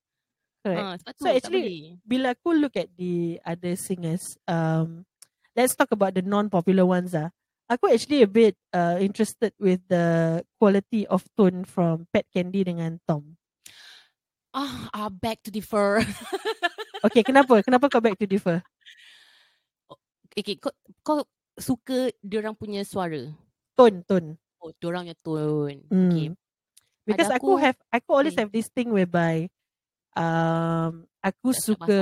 Correct. 0.60 0.80
Ah, 0.84 0.94
sebab 1.00 1.12
tu 1.16 1.20
So 1.24 1.28
actually, 1.32 1.96
bila 2.04 2.36
aku 2.36 2.52
look 2.52 2.76
at 2.76 2.92
the 3.00 3.40
other 3.40 3.72
singers, 3.80 4.36
um, 4.44 5.08
let's 5.56 5.72
talk 5.72 5.88
about 5.96 6.12
the 6.12 6.20
non-popular 6.20 6.84
ones 6.84 7.16
ah. 7.16 7.32
Aku 7.64 7.88
actually 7.88 8.20
a 8.20 8.28
bit 8.28 8.54
uh, 8.76 9.00
interested 9.00 9.56
with 9.56 9.80
the 9.88 10.40
quality 10.60 11.08
of 11.08 11.24
tone 11.32 11.64
from 11.64 12.04
Pat 12.12 12.28
Candy 12.28 12.60
dengan 12.60 13.00
Tom. 13.08 13.40
Ah, 14.52 14.92
ah 14.92 15.08
back 15.10 15.40
to 15.42 15.50
differ. 15.50 16.00
Okay, 17.04 17.20
kenapa? 17.20 17.60
Kenapa 17.60 17.92
kau 17.92 18.00
back 18.00 18.16
to 18.16 18.24
differ? 18.24 18.64
okay, 20.32 20.56
kau, 20.56 20.72
kau 21.04 21.20
suka 21.60 22.08
diorang 22.24 22.56
punya 22.56 22.80
suara. 22.80 23.28
Tone, 23.76 24.00
tone. 24.08 24.40
Oh, 24.56 24.72
diorang 24.80 25.04
punya 25.04 25.16
tone. 25.20 25.84
Hmm. 25.92 26.08
Okay. 26.08 26.28
Because 27.04 27.28
aku, 27.28 27.60
aku- 27.60 27.60
have, 27.60 27.78
aku 27.92 28.08
always 28.08 28.32
okay. 28.32 28.48
have 28.48 28.52
this 28.56 28.72
thing 28.72 28.88
whereby 28.88 29.52
um, 30.16 31.04
aku 31.20 31.52
nak 31.52 31.60
suka 31.60 32.00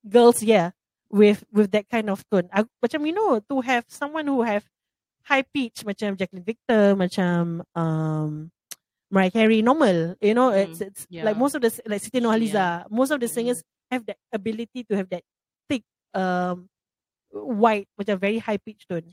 girls, 0.00 0.40
yeah, 0.40 0.72
with 1.12 1.44
with 1.52 1.68
that 1.76 1.84
kind 1.92 2.08
of 2.08 2.24
tone. 2.32 2.48
Aku, 2.48 2.72
macam 2.80 3.04
you 3.04 3.12
know, 3.12 3.44
to 3.44 3.60
have 3.60 3.84
someone 3.92 4.24
who 4.24 4.40
have 4.40 4.64
high 5.24 5.44
pitch 5.44 5.82
macam 5.82 6.16
Jacqueline 6.16 6.44
Victor, 6.44 6.94
macam 6.94 7.64
um, 7.72 8.48
Mariah 9.08 9.30
Carey, 9.30 9.60
normal. 9.60 10.16
You 10.20 10.34
know, 10.34 10.50
Mm, 10.50 10.62
it's 10.68 10.80
it's 10.80 11.02
yeah. 11.08 11.24
like 11.24 11.36
most 11.36 11.54
of 11.54 11.62
the 11.62 11.70
like 11.86 12.02
Siti 12.02 12.20
Nurhaliza, 12.20 12.84
most 12.88 13.10
of 13.10 13.20
the 13.20 13.28
Mm. 13.28 13.34
singers 13.34 13.60
have 13.88 14.04
that 14.04 14.18
ability 14.30 14.84
to 14.84 14.92
have 14.96 15.08
that 15.08 15.22
thick, 15.68 15.84
um, 16.12 16.68
white, 17.30 17.86
macam 17.96 18.18
very 18.18 18.38
high 18.38 18.58
pitch 18.58 18.84
tone. 18.86 19.06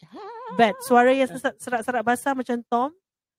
But 0.56 0.76
suara 0.88 1.12
yang 1.14 1.30
serak- 1.30 1.60
serak-serak 1.60 2.04
basah 2.04 2.34
macam 2.34 2.60
Tom, 2.68 2.90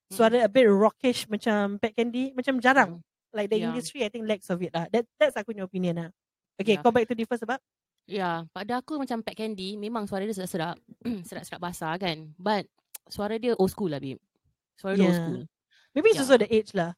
suara 0.09 0.45
a 0.45 0.51
bit 0.51 0.69
rockish 0.69 1.27
macam 1.27 1.77
Pat 1.81 1.93
Candy, 1.97 2.33
macam 2.33 2.59
jarang. 2.59 3.01
Like 3.33 3.49
the 3.49 3.65
Yeah. 3.65 3.73
industry, 3.73 4.05
I 4.05 4.13
think 4.13 4.29
lacks 4.29 4.53
of 4.53 4.61
it 4.61 4.73
lah. 4.73 4.87
That 4.93 5.09
that's 5.17 5.33
aku 5.35 5.57
punya 5.57 5.65
opinion 5.65 5.95
lah. 5.99 6.09
Okay, 6.61 6.77
Yeah. 6.77 6.85
go 6.85 6.93
back 6.93 7.09
to 7.09 7.17
differ 7.17 7.41
sebab 7.41 7.57
Ya, 8.07 8.45
pada 8.51 8.83
aku 8.83 8.99
macam 8.99 9.23
Pat 9.23 9.39
Candy 9.39 9.79
memang 9.79 10.05
suara 10.11 10.27
dia 10.27 10.35
sedap-sedap. 10.35 10.77
sedap-sedap 11.29 11.61
basah 11.63 11.95
kan. 11.97 12.35
But 12.37 12.67
suara 13.09 13.39
dia 13.39 13.55
old 13.57 13.71
school 13.71 13.91
lah, 13.95 14.03
babe. 14.03 14.19
Suara 14.77 14.99
dia 14.99 15.07
old 15.07 15.15
Yeah. 15.15 15.21
school. 15.23 15.43
maybe 15.93 16.09
it's 16.11 16.19
Yeah. 16.19 16.25
also 16.27 16.37
the 16.41 16.49
age 16.51 16.71
lah. 16.75 16.97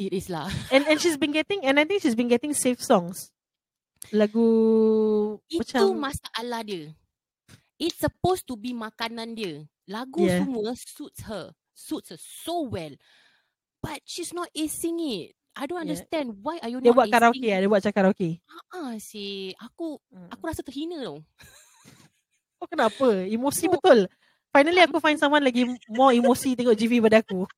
It 0.00 0.16
is 0.16 0.32
lah. 0.32 0.48
And 0.74 0.88
and 0.88 0.96
she's 0.96 1.20
been 1.20 1.30
getting 1.30 1.60
and 1.62 1.76
I 1.76 1.84
think 1.84 2.00
she's 2.00 2.16
been 2.16 2.32
getting 2.32 2.56
safe 2.56 2.80
songs. 2.80 3.30
Lagu 4.10 4.48
Itu 5.52 5.60
macam 5.60 6.08
masalah 6.08 6.64
dia. 6.64 6.96
It's 7.76 8.00
supposed 8.00 8.48
to 8.48 8.56
be 8.56 8.72
makanan 8.72 9.36
dia. 9.36 9.68
Lagu 9.84 10.24
Yeah. 10.24 10.40
semua 10.44 10.72
suits 10.76 11.20
her. 11.28 11.52
Suits 11.76 12.12
her 12.12 12.20
so 12.20 12.64
well. 12.68 12.92
But 13.80 14.04
she's 14.04 14.32
not 14.32 14.48
acing 14.52 15.00
it. 15.00 15.36
I 15.60 15.68
don't 15.68 15.76
Yeah. 15.76 15.92
understand 15.92 16.40
why 16.40 16.56
are 16.58 16.72
you 16.72 16.80
dia 16.80 16.88
not 16.88 16.96
buat 16.96 17.08
karaoke 17.12 17.44
lah, 17.46 17.58
dia 17.60 17.68
buat 17.68 17.80
macam 17.84 17.92
karaoke. 17.92 18.30
Ah, 18.72 18.96
si 18.96 19.52
aku 19.60 20.00
aku 20.32 20.42
rasa 20.42 20.64
terhina 20.64 20.96
tau. 20.98 21.20
Oh 22.56 22.68
kenapa? 22.68 23.28
Emosi 23.28 23.68
No. 23.68 23.76
betul. 23.76 24.08
Finally 24.48 24.80
aku 24.82 24.96
find 24.98 25.20
someone 25.22 25.44
lagi 25.44 25.68
more 25.92 26.16
emosi 26.16 26.56
tengok 26.56 26.72
GV 26.74 27.04
pada 27.04 27.20
aku. 27.20 27.44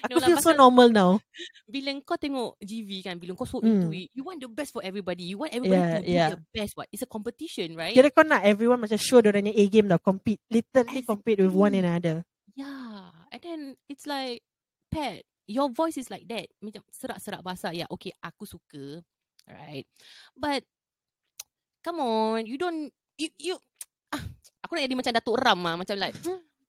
Aku 0.00 0.16
No 0.16 0.20
lah, 0.24 0.28
feel 0.32 0.40
so 0.40 0.48
pasal- 0.48 0.56
normal 0.56 0.88
now. 0.88 1.20
Bila 1.68 1.92
kau 2.00 2.16
tengok 2.16 2.56
GV 2.56 3.04
kan, 3.04 3.20
bila 3.20 3.36
kau 3.36 3.44
so 3.44 3.60
Hmm. 3.60 3.84
into 3.84 3.92
it, 3.92 4.08
you 4.16 4.24
want 4.24 4.40
the 4.40 4.48
best 4.48 4.72
for 4.72 4.80
everybody. 4.80 5.28
You 5.28 5.36
want 5.36 5.52
everybody 5.52 5.76
Yeah, 5.76 5.92
to 5.92 6.00
do 6.00 6.08
yeah. 6.08 6.28
their 6.32 6.44
best. 6.56 6.72
What? 6.72 6.88
It's 6.88 7.04
a 7.04 7.10
competition, 7.10 7.76
right? 7.76 7.92
Kira 7.92 8.08
kau 8.08 8.24
nak 8.24 8.40
everyone 8.40 8.80
macam 8.80 8.96
show 8.96 9.20
dia 9.20 9.28
punya 9.28 9.52
A 9.52 9.64
game 9.68 9.92
dah 9.92 10.00
compete, 10.00 10.40
literally 10.48 11.04
compete 11.04 11.44
with 11.44 11.52
one 11.52 11.76
another. 11.76 12.24
Yeah. 12.56 13.12
And 13.28 13.40
then 13.44 13.60
it's 13.92 14.08
like, 14.08 14.40
Pat, 14.88 15.20
your 15.50 15.68
voice 15.74 15.98
is 15.98 16.06
like 16.06 16.22
that. 16.30 16.46
Macam 16.62 16.86
serak-serak 16.94 17.42
basah. 17.42 17.74
Yeah, 17.74 17.90
okay, 17.90 18.14
aku 18.22 18.46
suka. 18.46 19.02
Right. 19.50 19.84
But, 20.38 20.62
come 21.82 21.98
on, 21.98 22.46
you 22.46 22.54
don't, 22.54 22.94
you, 23.18 23.28
you, 23.34 23.54
ah, 24.14 24.22
aku 24.62 24.78
nak 24.78 24.86
jadi 24.86 24.94
macam 24.94 25.12
Datuk 25.18 25.36
Ram 25.42 25.58
lah. 25.58 25.74
Macam 25.74 25.98
like, 25.98 26.14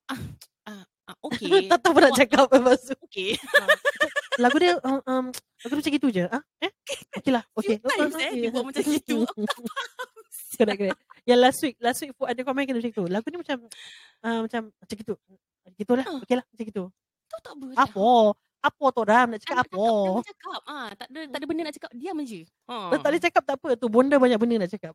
ah, 0.10 0.22
ah, 0.66 0.84
ah, 1.14 1.16
okay. 1.30 1.62
tak 1.72 1.86
tahu 1.86 1.94
apa 1.94 2.10
nak 2.10 2.14
cakap 2.18 2.46
lepas 2.50 2.82
tu. 2.90 2.98
Okay. 3.06 3.38
Lagu 4.42 4.58
dia 4.58 4.80
um, 4.82 5.00
um, 5.06 5.26
lagu 5.62 5.76
dia 5.76 5.80
macam 5.84 5.94
gitu 6.02 6.08
je. 6.10 6.26
Ah? 6.26 6.42
Eh? 6.64 6.72
Okay 7.20 7.32
lah. 7.36 7.44
Okay. 7.54 7.78
Few 7.78 7.92
times, 7.94 8.16
eh, 8.18 8.32
dia 8.34 8.50
buat 8.50 8.64
macam 8.64 8.84
gitu. 8.88 9.28
correct, 10.58 10.80
correct. 10.80 11.00
Yang 11.28 11.40
last 11.44 11.60
week, 11.62 11.76
last 11.84 12.00
week 12.02 12.16
Fuad 12.16 12.32
ada 12.34 12.42
komen 12.42 12.64
kena 12.64 12.80
macam 12.80 12.96
tu. 12.96 13.06
Lagu 13.12 13.28
ni 13.28 13.38
macam 13.38 13.58
uh, 14.24 14.40
macam 14.48 14.62
macam 14.72 14.96
gitu. 14.96 15.14
Gitu 15.76 15.92
lah. 15.94 16.06
Ah. 16.08 16.18
Okay 16.24 16.36
lah. 16.40 16.46
Macam 16.48 16.66
gitu. 16.66 16.84
Kau 17.28 17.40
tak 17.44 17.54
boleh. 17.60 17.76
Apa? 17.76 18.34
Apa 18.62 18.86
tu 18.94 19.02
Ram 19.02 19.28
nak 19.34 19.40
cakap 19.42 19.66
Jangan 19.66 19.68
apa? 19.68 19.82
cakap, 19.82 20.06
Jangan 20.06 20.26
cakap. 20.30 20.62
Ah, 20.70 20.88
tak 20.94 21.08
ada 21.10 21.20
tak 21.26 21.38
ada 21.42 21.46
benda 21.50 21.62
nak 21.66 21.76
cakap. 21.76 21.92
Diam 21.98 22.18
je. 22.22 22.42
Ha. 22.70 22.76
Tak 22.94 23.10
boleh 23.10 23.22
cakap 23.22 23.44
tak 23.44 23.56
apa. 23.58 23.70
Tu 23.74 23.88
bonda 23.90 24.16
banyak 24.22 24.38
benda 24.38 24.56
nak 24.62 24.72
cakap. 24.72 24.94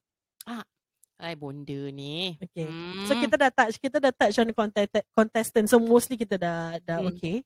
Ai 1.16 1.32
bonda 1.32 1.80
ni. 1.90 2.36
Okay. 2.36 2.68
Hmm. 2.68 3.08
So 3.08 3.16
kita 3.16 3.34
dah 3.40 3.48
touch, 3.48 3.80
kita 3.80 3.96
dah 3.98 4.12
touch 4.12 4.36
on 4.36 4.46
the 4.46 4.54
contest, 4.54 4.92
contestant. 5.16 5.66
So 5.66 5.80
mostly 5.80 6.14
kita 6.14 6.36
dah 6.36 6.76
dah 6.84 7.00
Hmm. 7.00 7.08
okay. 7.10 7.40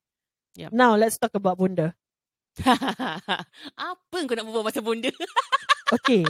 Yup. 0.59 0.69
Now 0.75 0.99
let's 0.99 1.15
talk 1.15 1.31
about 1.33 1.55
bonda. 1.55 1.95
Apa 3.79 4.15
kau 4.27 4.35
nak 4.35 4.43
berbual 4.45 4.65
pasal 4.67 4.83
bonda? 4.83 5.07
Okay. 5.91 6.23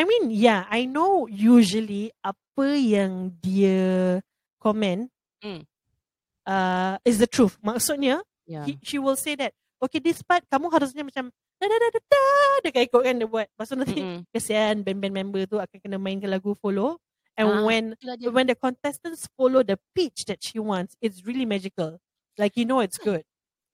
I 0.00 0.08
mean, 0.08 0.32
yeah, 0.32 0.64
I 0.72 0.88
know 0.88 1.28
usually 1.28 2.08
apa 2.18 2.72
yang 2.72 3.36
dia 3.36 4.16
komen 4.56 5.12
Hmm. 5.44 5.60
uh, 6.48 6.96
is 7.04 7.20
the 7.20 7.28
truth. 7.28 7.60
Maksudnya, 7.60 8.24
Ya. 8.44 8.62
he, 8.68 8.76
she 8.84 8.96
will 9.00 9.16
say 9.16 9.34
that, 9.36 9.52
okay, 9.80 9.98
this 9.98 10.20
part 10.20 10.44
kamu 10.52 10.68
harusnya 10.68 11.00
macam 11.00 11.32
da 11.56 11.64
da 11.64 11.76
da 11.80 11.88
da 11.96 12.00
da 12.02 12.20
dia 12.60 12.70
kayak 12.74 12.86
ikut 12.92 13.02
kan 13.04 13.14
dia 13.16 13.28
buat. 13.28 13.46
Lepas 13.48 13.66
tu 13.72 13.76
nanti 13.78 13.98
Mm-mm. 14.00 14.20
kesian 14.34 14.84
band-band 14.84 15.14
member 15.14 15.42
tu 15.48 15.56
akan 15.56 15.78
kena 15.80 15.96
mainkan 15.96 16.28
lagu 16.28 16.52
follow. 16.60 17.00
And 17.34 17.50
Ah, 17.50 17.62
when 17.66 17.98
when 18.30 18.46
the 18.46 18.54
contestants 18.54 19.26
follow 19.34 19.66
the 19.66 19.74
pitch 19.96 20.22
that 20.30 20.38
she 20.44 20.62
wants, 20.62 20.94
it's 21.02 21.26
really 21.26 21.42
magical. 21.48 21.98
Like 22.38 22.54
you 22.54 22.62
know 22.68 22.78
it's 22.78 23.00
good. 23.00 23.26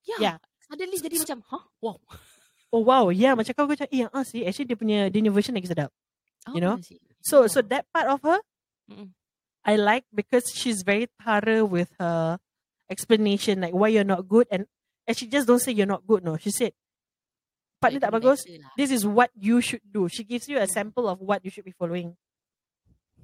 Ya. 0.07 0.17
yeah. 0.17 0.37
Suddenly 0.65 0.97
jadi 1.03 1.17
macam, 1.21 1.39
huh? 1.51 1.65
Wow. 1.83 1.99
Oh 2.71 2.87
wow, 2.87 3.11
yeah, 3.11 3.35
macam 3.35 3.51
kau 3.51 3.67
macam, 3.67 3.83
eh, 3.91 4.07
ah, 4.15 4.23
see, 4.23 4.47
actually 4.47 4.71
dia 4.71 4.79
punya, 4.79 5.11
dia 5.11 5.19
punya 5.19 5.35
version 5.35 5.59
lagi 5.59 5.67
sedap. 5.67 5.91
You 6.55 6.63
know? 6.63 6.79
So 7.19 7.51
so 7.51 7.59
Oh. 7.59 7.67
that 7.67 7.83
part 7.91 8.07
of 8.07 8.23
her, 8.23 8.39
Mm-mm. 8.87 9.11
I 9.67 9.75
like 9.75 10.07
because 10.15 10.47
she's 10.55 10.87
very 10.87 11.11
thorough 11.19 11.67
with 11.67 11.91
her 11.99 12.39
explanation, 12.91 13.63
like 13.63 13.73
why 13.73 13.89
you're 13.89 14.03
not 14.05 14.27
good, 14.27 14.51
and 14.51 14.67
and 15.07 15.15
she 15.15 15.31
just 15.31 15.47
don't 15.47 15.63
say 15.63 15.71
you're 15.71 15.87
not 15.89 16.03
good. 16.03 16.27
No, 16.27 16.35
she 16.37 16.51
said, 16.51 16.75
"Part 17.79 17.95
ni 17.95 18.03
Like, 18.03 18.11
tak 18.11 18.11
do 18.11 18.19
bagus. 18.19 18.43
lah. 18.59 18.75
This 18.75 18.91
is 18.91 19.07
what 19.07 19.31
you 19.39 19.63
should 19.63 19.81
do." 19.87 20.11
She 20.11 20.27
gives 20.27 20.51
you 20.51 20.59
a 20.59 20.67
sample 20.67 21.07
of 21.07 21.23
what 21.23 21.41
you 21.47 21.55
should 21.55 21.65
be 21.65 21.73
following. 21.73 22.19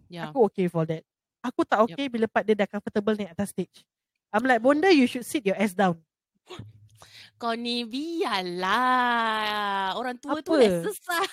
Ya. 0.07 0.31
Aku 0.31 0.47
okay 0.47 0.71
for 0.71 0.87
that. 0.87 1.03
Aku 1.43 1.67
tak 1.67 1.83
okay 1.83 2.07
bila 2.07 2.31
part 2.31 2.47
dia 2.47 2.55
dah 2.55 2.71
comfortable 2.71 3.19
naik 3.19 3.35
atas 3.35 3.51
stage. 3.51 3.83
I'm 4.31 4.47
like, 4.47 4.63
Bonda, 4.63 4.91
you 4.91 5.07
should 5.07 5.27
sit 5.27 5.43
your 5.47 5.59
ass 5.59 5.75
down. 5.75 5.99
Kau 7.37 7.53
ni 7.53 7.85
biarlah. 8.77 9.93
Orang 9.95 10.17
tua 10.19 10.41
tu 10.41 10.57
Apa? 10.57 10.65
exercise. 10.65 11.29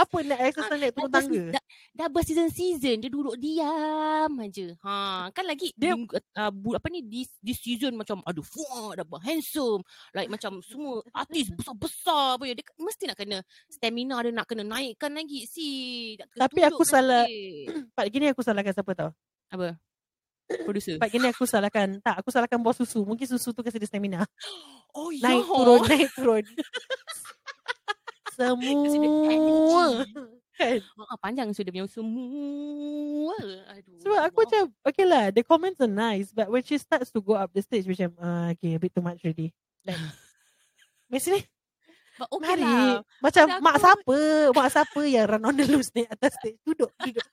Apa 0.00 0.16
nak 0.24 0.38
exercise 0.40 0.80
naik 0.80 0.94
turun 0.96 1.10
tangga? 1.12 1.58
Dah, 1.98 2.06
berseason-season 2.06 3.02
dia 3.02 3.10
duduk 3.10 3.34
diam 3.34 4.30
aja. 4.38 4.70
Ha, 4.86 5.26
kan 5.34 5.42
lagi 5.42 5.74
Dia- 5.74 5.98
dia 5.98 6.22
uh, 6.38 6.50
bu, 6.54 6.78
apa 6.78 6.86
ni 6.88 7.02
this, 7.02 7.26
this 7.42 7.58
season 7.58 7.98
macam 7.98 8.22
aduh 8.22 8.46
fuah 8.46 8.94
dah 8.94 9.02
handsome. 9.18 9.82
Like 10.14 10.30
macam 10.30 10.62
semua 10.62 11.02
artis 11.10 11.50
besar-besar 11.50 12.38
apa 12.38 12.46
ya. 12.46 12.54
Dia 12.54 12.64
mesti 12.78 13.04
nak 13.10 13.18
kena 13.18 13.38
stamina 13.66 14.22
dia 14.22 14.30
nak 14.30 14.46
kena 14.46 14.62
naikkan 14.62 15.10
lagi 15.10 15.42
si. 15.50 15.66
Tapi 16.14 16.62
aku 16.62 16.86
salah- 16.86 17.26
Part 17.98 18.08
gini 18.14 18.30
aku 18.30 18.46
salahkan 18.46 18.70
siapa 18.70 18.94
tau? 18.94 19.10
Apa? 19.50 19.74
Producer. 20.62 20.96
Part 21.02 21.10
gini 21.10 21.26
aku 21.28 21.44
salahkan. 21.44 21.98
Tak, 21.98 22.22
aku 22.22 22.30
salahkan 22.30 22.62
bos 22.62 22.78
susu. 22.78 23.02
Mungkin 23.02 23.26
susu 23.26 23.50
tu 23.50 23.66
kasi 23.66 23.82
dia 23.82 23.90
stamina. 23.90 24.22
Oh 24.96 25.12
ya. 25.12 25.20
Naik 25.20 25.44
turun, 25.44 25.80
naik 25.84 26.10
turun. 26.16 26.44
Semua. 28.38 29.84
Kan? 30.58 30.82
Ah, 30.98 31.18
panjang 31.22 31.48
sudah 31.54 31.70
punya 31.70 31.86
semua. 31.86 33.36
Aduh. 33.70 33.98
Sebab 34.02 34.20
aku 34.26 34.36
macam, 34.42 34.62
okay 34.82 35.06
lah, 35.06 35.30
the 35.30 35.46
comments 35.46 35.78
are 35.78 35.86
nice. 35.86 36.34
But 36.34 36.50
when 36.50 36.66
she 36.66 36.76
starts 36.76 37.14
to 37.14 37.22
go 37.22 37.38
up 37.38 37.54
the 37.54 37.62
stage, 37.62 37.86
macam, 37.86 38.10
uh, 38.18 38.50
okay, 38.52 38.74
a 38.74 38.80
bit 38.82 38.90
too 38.90 39.00
much 39.00 39.22
already. 39.22 39.54
Like, 39.86 40.02
Messi 41.08 41.32
ni, 41.32 41.40
But 42.18 42.28
okay 42.34 42.58
mari. 42.58 42.66
lah. 42.66 43.06
Macam, 43.22 43.44
Pada 43.46 43.62
mak 43.62 43.74
aku- 43.78 43.82
siapa? 43.86 44.18
Mak 44.50 44.68
siapa 44.74 45.00
yang 45.06 45.26
run 45.30 45.46
on 45.46 45.54
the 45.54 45.64
loose 45.70 45.94
naik 45.94 46.10
atas 46.10 46.34
stage? 46.34 46.58
Duduk, 46.66 46.90
duduk. 46.98 47.26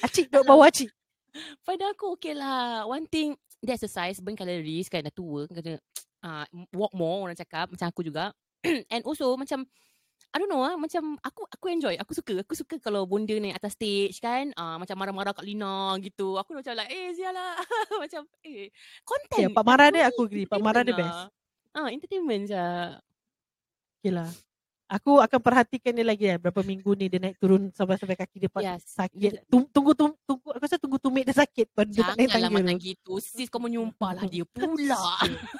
Acik 0.00 0.32
duduk 0.32 0.48
bawah 0.48 0.72
acik. 0.72 0.88
Pada 1.68 1.92
aku 1.92 2.16
okay 2.16 2.32
lah. 2.32 2.88
One 2.88 3.04
thing, 3.04 3.36
dia 3.60 3.76
exercise, 3.76 4.24
burn 4.24 4.32
calories 4.32 4.88
kan 4.88 5.04
dah 5.04 5.12
tua. 5.12 5.44
Kena 5.46 5.76
uh, 6.24 6.44
walk 6.72 6.96
more 6.96 7.28
orang 7.28 7.36
cakap. 7.36 7.68
Macam 7.68 7.84
aku 7.84 8.00
juga. 8.00 8.32
And 8.92 9.04
also 9.04 9.36
macam, 9.36 9.68
I 10.34 10.42
don't 10.42 10.50
know 10.50 10.66
ah, 10.66 10.74
macam 10.74 11.14
aku 11.22 11.46
aku 11.46 11.66
enjoy. 11.70 11.94
Aku 11.94 12.10
suka. 12.10 12.42
Aku 12.42 12.58
suka 12.58 12.74
kalau 12.82 13.06
bunda 13.06 13.38
naik 13.38 13.54
atas 13.54 13.78
stage 13.78 14.18
kan. 14.18 14.50
Uh, 14.58 14.82
macam 14.82 14.98
marah-marah 14.98 15.30
kat 15.30 15.46
Lina 15.46 15.94
gitu. 16.02 16.34
Aku 16.34 16.58
macam 16.58 16.74
like, 16.74 16.90
eh 16.90 17.14
sialah. 17.14 17.54
macam, 18.02 18.26
eh. 18.42 18.66
Content. 19.06 19.46
Ya, 19.46 19.48
Pak 19.54 19.62
Mara 19.62 19.94
dia 19.94 20.10
aku 20.10 20.26
agree. 20.26 20.42
Pak 20.42 20.58
Mara 20.58 20.82
dia 20.82 20.90
best. 20.90 21.30
Ah, 21.70 21.86
entertainment 21.86 22.50
je. 22.50 22.66
Okay 24.02 24.10
lah. 24.10 24.26
Aku 24.90 25.22
akan 25.22 25.38
perhatikan 25.38 25.94
dia 25.94 26.02
lagi 26.02 26.26
ya. 26.26 26.36
Berapa 26.36 26.66
minggu 26.66 26.90
ni 26.98 27.06
dia 27.06 27.22
naik 27.22 27.38
turun 27.38 27.70
sampai-sampai 27.70 28.18
kaki 28.18 28.36
dia 28.42 28.50
Yes. 28.58 28.90
sakit. 28.90 29.46
Tunggu, 29.46 29.70
tunggu, 29.70 29.92
tunggu, 29.94 30.18
tunggu. 30.26 30.48
Aku 30.50 30.62
rasa 30.66 30.82
tunggu 30.82 30.98
tumit 30.98 31.24
dia 31.24 31.34
sakit. 31.34 31.70
Pada 31.70 31.88
dia 31.88 32.02
tak 32.02 32.18
naik 32.18 32.26
Janganlah 32.26 32.50
tangga 32.50 32.58
macam 32.58 32.76
tu. 32.76 32.84
gitu. 32.84 33.12
Sis 33.22 33.46
kau 33.46 33.62
menyumpah 33.62 34.10
lah 34.18 34.26
dia 34.26 34.42
pula. 34.44 34.98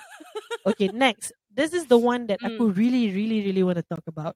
okay, 0.68 0.90
next. 0.90 1.30
This 1.46 1.70
is 1.70 1.86
the 1.86 1.94
one 1.96 2.26
that 2.26 2.42
aku 2.46 2.68
Hmm. 2.68 2.74
really, 2.74 3.14
really, 3.14 3.46
really 3.46 3.62
want 3.62 3.78
to 3.78 3.86
talk 3.86 4.02
about. 4.10 4.34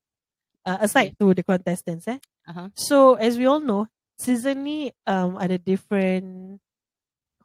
Uh, 0.69 0.79
aside 0.85 1.17
to 1.17 1.33
the 1.33 1.41
contestants, 1.41 2.05
eh. 2.05 2.21
uh-huh. 2.45 2.69
So, 2.77 3.17
as 3.17 3.41
we 3.41 3.49
all 3.49 3.61
know, 3.61 3.89
season 4.21 4.69
ni 4.69 4.93
um, 5.09 5.41
ada 5.41 5.57
different 5.57 6.61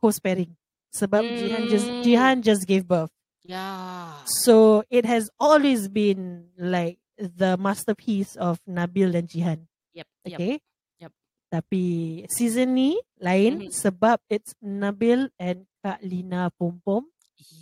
host 0.04 0.20
pairing. 0.20 0.52
Sebab 0.92 1.24
Jihan 1.24 1.64
just 1.72 1.88
Hmm. 1.88 2.02
Jihan 2.04 2.36
just 2.44 2.68
gave 2.68 2.84
birth. 2.84 3.10
Yeah. 3.48 4.12
So, 4.44 4.84
it 4.92 5.08
has 5.08 5.32
always 5.40 5.88
been 5.88 6.52
like 6.60 7.00
the 7.16 7.56
masterpiece 7.56 8.36
of 8.36 8.60
Nabil 8.68 9.16
dan 9.16 9.26
Jihan. 9.26 9.60
Yep. 9.96 10.08
Okay? 10.28 10.54
Yep. 11.00 11.12
Tapi 11.48 11.84
season 12.28 12.76
ni 12.76 13.00
lain 13.24 13.68
Mhm. 13.68 13.72
sebab 13.72 14.20
it's 14.28 14.52
Nabil 14.60 15.32
and 15.40 15.64
Kak 15.80 16.04
Lina 16.04 16.52
Pom 16.60 16.82
Pom. 16.84 17.08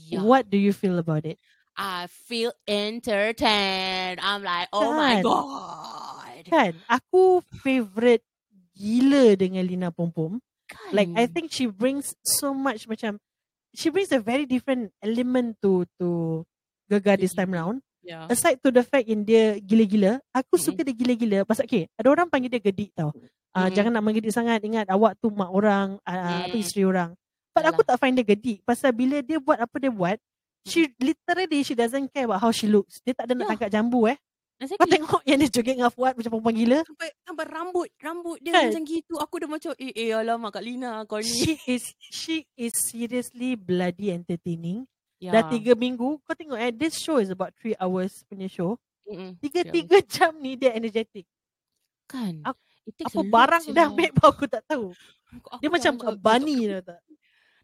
Yeah. 0.10 0.22
What 0.26 0.50
do 0.50 0.58
you 0.58 0.74
feel 0.74 0.98
about 1.00 1.24
it? 1.24 1.38
I 1.74 2.06
feel 2.08 2.52
entertained. 2.68 4.20
I'm 4.22 4.44
like, 4.44 4.68
oh 4.72 4.94
my 4.94 5.20
Kan? 5.20 5.24
god. 5.24 6.44
Kan, 6.48 6.72
aku 6.90 7.40
favorite 7.62 8.26
gila 8.74 9.38
dengan 9.38 9.64
Lina 9.64 9.90
Pom 9.90 10.10
Pom. 10.12 10.38
Kan? 10.68 10.92
Like 10.92 11.12
I 11.14 11.28
think 11.28 11.52
she 11.52 11.68
brings 11.68 12.16
so 12.24 12.52
much 12.52 12.88
macam 12.88 13.20
she 13.72 13.88
brings 13.88 14.12
a 14.12 14.20
very 14.20 14.44
different 14.44 14.92
element 15.00 15.56
to 15.62 15.88
to 15.96 16.42
Gaga 16.92 17.16
this 17.16 17.32
time 17.32 17.56
round. 17.56 17.80
yeah. 18.04 18.28
Aside 18.28 18.60
to 18.60 18.68
the 18.68 18.84
fact 18.84 19.08
in 19.08 19.24
dia 19.24 19.56
gila-gila, 19.64 20.20
aku 20.36 20.60
Mm-mm. 20.60 20.66
suka 20.66 20.84
dia 20.84 20.92
gila-gila 20.92 21.48
pasal 21.48 21.64
okay, 21.64 21.88
ada 21.96 22.12
orang 22.12 22.28
panggil 22.28 22.52
dia 22.52 22.60
gedik 22.60 22.92
tau. 22.92 23.16
Uh, 23.52 23.68
Mm-mm. 23.68 23.72
jangan 23.72 23.92
nak 23.96 24.04
menggedik 24.04 24.32
sangat 24.36 24.60
ingat 24.60 24.92
awak 24.92 25.16
tu 25.20 25.32
mak 25.32 25.48
orang, 25.48 25.96
uh, 26.04 26.48
apa 26.48 26.52
Mm. 26.52 26.64
isteri 26.64 26.84
orang. 26.84 27.16
But 27.52 27.64
Yalah. 27.64 27.72
aku 27.76 27.82
tak 27.84 27.96
find 27.96 28.16
dia 28.16 28.28
gedik 28.28 28.60
pasal 28.64 28.92
bila 28.92 29.24
dia 29.24 29.40
buat 29.40 29.56
apa 29.56 29.76
dia 29.80 29.92
buat, 29.92 30.20
she 30.64 30.92
literally 30.98 31.62
she 31.62 31.74
doesn't 31.74 32.10
care 32.10 32.26
about 32.26 32.40
how 32.40 32.52
she 32.52 32.66
looks. 32.66 33.02
Dia 33.02 33.14
tak 33.14 33.26
ada 33.26 33.34
nak 33.34 33.40
Yeah. 33.42 33.50
tangkap 33.56 33.70
jambu 33.72 34.02
eh. 34.08 34.18
Kau 34.62 34.70
Exactly. 34.70 34.94
tengok 34.94 35.22
yang 35.26 35.38
dia 35.42 35.50
joget 35.50 35.74
dengan 35.74 35.90
Fuad 35.90 36.14
macam 36.14 36.32
perempuan 36.32 36.54
gila. 36.54 36.80
Sampai, 36.86 37.10
sampai 37.26 37.46
rambut 37.50 37.88
rambut 37.98 38.38
dia 38.38 38.52
Kan? 38.54 38.70
macam 38.70 38.84
gitu. 38.86 39.14
Aku 39.18 39.36
dah 39.42 39.50
macam 39.50 39.72
eh 39.74 39.90
eh 39.92 40.14
alamak 40.14 40.54
Kak 40.54 40.62
Lina 40.62 41.02
kau 41.04 41.18
ni. 41.18 41.26
She 41.26 41.54
is 41.66 41.84
she 41.98 42.36
is 42.54 42.78
seriously 42.78 43.58
bloody 43.58 44.14
entertaining. 44.14 44.86
Ya. 45.18 45.34
Dah 45.34 45.46
tiga 45.50 45.78
minggu 45.78 46.18
Kau 46.26 46.34
tengok 46.34 46.58
eh 46.58 46.74
This 46.74 46.98
show 46.98 47.22
is 47.22 47.30
about 47.30 47.54
three 47.54 47.78
hours 47.78 48.26
punya 48.26 48.50
show 48.50 48.82
Mm-mm. 49.06 49.38
Tiga-tiga 49.38 50.02
jam 50.02 50.34
ni 50.34 50.58
Dia 50.58 50.74
energetic 50.74 51.30
Kan. 52.10 52.42
Aku- 52.42 52.58
Apa 53.06 53.22
barang 53.22 53.64
dah 53.70 53.86
ambil 53.86 54.10
pun 54.18 54.26
Aku 54.26 54.50
tak 54.50 54.66
tahu 54.66 54.90
Aku- 55.30 55.50
aku 55.54 55.62
Dia 55.62 55.70
macam 55.70 55.94
a 56.02 56.12
bunny 56.18 56.66
tau 56.66 56.82
tak 56.90 57.00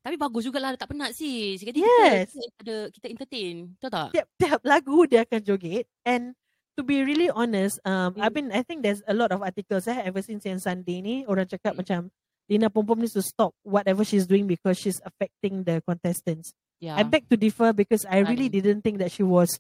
Tapi 0.02 0.16
bagus 0.16 0.44
jugalah 0.44 0.74
tak 0.76 0.92
penat 0.92 1.12
sis. 1.14 1.60
Jadi 1.60 1.80
Yes. 1.80 2.32
kita, 2.32 2.40
kita 2.40 2.60
ada 2.64 2.78
kita 2.94 3.06
entertain. 3.12 3.56
Tahu 3.78 3.92
tak? 3.92 4.10
Tiap-tiap 4.16 4.60
lagu 4.64 4.98
Dia 5.06 5.22
akan 5.24 5.42
joget 5.44 5.86
And 6.04 6.34
To 6.78 6.86
be 6.86 7.02
really 7.02 7.28
honest 7.28 7.82
um, 7.84 8.14
Mm. 8.14 8.22
I 8.22 8.28
mean 8.30 8.48
I 8.54 8.62
think 8.62 8.86
there's 8.86 9.02
a 9.10 9.16
lot 9.18 9.34
of 9.34 9.42
articles 9.42 9.90
eh, 9.90 9.98
Ever 10.06 10.22
since 10.22 10.46
yang 10.46 10.62
Sunday 10.62 11.02
ni 11.02 11.26
Orang 11.26 11.50
cakap 11.50 11.74
Mm. 11.74 11.80
macam 11.82 12.00
Lina 12.48 12.70
Pom 12.70 12.86
Pom 12.86 13.02
needs 13.02 13.18
to 13.18 13.26
stop 13.26 13.52
Whatever 13.66 14.06
she's 14.06 14.24
doing 14.24 14.46
Because 14.46 14.78
she's 14.78 15.02
affecting 15.02 15.66
the 15.66 15.82
contestants 15.84 16.54
Ya. 16.78 16.94
I 16.94 17.02
beg 17.02 17.26
to 17.28 17.36
differ 17.36 17.74
because 17.74 18.06
I 18.06 18.22
really 18.22 18.54
Kan. 18.54 18.62
didn't 18.62 18.82
think 18.86 19.02
that 19.02 19.10
she 19.10 19.26
was 19.26 19.58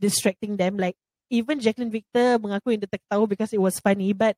distracting 0.00 0.56
them. 0.56 0.80
Like 0.80 0.96
even 1.28 1.60
Jacqueline 1.60 1.92
Victor 1.92 2.40
mengaku 2.40 2.72
yang 2.72 2.80
dia 2.80 2.88
tertawa 2.88 3.28
because 3.28 3.52
it 3.52 3.60
was 3.60 3.76
funny. 3.76 4.16
But 4.16 4.32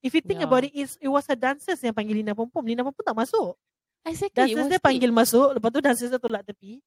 if 0.00 0.16
you 0.16 0.24
think 0.24 0.40
Yeah. 0.40 0.48
about 0.48 0.64
it, 0.64 0.72
it's, 0.72 0.96
it 0.96 1.12
was 1.12 1.28
her 1.28 1.36
dancers 1.36 1.76
yang 1.84 1.92
panggil 1.92 2.16
Lina 2.16 2.32
Pom 2.32 2.48
Pom. 2.48 2.64
Lina 2.64 2.80
Pom 2.80 2.96
Pom 2.96 3.04
tak 3.04 3.12
masuk. 3.16 3.60
Exactly. 4.06 4.54
Dancers 4.54 4.70
dia 4.70 4.78
it. 4.78 4.84
panggil 4.84 5.10
masuk, 5.10 5.58
lepas 5.58 5.70
tu 5.74 5.80
dancers 5.82 6.10
dia 6.14 6.20
tolak 6.22 6.46
tepi. 6.46 6.78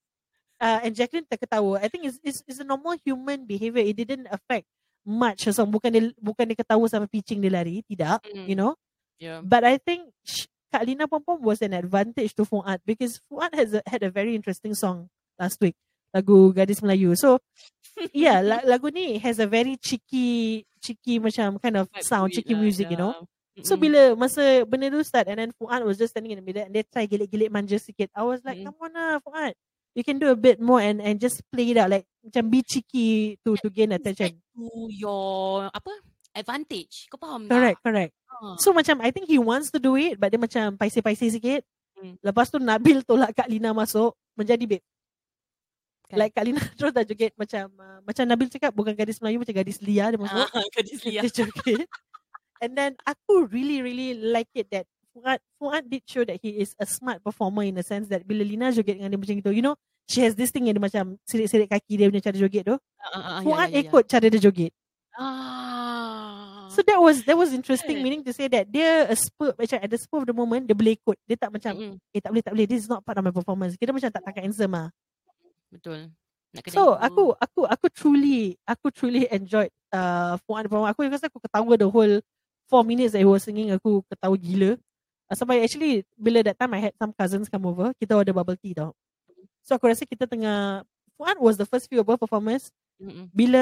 Uh, 0.60 0.80
and 0.84 0.92
Jacqueline 0.92 1.24
terketawa. 1.24 1.80
I 1.80 1.88
think 1.88 2.04
it's, 2.04 2.20
it's, 2.20 2.40
it's 2.44 2.60
a 2.60 2.66
normal 2.68 2.96
human 3.00 3.48
behavior. 3.48 3.80
It 3.80 3.96
didn't 3.96 4.28
affect 4.28 4.68
much. 5.04 5.48
So 5.48 5.64
bukan 5.64 5.88
dia 5.92 6.02
bukan 6.20 6.48
dia 6.48 6.56
ketawa 6.56 6.84
sama 6.88 7.08
pitching 7.08 7.40
dia 7.40 7.52
lari, 7.52 7.80
tidak. 7.88 8.20
Mm. 8.28 8.46
You 8.48 8.56
know. 8.56 8.72
Yeah. 9.20 9.40
But 9.44 9.64
I 9.64 9.76
think 9.76 10.12
Kak 10.72 10.84
Lina 10.84 11.08
Pom 11.08 11.20
Pom 11.24 11.40
was 11.44 11.60
an 11.60 11.72
advantage 11.76 12.32
to 12.36 12.44
Fuad 12.44 12.80
because 12.84 13.20
Fuad 13.28 13.52
has 13.52 13.76
a, 13.76 13.80
had 13.84 14.04
a 14.04 14.10
very 14.10 14.36
interesting 14.36 14.72
song 14.72 15.08
last 15.36 15.60
week. 15.60 15.76
Lagu 16.14 16.52
Gadis 16.54 16.80
Melayu. 16.80 17.16
So, 17.16 17.38
yeah, 18.12 18.40
la- 18.40 18.64
lagu 18.64 18.92
ni 18.92 19.18
has 19.18 19.38
a 19.38 19.46
very 19.46 19.76
cheeky, 19.76 20.64
cheeky 20.82 21.18
macam 21.18 21.60
kind 21.62 21.76
of 21.76 21.86
sound, 22.00 22.32
cheeky 22.32 22.54
lah, 22.54 22.60
music, 22.60 22.90
you 22.90 22.98
know. 22.98 23.14
So, 23.62 23.74
bila 23.76 24.14
masa 24.14 24.62
benda 24.64 24.88
tu 24.88 25.00
start 25.00 25.26
and 25.26 25.38
then 25.38 25.50
Fuad 25.52 25.82
was 25.82 25.96
just 25.96 26.12
standing 26.12 26.32
in 26.32 26.38
the 26.38 26.44
middle 26.44 26.62
and 26.62 26.70
they 26.70 26.82
try 26.82 27.04
gilik-gilik 27.04 27.48
manja 27.48 27.76
sikit. 27.76 28.08
I 28.12 28.22
was 28.22 28.40
like, 28.40 28.58
Mm. 28.58 28.66
come 28.68 28.78
on 28.80 28.92
lah, 28.92 29.18
Fuad. 29.20 29.52
You 29.90 30.06
can 30.06 30.16
do 30.16 30.30
a 30.30 30.38
bit 30.38 30.58
more 30.58 30.78
and 30.78 30.98
and 30.98 31.18
just 31.18 31.42
play 31.50 31.66
it 31.66 31.76
out. 31.76 31.90
Like, 31.90 32.06
macam 32.22 32.46
be 32.46 32.62
cheeky 32.62 33.34
to 33.42 33.58
to 33.58 33.68
gain 33.68 33.90
attention. 33.90 34.38
to 34.54 34.64
your 34.88 35.66
apa 35.66 35.90
advantage. 36.30 37.10
Kau 37.10 37.18
faham 37.18 37.50
Correct, 37.50 37.82
tak? 37.82 37.84
correct. 37.84 38.12
Ha. 38.30 38.54
So 38.56 38.70
macam 38.70 39.02
I 39.02 39.10
think 39.10 39.26
he 39.26 39.36
wants 39.36 39.74
to 39.74 39.82
do 39.82 39.98
it 39.98 40.14
but 40.14 40.30
dia 40.30 40.38
macam 40.38 40.78
paisi-paisi 40.78 41.34
sikit. 41.34 41.66
Hmm. 41.98 42.14
Lepas 42.22 42.48
tu 42.48 42.62
Nabil 42.62 43.02
tolak 43.08 43.34
Kak 43.34 43.50
Lina 43.50 43.74
masuk 43.74 44.14
menjadi 44.38 44.62
babe. 44.64 44.84
Kan. 46.06 46.16
Like 46.22 46.32
Kak 46.34 46.46
Lina 46.46 46.62
terus 46.78 46.94
dah 46.94 47.02
joget 47.02 47.34
macam 47.34 47.66
uh, 47.74 47.98
macam 48.02 48.24
Nabil 48.26 48.46
cakap 48.46 48.70
bukan 48.70 48.94
gadis 48.94 49.18
Melayu 49.18 49.42
macam 49.42 49.54
gadis 49.54 49.78
Lia 49.82 50.06
dia 50.10 50.18
masuk. 50.22 50.46
Ah, 50.46 50.66
gadis 50.78 51.00
Lia. 51.02 51.20
dia 51.26 51.30
joget. 51.34 51.86
And 52.60 52.76
then 52.76 53.00
aku 53.08 53.48
really 53.48 53.80
really 53.80 54.14
like 54.20 54.52
it 54.52 54.68
that 54.70 54.84
Fuad 55.16 55.40
Fuad 55.58 55.82
did 55.90 56.04
show 56.06 56.22
that 56.22 56.38
he 56.38 56.60
is 56.60 56.76
a 56.78 56.86
smart 56.86 57.24
performer 57.24 57.66
in 57.66 57.74
the 57.74 57.82
sense 57.82 58.06
that 58.12 58.22
bila 58.22 58.46
Lina 58.46 58.70
joget 58.70 59.00
dengan 59.00 59.10
dia 59.10 59.18
macam 59.18 59.34
gitu, 59.40 59.50
you 59.50 59.64
know, 59.64 59.74
she 60.06 60.22
has 60.22 60.38
this 60.38 60.54
thing 60.54 60.70
yang 60.70 60.78
dia 60.78 60.84
macam 60.84 61.18
sirik-sirik 61.26 61.72
kaki 61.72 61.98
dia 61.98 62.06
punya 62.12 62.22
cara 62.22 62.36
joget 62.38 62.62
tu. 62.68 62.76
Ah, 63.00 63.40
ah, 63.40 63.40
Fuad 63.42 63.68
ya, 63.68 63.74
ya, 63.74 63.74
ya. 63.74 63.80
ikut 63.88 64.04
cara 64.06 64.26
dia 64.30 64.40
joget. 64.40 64.72
Ah. 65.18 66.70
So 66.70 66.86
that 66.86 67.02
was 67.02 67.26
that 67.26 67.34
was 67.34 67.50
interesting 67.50 67.98
Kan? 67.98 68.04
meaning 68.06 68.22
to 68.22 68.30
say 68.30 68.46
that 68.46 68.70
dia 68.70 69.10
a 69.10 69.16
spur 69.18 69.50
macam 69.58 69.78
at 69.82 69.90
the 69.90 69.98
spur 69.98 70.22
of 70.22 70.28
the 70.30 70.36
moment 70.36 70.62
dia 70.70 70.76
boleh 70.76 70.94
ikut. 70.94 71.18
Dia 71.26 71.34
tak 71.34 71.50
macam 71.50 71.74
Mm-mm. 71.74 71.98
eh 72.14 72.20
tak 72.22 72.30
boleh 72.30 72.44
tak 72.46 72.52
boleh 72.54 72.66
this 72.70 72.86
is 72.86 72.88
not 72.88 73.02
part 73.02 73.18
of 73.18 73.26
my 73.26 73.34
performance. 73.34 73.74
Kita 73.74 73.90
macam 73.90 74.06
tak 74.06 74.22
tangkap 74.22 74.42
handsome 74.46 74.74
ah. 74.78 74.88
Betul. 75.74 76.14
Nak 76.54 76.62
kena 76.62 76.74
So 76.78 76.94
aku 76.94 77.34
aku 77.34 77.60
aku 77.66 77.86
truly 77.90 78.54
aku 78.62 78.94
truly 78.94 79.26
enjoyed 79.34 79.74
uh 79.90 80.38
Fuad 80.46 80.70
performance. 80.70 80.94
Aku 80.94 81.00
rasa 81.10 81.26
aku 81.26 81.42
ketawa 81.42 81.74
the 81.74 81.90
whole 81.90 82.22
4 82.70 82.86
minutes 82.86 83.12
that 83.12 83.20
he 83.20 83.26
was 83.26 83.42
singing 83.42 83.74
aku 83.74 84.06
ketawa 84.06 84.38
gila. 84.38 84.78
Uh, 85.26 85.34
sampai 85.34 85.66
actually 85.66 86.06
bila 86.14 86.46
that 86.46 86.54
time 86.54 86.70
I 86.78 86.90
had 86.90 86.94
some 86.94 87.10
cousins 87.10 87.50
come 87.50 87.66
over, 87.66 87.90
kita 87.98 88.14
order 88.14 88.30
bubble 88.30 88.54
tea 88.54 88.78
tau. 88.78 88.94
So 89.66 89.74
aku 89.74 89.90
rasa 89.90 90.06
kita 90.06 90.30
tengah 90.30 90.86
Fuad 91.20 91.36
was 91.36 91.60
the 91.60 91.68
first 91.68 91.84
few 91.84 92.00
of 92.00 92.08
our 92.08 92.16
performance 92.16 92.72
Mm-mm. 92.96 93.28
bila 93.28 93.60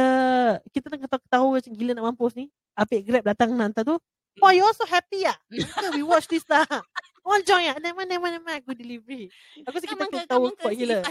kita 0.70 0.86
tengah 0.86 1.10
ketawa-ketawa 1.10 1.58
macam 1.58 1.72
gila 1.74 1.90
nak 1.90 2.04
mampus 2.14 2.38
ni, 2.38 2.46
Apik 2.78 3.02
Grab 3.02 3.26
datang 3.26 3.50
nak 3.50 3.74
hantar 3.74 3.82
tu. 3.82 3.98
Wah, 4.38 4.54
you 4.54 4.62
also 4.62 4.86
happy 4.86 5.26
ah? 5.26 5.34
Okay, 5.50 5.98
we 5.98 6.06
watch 6.06 6.30
this 6.30 6.46
lah. 6.46 6.62
All 7.26 7.42
join 7.42 7.74
ah. 7.74 7.76
Never, 7.82 8.06
never, 8.06 8.30
never. 8.30 8.54
Aku 8.62 8.70
delivery. 8.78 9.26
Aku 9.66 9.74
rasa 9.74 9.86
kita 9.90 10.06
ketawa 10.06 10.54
kuat 10.54 10.74
gila. 10.78 11.02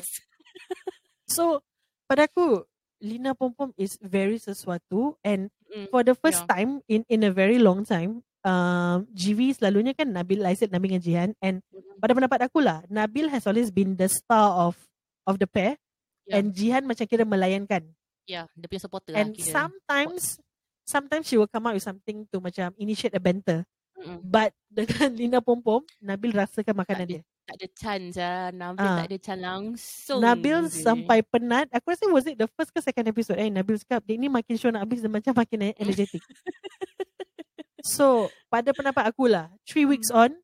So, 1.27 1.59
pada 2.07 2.23
aku, 2.31 2.63
Lina 2.99 3.33
Pom 3.33 3.53
Pom 3.53 3.69
is 3.75 3.97
very 4.01 4.37
sesuatu 4.37 5.13
and 5.21 5.49
Mm. 5.67 5.91
for 5.91 5.99
the 6.01 6.15
first 6.15 6.47
Yeah. 6.47 6.49
time 6.49 6.71
in 6.87 7.03
in 7.05 7.21
a 7.21 7.31
very 7.31 7.59
long 7.59 7.83
time, 7.83 8.23
um, 8.41 9.03
GV 9.11 9.51
selalunya 9.53 9.91
kan 9.91 10.07
Nabil 10.07 10.39
Aizat, 10.39 10.71
Nabil 10.71 10.95
dengan 10.95 11.03
Jihan 11.03 11.29
and 11.43 11.59
Mm-mm. 11.69 11.99
pada 11.99 12.15
pendapat 12.15 12.39
aku 12.47 12.63
lah, 12.63 12.87
Nabil 12.87 13.27
has 13.27 13.43
always 13.45 13.67
been 13.67 13.93
the 13.93 14.07
star 14.07 14.63
of 14.63 14.79
of 15.27 15.35
the 15.37 15.45
pair 15.45 15.75
Yeah. 16.23 16.39
and 16.39 16.55
Jihan 16.55 16.87
macam 16.87 17.03
kira 17.03 17.27
melayankan. 17.27 17.83
Ya, 18.23 18.47
dia 18.55 18.67
punya 18.67 18.83
supporter 18.83 19.11
lah 19.11 19.23
And 19.23 19.35
kira. 19.35 19.51
sometimes 19.51 20.39
sometimes 20.87 21.27
she 21.27 21.35
will 21.35 21.51
come 21.51 21.67
out 21.67 21.75
with 21.75 21.83
something 21.83 22.23
to 22.31 22.39
macam 22.39 22.71
initiate 22.79 23.15
a 23.15 23.19
banter. 23.19 23.67
Mm-mm. 23.99 24.23
But 24.23 24.55
dengan 24.71 25.11
Lina 25.11 25.39
Pom 25.43 25.59
Pom, 25.59 25.83
Nabil 25.99 26.31
rasakan 26.31 26.79
makanan 26.79 27.05
dia. 27.07 27.21
Tak 27.47 27.55
ada 27.63 27.67
chance 27.71 28.15
lah. 28.19 28.51
Nabil 28.51 28.83
Ah. 28.83 28.95
tak 28.99 29.07
ada 29.07 29.17
chance 29.23 29.39
langsung. 29.41 30.19
Nabil 30.19 30.59
je. 30.67 30.83
sampai 30.83 31.23
penat. 31.23 31.71
Aku 31.71 31.95
rasa 31.95 32.03
was 32.11 32.27
it 32.27 32.35
the 32.35 32.47
first 32.51 32.75
ke 32.75 32.79
second 32.83 33.07
episode 33.07 33.39
eh 33.39 33.47
Nabil 33.47 33.79
cakap 33.79 34.03
dia 34.03 34.19
ni 34.19 34.27
makin 34.27 34.59
show 34.59 34.67
nak 34.67 34.83
habis 34.83 34.99
dia 34.99 35.07
macam 35.07 35.31
makin 35.31 35.71
e- 35.71 35.77
energetic. 35.79 36.19
so 37.87 38.27
pada 38.51 38.75
pendapat 38.75 39.07
aku 39.07 39.31
lah, 39.31 39.47
three 39.63 39.87
weeks 39.87 40.11
on, 40.11 40.35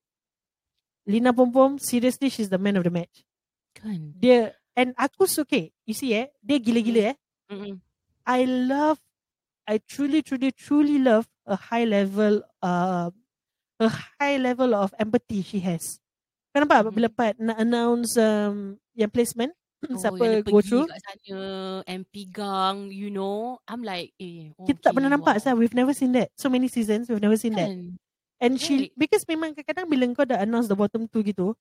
Lina 1.03 1.35
Pom 1.35 1.51
Pom, 1.51 1.75
seriously, 1.75 2.31
she's 2.31 2.47
the 2.47 2.55
man 2.57 2.79
of 2.79 2.87
the 2.87 2.93
match. 2.93 3.27
Kan. 3.75 4.15
Dia, 4.15 4.55
and 4.71 4.95
aku 4.95 5.27
suka, 5.27 5.67
you 5.83 5.91
see 5.91 6.15
eh, 6.15 6.31
dia 6.39 6.55
gila-gila 6.55 7.11
eh. 7.11 7.15
Mm-mm. 7.51 7.83
I 8.23 8.47
love, 8.47 9.03
I 9.67 9.83
truly, 9.83 10.23
truly, 10.23 10.55
truly 10.55 10.95
love 11.03 11.27
a 11.43 11.59
high 11.59 11.83
level, 11.83 12.47
uh, 12.63 13.11
a 13.83 13.89
high 13.91 14.39
level 14.39 14.71
of 14.71 14.95
empathy 14.95 15.43
she 15.43 15.59
has. 15.59 15.99
Kau 16.53 16.61
nampak 16.61 16.85
Mhm. 16.85 16.93
bila 16.93 17.09
Pat 17.09 17.33
nak 17.41 17.57
announce 17.57 18.13
um, 18.15 18.77
yang 18.93 19.09
placement, 19.09 19.49
Oh, 19.83 19.97
siapa 19.99 20.21
yang 20.21 20.45
go 20.45 20.61
pergi 20.61 20.69
through, 20.69 20.85
kat 20.87 21.01
sana 21.01 21.37
and 21.89 22.05
pegang, 22.07 22.87
you 22.93 23.09
know. 23.09 23.57
I'm 23.67 23.81
like, 23.81 24.13
eh, 24.15 24.53
kita 24.63 24.79
tak 24.79 24.93
pernah 24.95 25.09
okay, 25.09 25.17
nampak 25.17 25.35
wow. 25.35 25.43
sah. 25.43 25.57
We've 25.57 25.73
never 25.75 25.91
seen 25.91 26.13
that. 26.13 26.29
So 26.37 26.47
many 26.47 26.69
seasons, 26.69 27.09
we've 27.09 27.19
never 27.19 27.35
seen 27.35 27.57
that. 27.57 27.67
Kan? 27.67 27.97
And 28.39 28.53
she, 28.61 28.87
Right. 28.87 28.93
because 28.95 29.25
memang 29.25 29.57
kadang-kadang 29.57 29.89
bila 29.89 30.05
kau 30.13 30.23
dah 30.23 30.39
announce 30.39 30.69
the 30.69 30.77
bottom 30.77 31.09
two 31.09 31.19
gitu, 31.25 31.51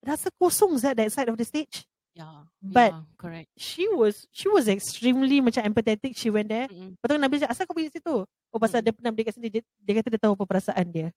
rasa 0.00 0.32
kosong 0.34 0.74
Zat 0.80 0.96
that 0.96 1.12
side 1.12 1.28
of 1.28 1.36
the 1.36 1.44
stage. 1.44 1.84
Yeah, 2.16 2.48
But 2.58 2.98
yeah, 2.98 3.06
correct. 3.14 3.48
she 3.54 3.86
was 3.86 4.26
she 4.34 4.50
was 4.50 4.66
extremely 4.66 5.38
macam 5.38 5.62
empathetic. 5.62 6.18
She 6.18 6.34
went 6.34 6.50
there. 6.50 6.66
Lepas 6.66 7.06
tu 7.06 7.14
Nabil 7.14 7.38
cakap, 7.38 7.52
asal 7.54 7.62
kau 7.68 7.78
pergi 7.78 7.94
situ? 7.94 8.26
Oh 8.26 8.58
pasal 8.58 8.82
Mm. 8.82 8.84
dia 8.90 8.92
pernah 8.96 9.10
beli 9.14 9.24
kat 9.28 9.34
sini. 9.38 9.48
Dia, 9.54 9.62
dia 9.62 9.92
kata 10.02 10.08
dia 10.10 10.18
tahu 10.18 10.34
apa 10.34 10.44
perasaan 10.48 10.86
dia. 10.90 11.08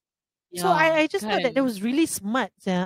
so 0.53 0.69
Yeah, 0.69 0.77
I 0.77 0.87
I 1.01 1.03
just 1.09 1.25
thought 1.25 1.41
that 1.41 1.57
that 1.57 1.57
kan? 1.57 1.65
was 1.65 1.81
really 1.81 2.05
smart. 2.05 2.53
Ya. 2.61 2.85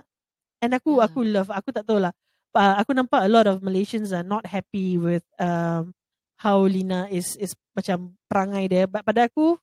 And 0.66 0.74
aku 0.74 0.97
Yeah. 0.97 1.05
aku 1.05 1.20
love. 1.22 1.49
Aku 1.53 1.70
tak 1.70 1.86
tahu 1.86 2.01
lah. 2.01 2.11
Uh, 2.55 2.76
aku 2.80 2.95
nampak 2.95 3.22
a 3.22 3.30
lot 3.30 3.45
of 3.45 3.61
Malaysians 3.61 4.16
are 4.16 4.26
not 4.26 4.47
happy 4.47 4.95
with 4.95 5.22
um, 5.38 5.91
how 6.39 6.57
Lina 6.63 7.05
is 7.11 7.36
is 7.38 7.53
macam 7.78 8.16
perangai 8.32 8.66
dia. 8.72 8.84
But 8.89 9.05
pada 9.05 9.28
aku, 9.30 9.59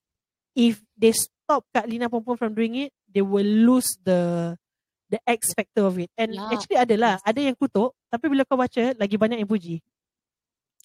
if 0.55 0.79
they 0.95 1.11
stop 1.17 1.65
Kak 1.73 1.89
Lina 1.89 2.07
Pompom 2.13 2.37
from 2.37 2.53
doing 2.55 2.89
it, 2.89 2.91
they 3.09 3.25
will 3.25 3.49
lose 3.49 3.97
the 4.05 4.55
the 5.09 5.21
X 5.29 5.53
factor 5.53 5.85
of 5.89 5.97
it. 6.01 6.09
And 6.17 6.33
Yeah, 6.37 6.53
actually 6.53 6.79
ada 6.81 6.95
lah. 6.97 7.15
Ada 7.25 7.53
yang 7.53 7.57
kutuk. 7.57 7.93
Tapi 8.13 8.29
bila 8.29 8.45
kau 8.45 8.61
baca, 8.61 8.93
lagi 8.97 9.17
banyak 9.17 9.41
yang 9.41 9.49
puji. 9.49 9.81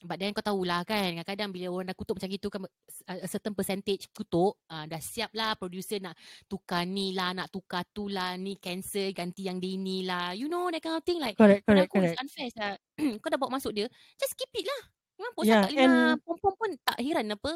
But 0.06 0.22
then 0.22 0.30
kau 0.30 0.46
tahulah 0.46 0.86
kan 0.86 1.10
Kadang-kadang 1.18 1.50
bila 1.50 1.68
orang 1.74 1.90
dah 1.90 1.98
kutuk 1.98 2.22
macam 2.22 2.30
gitu 2.30 2.54
kan 2.54 2.62
A 3.10 3.26
certain 3.26 3.58
percentage 3.58 4.06
kutuk 4.14 4.62
uh, 4.70 4.86
Dah 4.86 5.02
siap 5.02 5.34
lah 5.34 5.58
producer 5.58 5.98
nak 5.98 6.14
tukar 6.46 6.86
ni 6.86 7.18
lah 7.18 7.34
Nak 7.34 7.50
tukar 7.50 7.82
tu 7.90 8.06
lah 8.06 8.38
Ni 8.38 8.62
cancel 8.62 9.10
ganti 9.10 9.50
yang 9.50 9.58
dia 9.58 9.74
ni 9.74 10.06
lah 10.06 10.38
You 10.38 10.54
know 10.54 10.70
that 10.70 10.86
kind 10.86 10.94
of 10.94 11.02
thing 11.02 11.18
Like 11.18 11.34
Correct, 11.34 11.66
correct, 11.66 11.90
aku 11.90 11.98
correct. 11.98 12.14
it's 12.14 12.22
unfair 12.22 12.48
sah. 12.54 12.72
Kau 13.26 13.30
dah 13.34 13.42
bawa 13.42 13.58
masuk 13.58 13.74
dia 13.74 13.90
Just 14.22 14.38
keep 14.38 14.54
it 14.54 14.70
lah 14.70 14.82
Kenapa 15.18 15.40
Yeah, 15.42 15.50
yeah, 15.50 15.62
Kak 15.66 15.72
Lina 15.74 15.82
and- 15.82 16.22
Pom-pom 16.22 16.54
pun 16.54 16.70
tak 16.78 16.98
heran 17.02 17.34
apa 17.34 17.54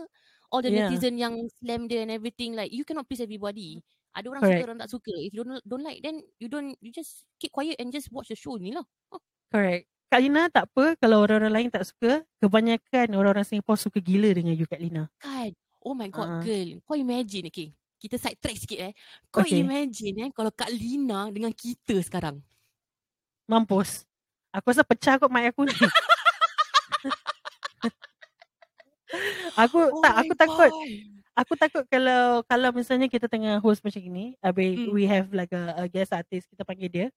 All 0.50 0.66
the 0.66 0.74
Yeah. 0.74 0.90
netizen 0.90 1.22
yang 1.22 1.38
slam 1.62 1.86
dia 1.86 2.02
and 2.02 2.10
everything 2.10 2.58
Like 2.58 2.74
you 2.74 2.82
cannot 2.82 3.06
please 3.06 3.22
everybody 3.22 3.86
Ada 4.18 4.26
orang 4.34 4.42
Correct. 4.42 4.58
suka 4.58 4.66
orang 4.66 4.80
tak 4.82 4.90
suka 4.90 5.14
If 5.14 5.32
you 5.38 5.46
don't 5.46 5.62
don't 5.62 5.86
like 5.86 6.02
Then 6.02 6.26
you 6.42 6.50
don't 6.50 6.74
You 6.82 6.90
just 6.90 7.22
keep 7.38 7.54
quiet 7.54 7.78
And 7.78 7.94
just 7.94 8.10
watch 8.10 8.34
the 8.34 8.36
show 8.36 8.58
ni 8.58 8.74
lah 8.74 8.82
Correct. 9.54 9.91
Kak 10.12 10.20
Lina 10.20 10.52
tak 10.52 10.68
apa 10.68 11.00
kalau 11.00 11.24
orang-orang 11.24 11.54
lain 11.56 11.70
tak 11.72 11.88
suka. 11.88 12.20
Kebanyakan 12.38 13.16
orang-orang 13.16 13.48
Singapore 13.48 13.80
suka 13.80 13.98
gila 13.98 14.28
dengan 14.28 14.52
you 14.52 14.68
Kak 14.68 14.84
Lina. 14.84 15.08
Kan 15.18 15.56
Oh 15.82 15.96
my 15.96 16.12
god 16.12 16.28
Ah. 16.28 16.42
girl 16.44 16.78
Kau 16.84 16.94
imagine 16.94 17.48
okay 17.48 17.72
Kita 17.96 18.14
side 18.14 18.38
track 18.38 18.54
sikit 18.54 18.78
eh 18.78 18.94
Kau 19.32 19.42
Okay. 19.42 19.66
imagine 19.66 20.16
eh 20.20 20.30
Kalau 20.30 20.52
Kak 20.52 20.70
Lina 20.70 21.26
Dengan 21.32 21.50
kita 21.50 21.98
sekarang 22.04 22.38
Mampus. 23.48 24.04
Aku 24.52 24.70
rasa 24.70 24.84
pecah 24.84 25.16
kot 25.16 25.32
mic 25.32 25.50
aku 25.50 25.64
ni. 25.64 25.72
aku 29.58 29.80
tak 30.00 30.14
aku 30.18 30.34
takut 30.36 30.72
aku 31.34 31.54
takut 31.56 31.84
kalau 31.88 32.44
kalau 32.46 32.70
misalnya 32.72 33.08
kita 33.08 33.28
tengah 33.28 33.60
host 33.60 33.80
macam 33.82 34.00
ni, 34.04 34.36
habis 34.40 34.76
Hmm. 34.78 34.92
we 34.92 35.04
have 35.04 35.28
like 35.32 35.52
a, 35.52 35.76
a 35.78 35.86
guest 35.88 36.12
artist 36.12 36.48
kita 36.48 36.64
panggil 36.64 36.88
dia. 36.88 37.08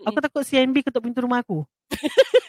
Aku 0.00 0.16
Mm-mm. 0.16 0.24
takut 0.24 0.42
CNB 0.42 0.80
ketuk 0.82 1.02
pintu 1.02 1.20
rumah 1.20 1.40
aku. 1.40 1.64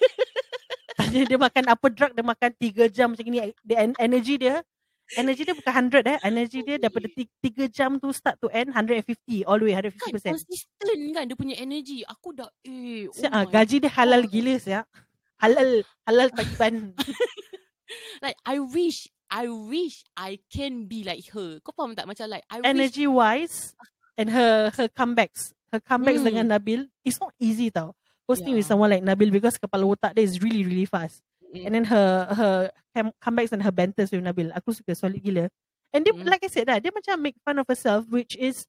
Tanya 1.14 1.30
dia 1.30 1.38
makan 1.38 1.64
apa 1.70 1.86
drug 1.88 2.12
dia 2.12 2.26
makan 2.26 2.50
3 2.58 2.90
jam 2.90 3.08
macam 3.14 3.24
ni 3.24 3.38
dia 3.62 3.78
en- 3.80 4.00
energy 4.02 4.36
dia 4.36 4.66
energy 5.14 5.46
dia 5.46 5.54
bukan 5.54 5.94
100 5.94 6.10
eh 6.10 6.18
energy 6.26 6.60
dia 6.66 6.82
daripada 6.82 7.06
3 7.06 7.70
jam 7.70 8.02
tu 8.02 8.10
start 8.10 8.42
to 8.42 8.50
end 8.50 8.74
150 8.74 9.46
all 9.46 9.62
the 9.62 9.70
way 9.70 9.78
Kan 9.78 9.94
150%. 9.94 10.34
consistent 10.34 11.02
kan 11.14 11.24
Dia 11.30 11.38
punya 11.38 11.56
energy 11.62 12.02
Aku 12.04 12.34
dah 12.34 12.50
eh 12.66 13.06
oh 13.06 13.14
Siap, 13.14 13.30
ah, 13.30 13.46
gaji 13.46 13.78
dia 13.78 13.94
halal 13.94 14.26
gila 14.26 14.58
siap. 14.58 14.90
Halal 15.38 15.86
halal 16.04 16.28
tagiban. 16.34 16.98
Like 18.26 18.40
I 18.42 18.58
wish 18.58 19.06
I 19.30 19.46
wish 19.46 20.02
I 20.18 20.42
can 20.50 20.90
be 20.90 21.06
like 21.06 21.30
her 21.30 21.62
Kau 21.62 21.78
faham 21.78 21.94
tak 21.94 22.10
Macam 22.10 22.26
like 22.26 22.42
I 22.50 22.58
wish 22.58 22.66
energy 22.66 23.06
wise 23.06 23.78
and 24.18 24.34
her 24.34 24.74
her 24.74 24.90
comebacks 24.90 25.54
her 25.70 25.78
comebacks 25.78 26.22
Hmm. 26.22 26.30
dengan 26.34 26.46
Nabil 26.58 26.90
it's 27.02 27.22
not 27.22 27.38
easy 27.38 27.70
tau 27.70 27.94
hosting 28.34 28.54
with 28.54 28.66
Yeah. 28.66 28.72
someone 28.74 28.90
like 28.90 29.06
Nabil 29.06 29.30
because 29.30 29.56
kepala 29.56 29.86
otak 29.86 30.18
dia 30.18 30.26
is 30.26 30.42
really 30.42 30.66
really 30.66 30.90
fast 30.90 31.22
Mm. 31.54 31.70
and 31.70 31.72
then 31.78 31.86
her 31.86 32.08
her 32.34 32.54
com- 32.92 33.14
comebacks 33.22 33.54
and 33.54 33.62
her 33.62 33.70
banters 33.70 34.10
with 34.10 34.26
Nabil 34.26 34.50
aku 34.52 34.74
suka 34.74 34.98
solid 34.98 35.22
gila 35.22 35.46
and 35.94 36.02
dia 36.02 36.10
Mm. 36.10 36.26
like 36.26 36.42
I 36.42 36.50
said 36.50 36.66
lah 36.66 36.82
dia 36.82 36.90
macam 36.90 37.14
make 37.22 37.38
fun 37.46 37.62
of 37.62 37.70
herself 37.70 38.10
which 38.10 38.34
is 38.36 38.66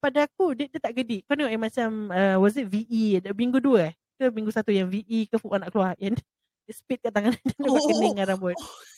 pada 0.00 0.24
aku 0.24 0.56
dia, 0.56 0.64
dia 0.64 0.80
tak 0.80 0.96
gedik 0.96 1.28
kau 1.28 1.36
tengok 1.36 1.52
yang 1.52 1.60
macam 1.60 1.88
uh, 2.08 2.40
was 2.40 2.56
it 2.56 2.64
VE 2.66 3.20
ada 3.20 3.36
minggu 3.36 3.60
dua 3.60 3.92
eh 3.92 3.94
ke 4.16 4.32
minggu 4.32 4.48
satu 4.48 4.72
yang 4.72 4.88
VE 4.88 5.28
ke 5.28 5.36
Fuad 5.36 5.60
nak 5.60 5.68
keluar 5.68 5.92
yang 6.00 6.16
dia 6.16 6.72
spit 6.72 7.04
kat 7.04 7.12
tangan 7.12 7.36
dia 7.60 7.68
Oh. 7.68 7.76
kening 7.84 8.16
dengan 8.16 8.32
rambut 8.32 8.56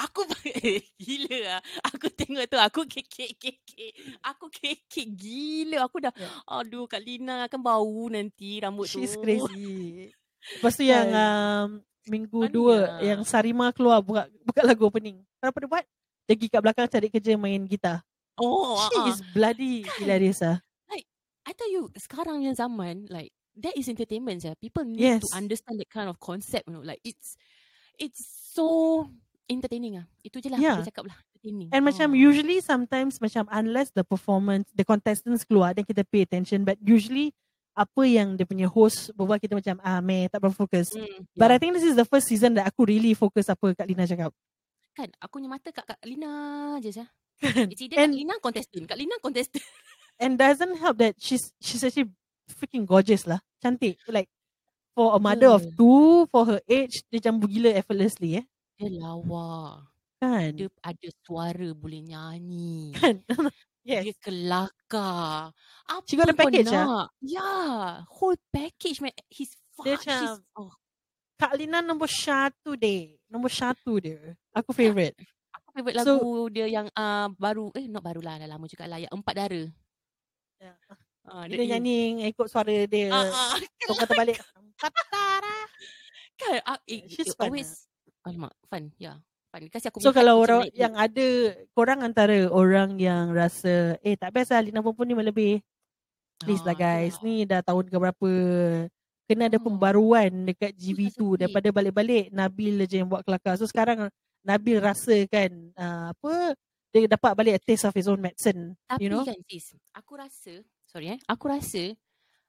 Aku 0.00 0.24
eh, 0.64 0.80
gila 0.96 1.36
lah. 1.44 1.60
Aku 1.92 2.08
tengok 2.08 2.44
tu 2.48 2.56
aku 2.56 2.80
kekek 2.88 3.36
kekek. 3.36 3.92
Aku 4.24 4.48
kekek 4.48 5.08
gila. 5.12 5.84
Aku 5.84 6.00
dah 6.00 6.12
Yeah. 6.16 6.32
aduh 6.48 6.88
Kak 6.88 7.04
Lina 7.04 7.44
akan 7.46 7.60
bau 7.60 8.08
nanti 8.08 8.60
rambut 8.60 8.88
She's 8.88 9.14
tu. 9.14 9.20
crazy. 9.20 10.08
Lepas 10.56 10.72
tu 10.76 10.84
yang 10.84 11.08
Kan. 11.08 11.20
um, 11.20 11.68
minggu 12.08 12.40
Funny 12.48 12.54
dua 12.54 12.76
lah. 12.80 13.00
yang 13.04 13.20
Sarima 13.22 13.68
keluar 13.76 14.00
buka 14.00 14.24
buka 14.42 14.60
lagu 14.64 14.88
opening. 14.88 15.20
Kenapa 15.36 15.56
dia 15.60 15.68
buat? 15.68 15.84
Dia 16.24 16.34
pergi 16.36 16.46
kat 16.48 16.60
belakang 16.64 16.86
cari 16.88 17.08
kerja 17.12 17.32
main 17.36 17.62
gitar. 17.68 18.00
Oh, 18.40 18.80
She 18.88 18.96
ah, 18.96 19.04
ah. 19.04 19.10
is 19.12 19.20
bloody 19.36 19.84
Kan. 19.84 19.96
hilarious 20.00 20.40
ah. 20.40 20.58
I 21.40 21.52
tell 21.56 21.72
you 21.72 21.88
sekarang 21.98 22.44
yang 22.46 22.54
zaman 22.54 23.08
like 23.10 23.32
that 23.58 23.74
is 23.74 23.88
entertainment 23.90 24.44
ya. 24.44 24.54
People 24.60 24.84
need 24.86 25.18
Yes. 25.18 25.24
to 25.26 25.34
understand 25.34 25.80
that 25.82 25.90
kind 25.90 26.06
of 26.06 26.20
concept 26.22 26.68
you 26.68 26.76
know. 26.76 26.84
Like 26.84 27.00
it's 27.02 27.34
it's 27.98 28.22
so 28.54 29.08
entertaining 29.50 29.98
ah. 29.98 30.06
Itu 30.22 30.38
je 30.38 30.46
lah 30.46 30.56
Yeah. 30.56 30.78
aku 30.78 30.86
boleh 30.86 30.90
cakap 30.94 31.04
lah. 31.10 31.16
Entertaining. 31.34 31.68
And 31.74 31.82
macam 31.82 32.08
Ah. 32.08 32.16
usually 32.16 32.58
sometimes 32.62 33.18
macam 33.18 33.50
unless 33.50 33.90
the 33.90 34.06
performance 34.06 34.70
the 34.72 34.86
contestants 34.86 35.42
keluar 35.42 35.74
then 35.74 35.82
kita 35.82 36.06
pay 36.06 36.22
attention 36.22 36.62
but 36.62 36.78
usually 36.78 37.34
apa 37.72 38.02
yang 38.02 38.34
dia 38.34 38.44
punya 38.44 38.66
host 38.66 39.10
berbual 39.14 39.38
kita 39.38 39.54
macam 39.54 39.78
ah 39.80 39.98
meh 39.98 40.26
tak 40.26 40.38
berapa 40.38 40.54
fokus. 40.54 40.94
Mm, 40.94 41.26
But 41.34 41.48
yeah. 41.48 41.56
I 41.56 41.58
think 41.58 41.72
this 41.74 41.86
is 41.86 41.94
the 41.94 42.04
first 42.04 42.30
season 42.30 42.54
that 42.54 42.66
aku 42.66 42.86
really 42.86 43.12
fokus 43.12 43.46
apa 43.46 43.74
Kak 43.74 43.86
Lina 43.86 44.06
cakap. 44.06 44.30
kan 44.90 45.06
aku 45.22 45.38
punya 45.38 45.48
mata 45.48 45.70
kat 45.70 45.86
Kak 45.86 46.02
Lina 46.02 46.30
je 46.78 46.90
sah. 46.92 47.08
Kan? 47.40 47.70
It's 47.72 47.80
either 47.80 47.96
Kak 47.96 48.04
And- 48.04 48.14
Lina 48.14 48.34
contestant. 48.38 48.84
Kak 48.86 48.98
Lina 48.98 49.16
contestant. 49.18 49.64
And 50.20 50.36
doesn't 50.36 50.76
help 50.76 51.00
that 51.00 51.16
she's 51.16 51.48
she's 51.56 51.80
actually 51.80 52.10
freaking 52.52 52.84
gorgeous 52.84 53.24
lah. 53.24 53.40
Cantik. 53.64 53.96
Like 54.04 54.28
for 54.92 55.16
a 55.16 55.20
mother 55.22 55.48
of 55.48 55.64
Betul. 55.64 55.78
two, 55.78 56.10
for 56.28 56.42
her 56.44 56.60
age, 56.68 57.00
dia 57.08 57.22
jambu 57.22 57.48
gila 57.48 57.72
effortlessly 57.72 58.42
eh. 58.42 58.44
Dia 58.80 58.88
lawa. 58.96 59.84
Kan? 60.24 60.56
Dia 60.56 60.72
ada 60.80 61.08
suara 61.20 61.68
boleh 61.76 62.00
nyanyi. 62.00 62.96
Kan? 62.96 63.20
Dia 63.84 64.00
yes. 64.04 64.16
kelakar. 64.20 65.52
Apa 65.84 66.04
She 66.08 66.16
got 66.16 66.32
a 66.32 66.36
package, 66.36 66.72
ah? 66.72 66.84
nak? 66.84 67.06
Yeah. 67.20 68.04
Whole 68.08 68.40
package 68.48 69.04
man. 69.04 69.12
He's 69.28 69.52
Dia 69.84 70.00
fast. 70.00 70.04
She's, 70.08 70.32
macam- 70.36 70.44
oh, 70.56 70.72
Kak 71.40 71.56
Lina 71.56 71.80
nombor 71.80 72.08
satu 72.08 72.76
deh. 72.76 73.16
Nombor 73.28 73.52
satu 73.52 74.00
dia. 74.00 74.36
Aku 74.52 74.72
favourite. 74.72 75.16
aku 75.52 75.68
favourite 75.76 75.96
So- 76.04 76.20
lagu 76.20 76.32
dia 76.52 76.68
yang 76.68 76.88
uh, 76.92 77.28
baru. 77.36 77.72
Eh, 77.76 77.84
not 77.88 78.04
baru 78.04 78.24
lah. 78.24 78.40
Dah 78.40 78.48
lama 78.48 78.64
juga 78.64 78.88
lah. 78.88 79.00
Yang 79.00 79.12
Empat 79.12 79.34
Dara. 79.36 79.62
Yeah. 80.60 80.76
Uh, 81.24 81.44
Dia 81.48 81.64
nyanyi 81.76 82.28
ikut 82.32 82.48
suara 82.48 82.88
dia. 82.88 83.12
Uh, 83.12 83.28
uh, 83.28 83.56
Kau 83.88 83.96
kata 83.96 84.12
balik. 84.16 84.40
Patara. 84.80 85.56
kan? 86.40 86.56
Uh, 86.64 86.80
it, 86.88 87.12
it 87.12 87.36
always. 87.36 87.89
Alamak, 88.24 88.52
fun. 88.68 88.92
Yeah. 89.00 89.18
Fun. 89.48 89.66
Kasi 89.66 89.88
aku 89.88 89.98
So 89.98 90.12
kalau 90.12 90.38
orang 90.44 90.68
yang 90.76 90.92
ada 90.94 91.56
korang 91.72 92.04
antara 92.04 92.46
orang 92.52 93.00
yang 93.00 93.32
rasa 93.32 93.96
eh 94.04 94.14
tak 94.14 94.30
best 94.36 94.52
lah 94.52 94.60
Lina 94.62 94.84
Pompon 94.84 95.08
ni 95.08 95.16
melebih. 95.16 95.54
Please 96.40 96.62
lah 96.64 96.76
Ah, 96.76 96.78
guys. 96.78 97.16
itulah. 97.18 97.24
Ni 97.24 97.44
dah 97.44 97.60
tahun 97.60 97.86
ke 97.88 97.96
berapa. 97.96 98.30
Kena 99.26 99.46
ada 99.46 99.58
Oh. 99.58 99.64
pembaruan 99.64 100.30
dekat 100.44 100.74
Itu 100.74 100.96
GV2 100.96 101.10
sedih. 101.10 101.38
daripada 101.46 101.68
balik-balik 101.70 102.24
Nabil 102.30 102.74
je 102.84 102.96
yang 103.00 103.08
buat 103.08 103.22
kelakar. 103.22 103.54
So 103.56 103.64
sekarang 103.64 104.08
Nabil 104.42 104.80
rasa 104.80 105.16
kan 105.28 105.50
uh, 105.76 106.12
apa 106.16 106.56
dia 106.90 107.06
dapat 107.06 107.32
balik 107.38 107.54
a 107.54 107.60
taste 107.62 107.86
of 107.86 107.94
his 107.94 108.08
own 108.10 108.18
medicine. 108.18 108.74
Tapi 108.88 109.06
you 109.06 109.08
know? 109.12 109.22
kan 109.22 109.38
sis, 109.46 109.78
aku 109.94 110.18
rasa, 110.18 110.58
sorry 110.90 111.14
eh, 111.14 111.18
aku 111.30 111.46
rasa 111.46 111.94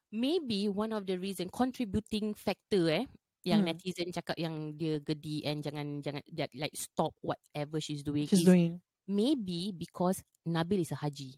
maybe 0.10 0.66
one 0.66 0.90
of 0.92 1.06
the 1.06 1.14
reason 1.16 1.46
contributing 1.48 2.34
factor 2.34 2.90
eh 2.90 3.06
yang 3.42 3.66
Hmm. 3.66 3.74
netizen 3.74 4.14
cakap 4.14 4.38
yang 4.38 4.78
dia 4.78 5.02
gedi 5.02 5.42
and 5.46 5.66
jangan 5.66 6.00
jangan 6.06 6.22
that, 6.38 6.52
like 6.54 6.74
stop 6.78 7.10
whatever 7.26 7.82
she's 7.82 8.06
doing 8.06 8.30
She's 8.30 8.46
is 8.46 8.50
doing. 8.50 8.78
maybe 9.10 9.74
because 9.74 10.22
Nabil 10.46 10.82
is 10.86 10.94
a 10.94 10.98
haji. 10.98 11.38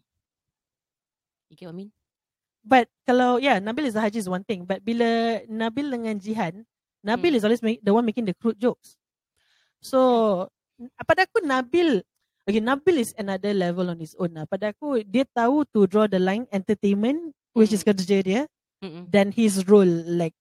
You 1.48 1.56
get 1.56 1.68
what 1.68 1.76
I 1.76 1.80
mean? 1.84 1.90
but 2.64 2.88
kalau 3.04 3.36
yeah, 3.40 3.60
Nabil 3.60 3.88
is 3.88 3.96
a 3.96 4.04
haji 4.04 4.20
is 4.20 4.28
one 4.28 4.44
thing. 4.44 4.64
But 4.64 4.80
bila 4.84 5.40
Nabil 5.48 5.88
dengan 5.92 6.16
Jihan, 6.20 6.64
Nabil 7.04 7.36
Hmm. 7.36 7.38
is 7.40 7.44
always 7.44 7.60
make, 7.64 7.80
the 7.84 7.92
one 7.92 8.04
making 8.04 8.24
the 8.28 8.36
crude 8.36 8.60
jokes. 8.60 8.96
So 9.80 10.48
pada 11.04 11.24
aku 11.28 11.44
Nabil 11.44 12.04
Okay, 12.44 12.60
Nabil 12.60 13.00
is 13.00 13.16
another 13.16 13.56
level 13.56 13.88
on 13.88 13.96
his 13.96 14.12
own 14.20 14.36
lah. 14.36 14.44
Pada 14.44 14.76
aku, 14.76 15.00
dia 15.00 15.24
tahu 15.24 15.64
to 15.72 15.88
draw 15.88 16.04
the 16.04 16.20
line 16.20 16.44
entertainment, 16.52 17.32
which 17.56 17.72
is 17.72 17.80
Mm. 17.80 17.88
kerja 17.88 18.16
dia, 18.20 18.42
Mm-mm. 18.84 19.08
dan 19.08 19.32
his 19.32 19.64
role, 19.64 19.88
like, 20.04 20.36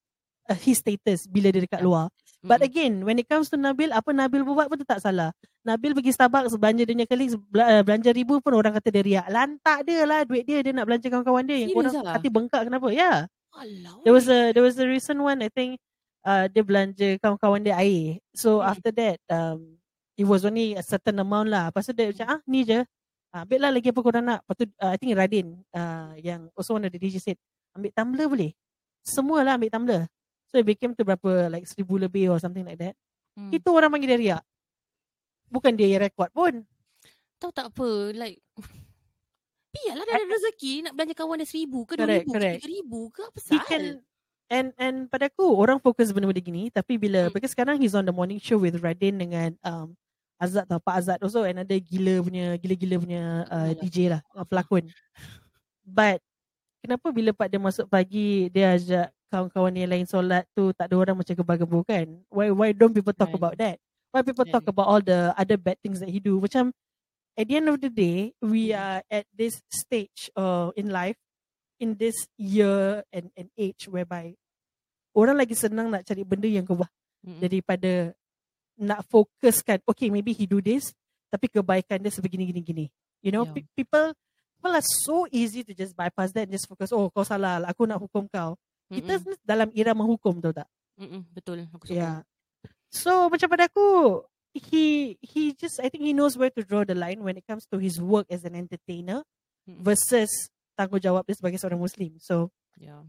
uh, 0.50 0.58
his 0.58 0.80
status 0.80 1.26
bila 1.26 1.50
dia 1.50 1.64
dekat 1.64 1.80
Yeah. 1.80 1.88
luar. 1.88 2.06
But 2.44 2.60
Mm-mm. 2.60 2.68
again, 2.68 2.94
when 3.08 3.16
it 3.16 3.28
comes 3.32 3.48
to 3.52 3.56
Nabil, 3.56 3.88
apa 3.90 4.12
Nabil 4.12 4.44
buat 4.44 4.68
pun 4.68 4.76
tak 4.84 5.00
salah. 5.00 5.32
Nabil 5.64 5.96
pergi 5.96 6.12
Starbucks, 6.12 6.60
belanja 6.60 6.84
colleagues, 7.08 7.40
bela- 7.48 7.80
uh, 7.80 7.84
belanja 7.88 8.12
ribu 8.12 8.44
pun 8.44 8.52
orang 8.52 8.76
kata 8.76 8.92
dia 8.92 9.04
riak. 9.04 9.26
Lantak 9.32 9.88
dia 9.88 10.04
lah, 10.04 10.28
duit 10.28 10.44
dia, 10.44 10.60
dia 10.60 10.76
nak 10.76 10.84
belanja 10.84 11.08
kawan-kawan 11.08 11.48
dia. 11.48 11.64
Yang 11.64 11.72
Serious 11.72 11.96
korang 11.96 11.96
ah? 12.04 12.14
hati 12.20 12.28
bengkak 12.28 12.62
kenapa? 12.68 12.88
Ya. 12.92 13.00
Yeah. 13.00 13.18
There 14.04 14.12
was 14.12 14.28
a 14.28 14.52
there 14.52 14.66
was 14.66 14.76
a 14.76 14.84
recent 14.84 15.24
one, 15.24 15.40
I 15.40 15.48
think, 15.48 15.80
uh, 16.28 16.52
dia 16.52 16.64
belanja 16.68 17.16
kawan-kawan 17.24 17.64
dia 17.64 17.80
air. 17.80 18.20
So 18.36 18.60
Hmm. 18.60 18.76
after 18.76 18.92
that, 18.92 19.24
um, 19.32 19.80
it 20.20 20.28
was 20.28 20.44
only 20.44 20.76
a 20.76 20.84
certain 20.84 21.16
amount 21.24 21.48
lah. 21.48 21.72
Lepas 21.72 21.88
tu 21.88 21.94
dia 21.96 22.12
macam, 22.12 22.28
ah 22.28 22.40
ni 22.44 22.68
je. 22.68 22.84
Ah, 23.32 23.48
ambil 23.48 23.66
lah 23.66 23.72
lagi 23.74 23.90
apa 23.90 24.02
korang 24.04 24.26
nak. 24.28 24.44
Lepas 24.44 24.56
tu, 24.62 24.66
uh, 24.78 24.92
I 24.94 24.98
think 25.00 25.16
Radin, 25.16 25.48
uh, 25.74 26.14
yang 26.20 26.52
also 26.54 26.76
one 26.76 26.86
of 26.86 26.92
the 26.92 27.00
DJ 27.00 27.18
said, 27.18 27.40
ambil 27.72 27.90
tumbler 27.96 28.28
boleh? 28.28 28.52
Semua 29.02 29.42
lah 29.42 29.56
ambil 29.58 29.72
tumbler. 29.72 30.02
So 30.54 30.62
it 30.62 30.70
became 30.70 30.94
to 30.94 31.02
berapa, 31.02 31.50
like 31.50 31.66
seribu 31.66 31.98
lebih 31.98 32.30
or 32.30 32.38
something 32.38 32.62
like 32.62 32.78
that. 32.78 32.94
Hmm. 33.34 33.50
Itu 33.50 33.74
orang 33.74 33.90
panggil 33.90 34.14
dia 34.14 34.20
riak. 34.22 34.44
Bukan 35.50 35.74
dia 35.74 35.90
yang 35.90 36.06
rekod 36.06 36.30
pun. 36.30 36.62
Tahu 37.42 37.50
tak 37.50 37.74
apa, 37.74 37.90
like 38.14 38.38
Biarlah 39.74 40.06
dah 40.06 40.16
ada 40.22 40.26
rezeki 40.30 40.86
nak 40.86 40.94
belanja 40.94 41.18
kawan 41.18 41.42
dia 41.42 41.50
seribu 41.50 41.82
ke 41.90 41.98
dua 41.98 42.06
ribu 42.06 42.30
ke 42.30 42.62
tiga 42.62 42.70
ribu 42.70 43.00
ke 43.10 43.26
apa 43.26 43.38
He 43.42 43.58
can 43.66 44.06
and 44.46 44.70
and 44.78 44.98
pada 45.10 45.34
aku 45.34 45.50
orang 45.50 45.82
fokus 45.82 46.14
benda-benda 46.14 46.46
gini 46.46 46.70
tapi 46.70 47.02
bila 47.02 47.26
Hmm. 47.26 47.34
because 47.34 47.58
sekarang 47.58 47.82
he's 47.82 47.98
on 47.98 48.06
the 48.06 48.14
morning 48.14 48.38
show 48.38 48.62
with 48.62 48.78
Radin 48.78 49.18
dengan 49.18 49.58
um 49.66 49.98
Azad 50.38 50.70
tau 50.70 50.78
Pak 50.78 50.96
Azad 51.02 51.20
also 51.26 51.42
another 51.42 51.82
gila 51.82 52.22
punya 52.22 52.54
gila-gila 52.62 52.96
punya 53.02 53.24
uh. 53.50 53.74
DJ 53.74 54.14
lah 54.14 54.22
uh, 54.38 54.46
pelakon. 54.46 54.86
But 55.82 56.22
kenapa 56.86 57.10
bila 57.10 57.34
Pak 57.34 57.50
dia 57.50 57.58
masuk 57.58 57.90
pagi 57.90 58.54
dia 58.54 58.78
ajak 58.78 59.10
kawan-kawan 59.34 59.74
yang 59.74 59.90
lain 59.90 60.06
solat 60.06 60.46
tu 60.54 60.70
tak 60.78 60.94
ada 60.94 60.96
orang 61.02 61.18
macam 61.18 61.34
gebar-gebur 61.34 61.82
kan? 61.82 62.06
Why 62.30 62.54
why 62.54 62.70
don't 62.70 62.94
people 62.94 63.18
talk 63.18 63.34
Kan. 63.34 63.42
about 63.42 63.58
that? 63.58 63.82
Why 64.14 64.22
people 64.22 64.46
talk 64.46 64.62
Kan. 64.62 64.70
about 64.78 64.86
all 64.86 65.02
the 65.02 65.34
other 65.34 65.58
bad 65.58 65.82
things 65.82 65.98
that 66.06 66.14
he 66.14 66.22
do? 66.22 66.38
Macam 66.38 66.70
at 67.34 67.50
the 67.50 67.58
end 67.58 67.66
of 67.66 67.82
the 67.82 67.90
day, 67.90 68.38
we 68.46 68.70
Hmm. 68.70 68.78
are 68.78 69.00
at 69.10 69.26
this 69.34 69.58
stage 69.74 70.30
uh, 70.38 70.70
in 70.78 70.94
life, 70.94 71.18
in 71.82 71.98
this 71.98 72.30
year 72.38 73.02
and, 73.10 73.34
and 73.34 73.50
age 73.58 73.90
whereby 73.90 74.38
orang 75.18 75.42
lagi 75.42 75.58
senang 75.58 75.90
nak 75.90 76.06
cari 76.06 76.22
benda 76.22 76.46
yang 76.46 76.66
kebah 76.66 76.90
Mm-mm. 77.26 77.42
daripada 77.42 78.14
nak 78.78 79.02
fokuskan, 79.10 79.82
okay 79.86 80.14
maybe 80.14 80.34
he 80.34 80.46
do 80.46 80.62
this, 80.62 80.94
tapi 81.34 81.50
kebaikan 81.50 81.98
dia 82.02 82.14
sebegini 82.14 82.50
gini 82.50 82.62
gini. 82.62 82.86
You 83.26 83.34
know, 83.34 83.46
Yeah. 83.50 83.66
pe- 83.66 83.70
people 83.74 84.14
people 84.58 84.74
are 84.74 84.86
so 85.06 85.26
easy 85.30 85.62
to 85.62 85.74
just 85.76 85.92
bypass 85.94 86.32
that 86.34 86.48
and 86.48 86.54
just 86.56 86.66
focus, 86.70 86.94
oh 86.96 87.10
kau 87.12 87.22
salah, 87.26 87.60
lah, 87.62 87.70
aku 87.74 87.84
nak 87.86 88.00
hukum 88.02 88.26
kau. 88.30 88.56
Kita 88.94 89.14
Mm-mm. 89.18 89.38
dalam 89.42 89.70
era 89.74 89.92
menghukum 89.98 90.38
tau 90.38 90.54
tak? 90.54 90.70
Mm-mm. 91.02 91.26
Betul, 91.34 91.66
aku 91.74 91.90
sokong. 91.90 91.98
Yeah. 91.98 92.22
So 92.94 93.28
macam 93.28 93.50
pada 93.50 93.66
aku 93.66 94.22
he 94.54 95.18
he 95.26 95.58
just 95.58 95.82
I 95.82 95.90
think 95.90 96.06
he 96.06 96.14
knows 96.14 96.38
where 96.38 96.54
to 96.54 96.62
draw 96.62 96.86
the 96.86 96.94
line 96.94 97.26
when 97.26 97.34
it 97.42 97.46
comes 97.50 97.66
to 97.74 97.82
his 97.82 97.98
work 97.98 98.30
as 98.30 98.46
an 98.46 98.54
entertainer 98.54 99.26
Mm-mm. 99.66 99.82
versus 99.82 100.30
tanggungjawab 100.78 101.26
dia 101.26 101.34
sebagai 101.38 101.58
seorang 101.58 101.82
muslim. 101.82 102.22
So 102.22 102.54
Yeah. 102.78 103.02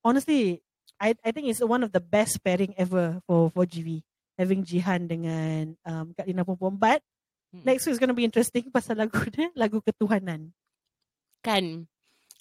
honestly 0.00 0.64
I 0.96 1.12
I 1.20 1.32
think 1.36 1.52
it's 1.52 1.60
one 1.60 1.84
of 1.84 1.92
the 1.92 2.00
best 2.00 2.40
pairing 2.40 2.72
ever 2.80 3.20
for 3.28 3.52
for 3.52 3.68
GV 3.68 4.00
having 4.40 4.64
Jihan 4.64 5.08
dengan 5.08 5.76
um, 5.84 6.12
Kak 6.16 6.28
Lina 6.28 6.44
Perempuan. 6.44 6.76
But 6.80 7.00
next 7.52 7.84
week 7.84 7.96
is 7.96 8.00
going 8.00 8.12
to 8.12 8.16
be 8.16 8.24
interesting 8.24 8.68
pasal 8.76 8.96
lagu 9.00 9.16
dia 9.28 9.52
lagu 9.52 9.80
ketuhanan. 9.84 10.52
Kan. 11.44 11.88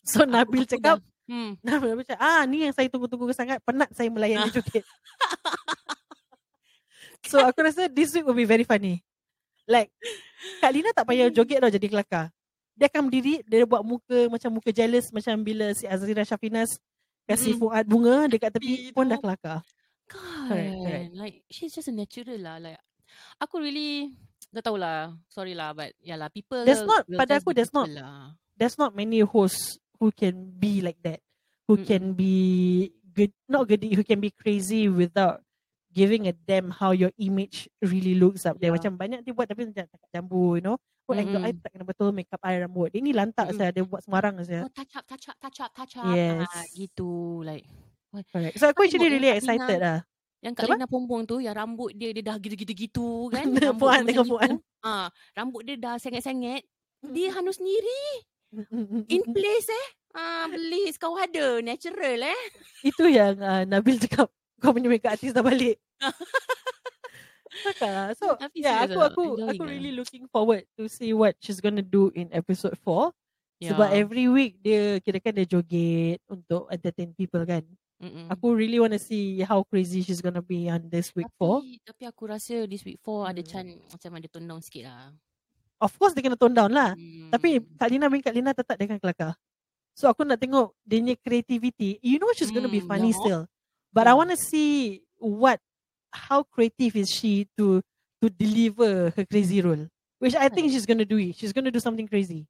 So 0.06 0.24
Nabil 0.24 0.64
aku 0.64 0.76
cakap 0.80 0.98
Hmm. 1.26 1.58
Nabil 1.66 1.98
macam 1.98 2.18
ah 2.22 2.46
ni 2.46 2.66
yang 2.66 2.74
saya 2.74 2.86
tunggu-tunggu 2.86 3.34
sangat 3.34 3.58
penat 3.66 3.90
saya 3.94 4.10
melayani 4.14 4.50
joget. 4.56 4.86
so 7.26 7.42
aku 7.42 7.66
rasa 7.66 7.90
this 7.90 8.14
week 8.14 8.26
will 8.26 8.38
be 8.38 8.46
very 8.46 8.64
funny. 8.64 9.02
Like 9.66 9.90
Kak 10.62 10.70
Lina 10.70 10.94
tak 10.94 11.10
payah 11.10 11.34
joget 11.34 11.58
tau 11.58 11.74
jadi 11.74 11.88
kelakar. 11.90 12.30
Dia 12.76 12.92
akan 12.92 13.08
berdiri, 13.08 13.40
dia 13.48 13.64
buat 13.64 13.82
muka 13.82 14.28
macam 14.30 14.60
muka 14.60 14.70
jealous 14.70 15.08
macam 15.10 15.40
bila 15.42 15.72
si 15.74 15.88
Azrina 15.88 16.28
Syafinas 16.28 16.76
kasih 17.26 17.56
Mm-mm. 17.56 17.72
Fuad 17.72 17.86
bunga 17.88 18.30
dekat 18.30 18.52
Tepi 18.54 18.92
tepi 18.92 18.94
pun 18.94 19.08
dah 19.10 19.18
kelakar. 19.18 19.64
Kan. 20.06 20.52
Correct, 20.52 20.74
correct. 20.86 21.10
Like 21.18 21.36
she's 21.50 21.74
just 21.74 21.90
a 21.90 21.96
natural 21.96 22.38
lah. 22.38 22.62
Like 22.62 22.78
aku 23.42 23.58
really 23.58 24.14
tak 24.54 24.62
tahulah. 24.70 25.18
Sorry 25.34 25.58
lah 25.58 25.74
but 25.74 25.98
yeah 26.06 26.20
lah 26.20 26.30
people 26.30 26.62
There's 26.62 26.86
not- 26.86 27.10
pada 27.10 27.42
aku, 27.42 27.50
there's 27.58 27.74
not- 27.74 27.90
Lah. 27.90 28.38
There's 28.56 28.78
not 28.78 28.94
many 28.94 29.20
hosts 29.26 29.82
who 30.00 30.12
can 30.12 30.52
be 30.56 30.80
like 30.84 31.00
that. 31.04 31.20
Who 31.66 31.82
Mm-mm. 31.82 31.88
can 31.90 32.04
be 32.14 32.36
good 33.16 33.34
not 33.48 33.66
good 33.66 33.82
who 33.82 34.04
can 34.04 34.20
be 34.20 34.30
crazy 34.30 34.92
without 34.92 35.42
giving 35.96 36.28
a 36.28 36.36
damn 36.36 36.70
how 36.70 36.92
your 36.92 37.10
image 37.16 37.72
really 37.80 38.20
looks 38.20 38.44
up 38.44 38.60
there. 38.60 38.70
Yeah. 38.70 38.78
Macam 38.78 39.00
banyak 39.00 39.24
dia 39.24 39.32
buat 39.32 39.48
tapi 39.48 39.72
macam 39.72 39.88
tak 39.88 40.12
campur, 40.12 40.60
you 40.60 40.64
know. 40.64 40.78
Buat 41.08 41.24
angle 41.24 41.40
Mm-mm. 41.40 41.48
eye 41.48 41.56
tak 41.56 41.72
kena 41.72 41.86
betul, 41.88 42.10
make 42.12 42.30
up 42.34 42.42
eye 42.44 42.60
rambut. 42.60 42.92
Dia 42.92 43.00
ni 43.00 43.16
lantak 43.16 43.48
Mm-mm. 43.48 43.58
saya 43.58 43.72
dia 43.72 43.88
buat 43.88 44.04
sembarang 44.04 44.36
saja. 44.44 44.68
Oh 44.68 44.72
touch 44.74 44.94
up, 45.00 45.06
touch 45.08 45.26
up, 45.32 45.38
touch 45.40 45.60
up, 45.64 45.72
touch 45.72 45.96
up. 45.96 46.12
Yes. 46.12 46.50
Ah, 46.52 46.66
gitu 46.76 47.42
like 47.48 47.66
Correct. 48.32 48.56
So 48.56 48.72
aku 48.72 48.88
actually 48.88 49.12
really 49.12 49.28
excited 49.28 49.80
lah. 49.80 50.00
yang 50.40 50.56
Apa? 50.56 50.78
Lina 50.78 50.88
Pompong 50.88 51.28
tu 51.28 51.42
yang 51.44 51.58
rambut 51.58 51.92
dia 51.92 52.16
dia 52.16 52.24
dah 52.24 52.38
gitu-gitu 52.40 53.28
kan. 53.34 53.44
Rambut 53.50 53.76
Puan, 53.82 54.02
tengok 54.08 54.28
Puan. 54.30 54.52
Ah, 54.86 55.10
rambut 55.36 55.66
dia 55.68 55.76
dah 55.76 56.00
sengit-sengit. 56.00 56.64
Dia 57.02 57.34
hanus 57.36 57.58
sendiri 57.60 58.24
in 59.08 59.22
place 59.36 59.70
eh. 59.70 59.88
Ah, 60.16 60.48
please 60.48 60.96
kau 60.96 61.16
ada 61.16 61.60
natural 61.60 62.24
eh. 62.24 62.42
Itu 62.82 63.06
yang 63.06 63.36
uh, 63.38 63.68
Nabil 63.68 64.00
cakap 64.00 64.32
kau 64.58 64.72
punya 64.72 64.88
makeup 64.88 65.14
artist 65.14 65.36
dah 65.36 65.44
balik. 65.44 65.76
Maka, 67.66 68.12
so 68.20 68.36
Tapi 68.36 68.60
yeah, 68.60 68.84
aku 68.84 69.00
lah, 69.00 69.08
aku 69.08 69.24
aku 69.40 69.64
lah. 69.64 69.72
really 69.72 69.96
looking 69.96 70.28
forward 70.28 70.68
to 70.76 70.92
see 70.92 71.16
what 71.16 71.36
she's 71.40 71.64
gonna 71.64 71.84
do 71.84 72.12
in 72.12 72.28
episode 72.32 72.76
4. 72.84 73.12
Sebab 73.64 73.88
Yeah. 73.88 74.00
every 74.04 74.28
week 74.28 74.60
dia 74.60 75.00
kira 75.00 75.24
kan 75.24 75.32
dia 75.32 75.48
joget 75.48 76.20
untuk 76.28 76.68
entertain 76.68 77.16
people 77.16 77.40
kan. 77.48 77.64
Mm-mm. 78.04 78.28
Aku 78.28 78.52
really 78.52 78.76
want 78.76 78.92
to 78.92 79.00
see 79.00 79.40
how 79.40 79.64
crazy 79.64 80.04
she's 80.04 80.20
gonna 80.20 80.44
be 80.44 80.68
on 80.68 80.92
this 80.92 81.16
week 81.16 81.32
4. 81.40 81.64
Tapi, 81.64 81.72
tapi 81.80 82.04
aku 82.04 82.24
rasa 82.28 82.68
this 82.68 82.84
week 82.84 83.00
4 83.00 83.32
ada 83.32 83.40
Hmm. 83.40 83.48
chance 83.48 83.72
macam 83.88 84.12
ada 84.20 84.28
tone 84.28 84.48
down 84.48 84.60
sikit 84.60 84.84
lah. 84.92 85.16
Of 85.86 85.94
course 85.96 86.18
dia 86.18 86.26
kena 86.26 86.34
tone 86.34 86.52
down 86.52 86.74
lah. 86.74 86.98
Hmm. 86.98 87.30
Tapi 87.30 87.62
Kak 87.78 87.90
Lina 87.94 88.10
being 88.10 88.26
Kak 88.26 88.34
Lina 88.34 88.52
tetap 88.52 88.74
dia 88.74 88.90
akan 88.90 88.98
kelakar. 88.98 89.32
So 89.94 90.10
aku 90.10 90.26
nak 90.26 90.42
tengok 90.42 90.74
dia 90.82 90.98
punya 90.98 91.16
creativity. 91.16 92.02
You 92.02 92.18
know 92.18 92.34
she's 92.34 92.50
gonna 92.50 92.66
be 92.68 92.82
Hmm, 92.82 92.90
funny 92.90 93.14
yeah. 93.14 93.20
still. 93.22 93.42
But 93.94 94.10
I 94.10 94.12
Yeah. 94.12 94.18
want 94.18 94.30
to 94.34 94.40
see 94.42 94.72
what 95.16 95.62
how 96.10 96.42
creative 96.42 96.98
is 96.98 97.08
she 97.08 97.46
to 97.56 97.86
to 98.20 98.26
deliver 98.28 99.14
her 99.14 99.24
crazy 99.24 99.62
role. 99.62 99.86
Which 100.18 100.34
I 100.34 100.50
think 100.50 100.74
she's 100.74 100.84
gonna 100.84 101.06
do 101.06 101.16
it. 101.16 101.38
She's 101.38 101.54
gonna 101.54 101.70
do 101.70 101.80
something 101.80 102.10
crazy. 102.10 102.50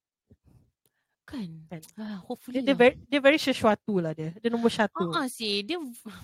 kan. 1.26 1.50
Kan. 1.68 1.82
Ah, 1.98 2.22
Dia, 2.22 2.22
hopefully 2.22 2.62
dia 2.62 2.72
lah. 2.72 2.78
very 2.78 2.94
dia 3.10 3.18
very 3.20 3.40
sesuatu 3.42 3.98
lah 3.98 4.14
dia. 4.14 4.30
Dia 4.38 4.50
nombor 4.54 4.70
satu. 4.70 5.10
Ah, 5.10 5.26
ah 5.26 5.28
sih 5.28 5.66
dia 5.66 5.82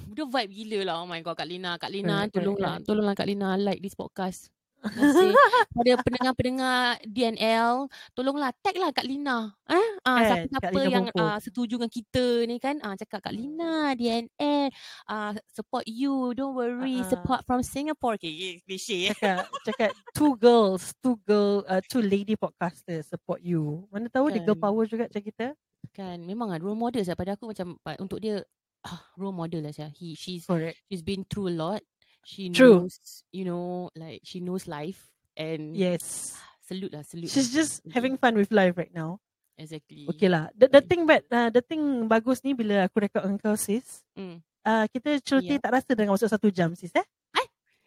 dia 0.08 0.26
vibe 0.26 0.52
gila 0.54 0.80
lah. 0.86 0.96
Oh 1.02 1.10
my 1.10 1.18
god 1.20 1.34
Kak 1.36 1.50
Lina, 1.50 1.74
Kak 1.76 1.90
Lina 1.90 2.30
correct, 2.30 2.38
tolonglah 2.38 2.74
correct. 2.78 2.86
tolonglah 2.86 3.16
Kak 3.18 3.28
Lina 3.28 3.50
like 3.58 3.82
this 3.82 3.98
podcast. 3.98 4.54
Pada 5.78 5.92
pendengar-pendengar 6.02 6.98
DNL, 7.06 7.86
tolonglah 8.18 8.50
tag 8.66 8.76
lah 8.82 8.90
Kak 8.90 9.06
Lina. 9.06 9.54
Eh? 9.70 9.88
Ah, 10.02 10.20
Kan, 10.26 10.50
siapa-siapa 10.50 10.80
yang 10.90 11.06
ah, 11.22 11.38
setuju 11.38 11.78
dengan 11.78 11.92
kita 11.92 12.26
ni 12.50 12.58
kan, 12.58 12.82
ah, 12.82 12.98
cakap 12.98 13.22
Kak 13.22 13.36
Lina, 13.36 13.94
DNL, 13.94 14.74
ah, 15.06 15.38
support 15.54 15.86
you, 15.86 16.34
don't 16.34 16.58
worry, 16.58 17.06
ah. 17.06 17.08
support 17.08 17.46
from 17.46 17.62
Singapore. 17.62 18.18
Okay, 18.18 18.62
yeah. 18.66 19.14
Cakap 19.14 19.46
cakap 19.70 19.92
two 20.18 20.34
girls, 20.42 20.94
two 21.06 21.18
girl, 21.30 21.62
uh, 21.70 21.82
two 21.86 22.02
lady 22.02 22.34
podcasters 22.34 23.06
support 23.08 23.40
you. 23.46 23.86
Mana 23.94 24.10
tahu 24.10 24.34
dia 24.34 24.42
girl 24.42 24.58
Kan. 24.58 24.66
power 24.66 24.84
juga 24.90 25.06
macam 25.08 25.24
kita. 25.24 25.48
Kan, 25.94 26.18
memang 26.26 26.50
lah 26.50 26.60
role 26.62 26.78
model 26.78 27.06
saya 27.06 27.18
pada 27.18 27.38
aku 27.38 27.54
macam 27.54 27.78
untuk 28.02 28.18
dia 28.18 28.42
ah, 28.86 29.02
role 29.14 29.36
model 29.36 29.62
lah 29.62 29.74
saya. 29.74 29.94
He 29.94 30.18
she's 30.18 30.50
Correct. 30.50 30.78
she's 30.90 31.06
been 31.06 31.22
through 31.30 31.54
a 31.54 31.56
lot. 31.56 31.82
She 32.24 32.50
True. 32.50 32.86
knows, 32.86 33.24
you 33.34 33.44
know, 33.44 33.90
like 33.98 34.22
she 34.24 34.40
knows 34.40 34.70
life 34.70 35.10
and 35.34 35.74
Yes. 35.74 36.36
salute 36.72 36.94
lah, 36.94 37.02
salute. 37.04 37.28
She's 37.34 37.50
lah. 37.52 37.58
just 37.60 37.74
Really. 37.84 37.94
having 37.98 38.16
fun 38.18 38.38
with 38.38 38.52
life 38.54 38.78
right 38.78 38.94
now. 38.94 39.20
exactly. 39.58 40.10
Okay 40.10 40.26
lah. 40.26 40.50
The, 40.58 40.70
the 40.70 40.82
thing 40.82 41.06
bad, 41.06 41.22
uh, 41.30 41.50
the 41.54 41.62
thing 41.62 42.10
bagus 42.10 42.42
ni 42.42 42.58
bila 42.58 42.90
aku 42.90 42.98
record 43.06 43.22
dengan 43.30 43.38
kau 43.38 43.54
sis, 43.54 44.02
Mm. 44.18 44.42
uh, 44.66 44.86
kita 44.90 45.22
cuti 45.22 45.58
Yeah. 45.58 45.62
tak 45.62 45.72
rasa 45.78 45.92
dengan 45.94 46.18
masuk 46.18 46.30
satu 46.30 46.50
jam 46.50 46.74
sis 46.74 46.90
eh. 46.98 47.06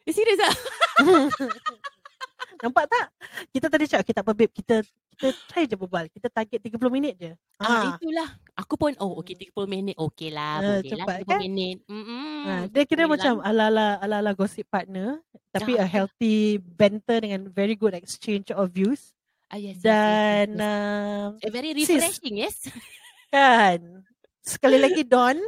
Eh, 0.05 0.13
serius 0.13 0.39
ah? 0.45 0.55
Nampak 2.63 2.87
tak? 2.89 3.07
Kita 3.51 3.67
tadi 3.69 3.85
cakap, 3.89 4.05
okay 4.05 4.15
tak 4.15 4.25
apa 4.25 4.33
babe, 4.33 4.53
kita 4.53 4.85
kita 5.15 5.27
try 5.47 5.65
je 5.65 5.75
berbual. 5.75 6.05
Kita 6.09 6.29
target 6.29 6.59
30 6.61 6.91
minit 6.91 7.15
je. 7.15 7.33
Ah, 7.57 7.65
Ah. 7.65 7.85
itulah. 7.95 8.29
Aku 8.55 8.75
pun 8.75 8.93
oh 8.99 9.19
okey 9.19 9.35
30 9.49 9.65
minit 9.65 9.95
okey 9.97 10.29
lah. 10.29 10.59
Ah, 10.59 10.63
Boleh 10.77 10.91
lah 10.93 11.07
cepat 11.07 11.17
30 11.21 11.31
kan? 11.31 11.39
minit. 11.41 11.77
Mm-mm. 11.87 12.35
Ha, 12.43 12.53
dia 12.67 12.83
kira 12.83 13.03
Boleh 13.03 13.13
macam 13.15 13.35
lah. 13.37 13.49
ala-ala 13.49 13.87
ala-ala 13.99 14.31
gossip 14.33 14.67
partner 14.67 15.23
tapi 15.49 15.75
Ah, 15.75 15.83
a 15.83 15.87
healthy 15.87 16.37
banter 16.59 17.19
dengan 17.21 17.47
very 17.49 17.73
good 17.73 17.95
exchange 17.95 18.51
of 18.51 18.69
views 18.69 19.15
Ah, 19.47 19.57
yes, 19.57 19.77
yes, 19.77 19.77
yes, 19.77 19.85
dan 19.85 20.47
yes, 20.51 20.59
yes. 20.59 20.67
um, 20.67 21.31
Eh, 21.39 21.51
very 21.53 21.71
sis. 21.79 21.95
refreshing, 21.95 22.35
yes. 22.37 22.57
kan 23.31 23.81
sekali 24.41 24.77
lagi 24.77 25.03
Don 25.03 25.39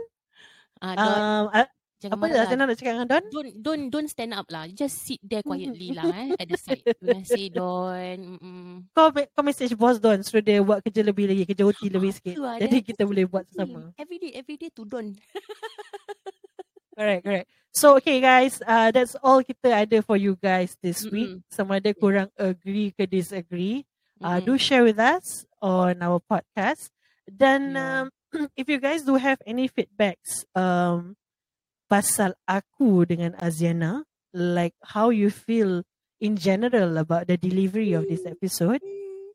Ah, 0.76 0.92
Don, 0.94 1.08
um, 1.08 1.44
uh, 1.50 1.68
jangan 2.06 2.16
apa 2.16 2.24
marah 2.24 2.36
lah. 2.38 2.46
Azana 2.46 2.62
nak 2.70 2.76
cakap 2.78 2.92
dengan 2.94 3.08
Don 3.10 3.24
Don't 3.34 3.50
don't 3.58 3.84
don't 3.90 4.08
stand 4.10 4.32
up 4.32 4.46
lah. 4.48 4.64
Just 4.70 5.02
sit 5.02 5.18
there 5.26 5.42
quietly 5.42 5.90
lah 5.90 6.06
eh 6.06 6.38
at 6.38 6.46
the 6.46 6.58
side. 6.58 6.82
Terima 7.02 7.20
kasih 7.26 7.44
Don. 7.50 8.18
Mm-mm. 8.38 8.70
kau 8.94 9.10
kau 9.10 9.42
message 9.42 9.74
bos 9.74 9.98
Don 9.98 10.22
suruh 10.22 10.42
dia 10.44 10.62
buat 10.62 10.78
kerja 10.80 11.02
lebih 11.02 11.26
lagi 11.26 11.42
kerja 11.42 11.66
OT 11.66 11.90
lebih 11.90 12.14
sikit 12.14 12.36
lah, 12.38 12.56
jadi 12.62 12.78
kita 12.80 13.02
boleh 13.02 13.26
buat 13.26 13.44
sama 13.50 13.90
Every 13.98 14.22
day, 14.22 14.32
every 14.38 14.56
day 14.56 14.70
to 14.70 14.86
Don. 14.86 15.12
correct 16.96 17.28
correct 17.28 17.46
so 17.76 18.00
okay 18.00 18.24
guys 18.24 18.56
uh, 18.64 18.88
that's 18.88 19.12
all 19.20 19.44
kita 19.44 19.68
ada 19.84 20.00
for 20.00 20.16
you 20.16 20.32
guys 20.40 20.80
this 20.80 21.04
week 21.12 21.28
Mm-mm. 21.28 21.52
sama 21.52 21.76
ada 21.76 21.92
korang 21.92 22.32
agree 22.40 22.88
ke 22.96 23.04
disagree 23.04 23.84
uh, 24.24 24.40
Mm-mm. 24.40 24.46
do 24.48 24.54
share 24.56 24.84
with 24.84 24.96
us 24.96 25.44
on 25.60 26.00
our 26.00 26.20
podcast. 26.22 26.88
Dan 27.26 27.74
Yeah. 27.74 28.06
um, 28.06 28.06
if 28.60 28.68
you 28.68 28.78
guys 28.78 29.02
do 29.02 29.16
have 29.18 29.40
any 29.44 29.66
feedbacks 29.68 30.46
um, 30.54 31.16
pasal 31.86 32.34
aku 32.44 33.06
dengan 33.06 33.34
Aziana, 33.38 34.02
like 34.34 34.74
how 34.82 35.08
you 35.08 35.30
feel 35.30 35.82
in 36.18 36.34
general 36.34 36.96
about 36.96 37.26
the 37.26 37.36
delivery 37.36 37.92
of 37.92 38.06
this 38.06 38.24
episode, 38.24 38.80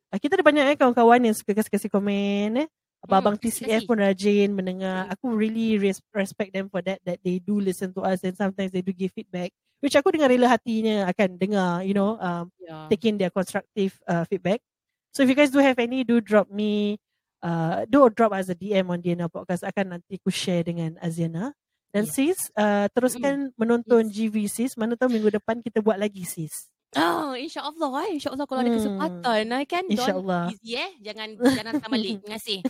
uh, 0.09 0.17
kita 0.17 0.35
ada 0.35 0.45
banyak 0.45 0.65
eh 0.65 0.77
kawan-kawan 0.77 1.21
yang 1.23 1.35
suka 1.35 1.53
kasih-kasih 1.53 1.89
komen 1.89 2.65
eh. 2.65 2.69
Abang-abang 3.01 3.33
Hmm, 3.33 3.41
TCF 3.41 3.81
kasih. 3.81 3.87
pun 3.89 3.97
rajin 3.97 4.49
mendengar. 4.53 5.09
Hmm. 5.09 5.13
Aku 5.17 5.33
really 5.33 5.73
res- 5.81 6.05
respect 6.13 6.53
them 6.53 6.69
for 6.69 6.85
that, 6.85 7.01
that 7.01 7.17
they 7.25 7.41
do 7.41 7.57
listen 7.57 7.89
to 7.97 8.05
us 8.05 8.21
and 8.21 8.37
sometimes 8.37 8.69
they 8.69 8.85
do 8.85 8.93
give 8.93 9.09
feedback. 9.09 9.49
Which 9.81 9.97
aku 9.97 10.13
dengan 10.13 10.29
rela 10.29 10.45
hatinya 10.45 11.09
akan 11.09 11.41
dengar, 11.41 11.81
you 11.81 11.97
know, 11.97 12.21
um, 12.21 12.53
Yeah. 12.61 12.85
taking 12.93 13.17
their 13.17 13.33
constructive 13.33 13.97
uh, 14.05 14.21
feedback. 14.29 14.61
So 15.09 15.25
if 15.25 15.33
you 15.33 15.35
guys 15.35 15.49
do 15.49 15.57
have 15.59 15.81
any, 15.81 16.05
do 16.05 16.21
drop 16.21 16.53
me, 16.53 17.01
uh, 17.41 17.89
do 17.89 18.05
drop 18.13 18.37
us 18.37 18.53
a 18.53 18.55
DM 18.55 18.85
on 18.87 19.01
DNA 19.01 19.25
Podcast. 19.27 19.65
Akan 19.65 19.97
nanti 19.97 20.21
aku 20.21 20.29
share 20.29 20.61
dengan 20.61 20.93
Aziana. 21.01 21.57
Dan 21.91 22.07
Yeah. 22.07 22.15
sis, 22.15 22.39
uh, 22.55 22.87
teruskan 22.95 23.51
menonton 23.59 24.07
Yes. 24.07 24.15
GV 24.15 24.35
sis. 24.47 24.71
Mana 24.79 24.95
tahu 24.95 25.11
minggu 25.11 25.27
depan 25.31 25.59
kita 25.59 25.83
buat 25.83 25.99
lagi 25.99 26.23
sis. 26.23 26.71
Oh, 26.91 27.31
insyaAllah 27.31 28.03
eh. 28.03 28.19
InsyaAllah 28.19 28.43
kalau 28.47 28.59
ada 28.63 28.71
Hmm. 28.71 28.79
kesempatan 28.79 29.47
eh, 29.47 29.63
kan. 29.63 29.83
InsyaAllah. 29.87 30.43
Easy 30.51 30.75
eh. 30.75 30.91
Jangan 30.99 31.27
jangan 31.59 31.71
datang 31.79 31.91
balik. 31.91 32.19
Terima 32.19 32.35
kasih. 32.35 32.59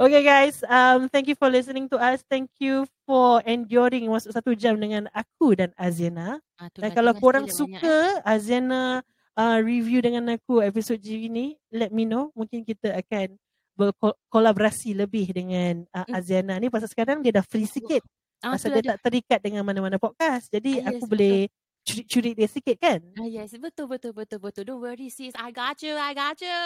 Okay 0.00 0.24
guys, 0.24 0.64
um, 0.64 1.12
thank 1.12 1.28
you 1.28 1.36
for 1.36 1.52
listening 1.52 1.84
to 1.84 2.00
us. 2.00 2.24
Thank 2.24 2.48
you 2.56 2.88
for 3.04 3.44
enduring 3.44 4.08
masuk 4.08 4.32
satu 4.32 4.56
jam 4.56 4.80
dengan 4.80 5.12
aku 5.12 5.52
dan 5.52 5.76
Aziana. 5.76 6.40
Ah, 6.56 6.72
Dan 6.72 6.88
lah, 6.88 6.96
kalau 6.96 7.12
korang 7.20 7.44
banyak, 7.44 7.52
suka 7.52 8.16
Aziana 8.24 9.04
uh, 9.36 9.58
review 9.60 10.00
dengan 10.00 10.32
aku 10.32 10.64
episod 10.64 10.96
GV 10.96 11.28
ni, 11.28 11.46
let 11.68 11.92
me 11.92 12.08
know. 12.08 12.32
Mungkin 12.32 12.64
kita 12.64 12.96
akan 12.96 13.36
berkolaborasi 13.74 14.94
lebih 14.94 15.30
dengan 15.30 15.84
uh, 15.90 16.04
Hmm. 16.04 16.16
Aziana 16.16 16.56
ni 16.56 16.68
pasal 16.68 16.88
sekarang 16.88 17.20
dia 17.20 17.30
dah 17.32 17.44
free 17.44 17.66
sikit. 17.66 18.02
Ah, 18.40 18.56
Pasal 18.56 18.72
lah 18.72 18.80
dia 18.80 18.88
tak 18.96 19.00
terikat 19.04 19.38
dengan 19.44 19.62
mana-mana 19.62 20.00
podcast. 20.00 20.48
Jadi 20.48 20.80
Ah, 20.80 20.88
yes, 20.88 20.96
aku 20.96 21.04
betul. 21.04 21.12
boleh 21.12 21.36
curi-curi 21.80 22.30
dia 22.32 22.48
sikit 22.48 22.76
kan? 22.76 23.00
Ah, 23.16 23.24
yes, 23.24 23.52
betul, 23.56 23.88
betul, 23.88 24.12
betul, 24.12 24.40
betul. 24.40 24.62
Don't 24.64 24.80
worry 24.80 25.08
sis. 25.08 25.32
I 25.36 25.48
got 25.48 25.80
you, 25.80 25.92
I 25.92 26.12
got 26.12 26.40
you. 26.40 26.60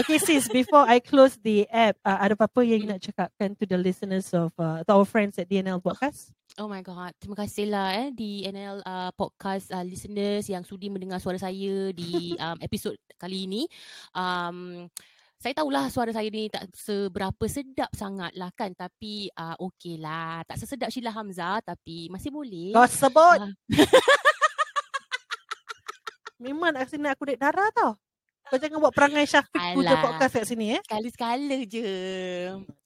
Okay 0.00 0.16
sis, 0.18 0.48
before 0.48 0.84
I 0.84 1.00
close 1.00 1.36
the 1.36 1.68
app, 1.68 1.96
uh, 2.00 2.16
ada 2.16 2.32
apa-apa 2.32 2.64
yang 2.64 2.84
Hmm. 2.84 2.96
nak 2.96 3.00
cakapkan 3.04 3.52
to 3.56 3.64
the 3.64 3.76
listeners 3.76 4.32
of, 4.32 4.52
uh, 4.56 4.80
to 4.84 4.90
our 4.92 5.04
friends 5.04 5.36
at 5.36 5.48
DNL 5.48 5.80
Podcast? 5.80 6.32
Oh 6.56 6.66
my 6.66 6.80
god, 6.80 7.12
terima 7.20 7.36
kasih 7.38 7.70
lah 7.70 7.92
eh 7.94 8.08
di 8.10 8.42
NL 8.42 8.80
uh, 8.82 9.12
podcast 9.12 9.68
uh, 9.70 9.84
listeners 9.84 10.48
yang 10.48 10.64
sudi 10.64 10.88
mendengar 10.88 11.20
suara 11.20 11.36
saya 11.36 11.92
di 11.92 12.34
um, 12.34 12.56
episod 12.58 12.96
kali 13.14 13.44
ini. 13.44 13.62
Um, 14.10 14.88
saya 15.38 15.54
tahulah 15.54 15.86
suara 15.86 16.10
saya 16.10 16.26
ni 16.28 16.50
tak 16.50 16.66
seberapa 16.74 17.44
sedap 17.46 17.86
sangat 17.94 18.34
lah 18.34 18.50
kan 18.58 18.74
tapi 18.74 19.30
uh, 19.32 19.54
okey 19.70 20.02
lah. 20.02 20.42
Tak 20.42 20.58
sesedap 20.58 20.90
Sheila 20.90 21.14
Hamzah 21.14 21.62
tapi 21.62 22.10
masih 22.10 22.34
boleh. 22.34 22.74
Kau 22.74 22.82
sebut! 22.90 23.38
Ah. 23.46 23.52
Memang 26.42 26.74
nak 26.74 26.90
nak 26.90 27.14
aku 27.14 27.22
dek 27.30 27.38
darah 27.38 27.70
tau. 27.70 27.94
Kau 28.50 28.58
jangan 28.58 28.82
buat 28.82 28.94
perangai 28.94 29.26
Syafiq 29.26 29.78
puja 29.78 29.94
Alah. 29.94 30.02
podcast 30.02 30.34
kat 30.38 30.46
sini 30.46 30.74
eh. 30.74 30.80
Sekali-sekala 30.82 31.58
je. 31.66 31.90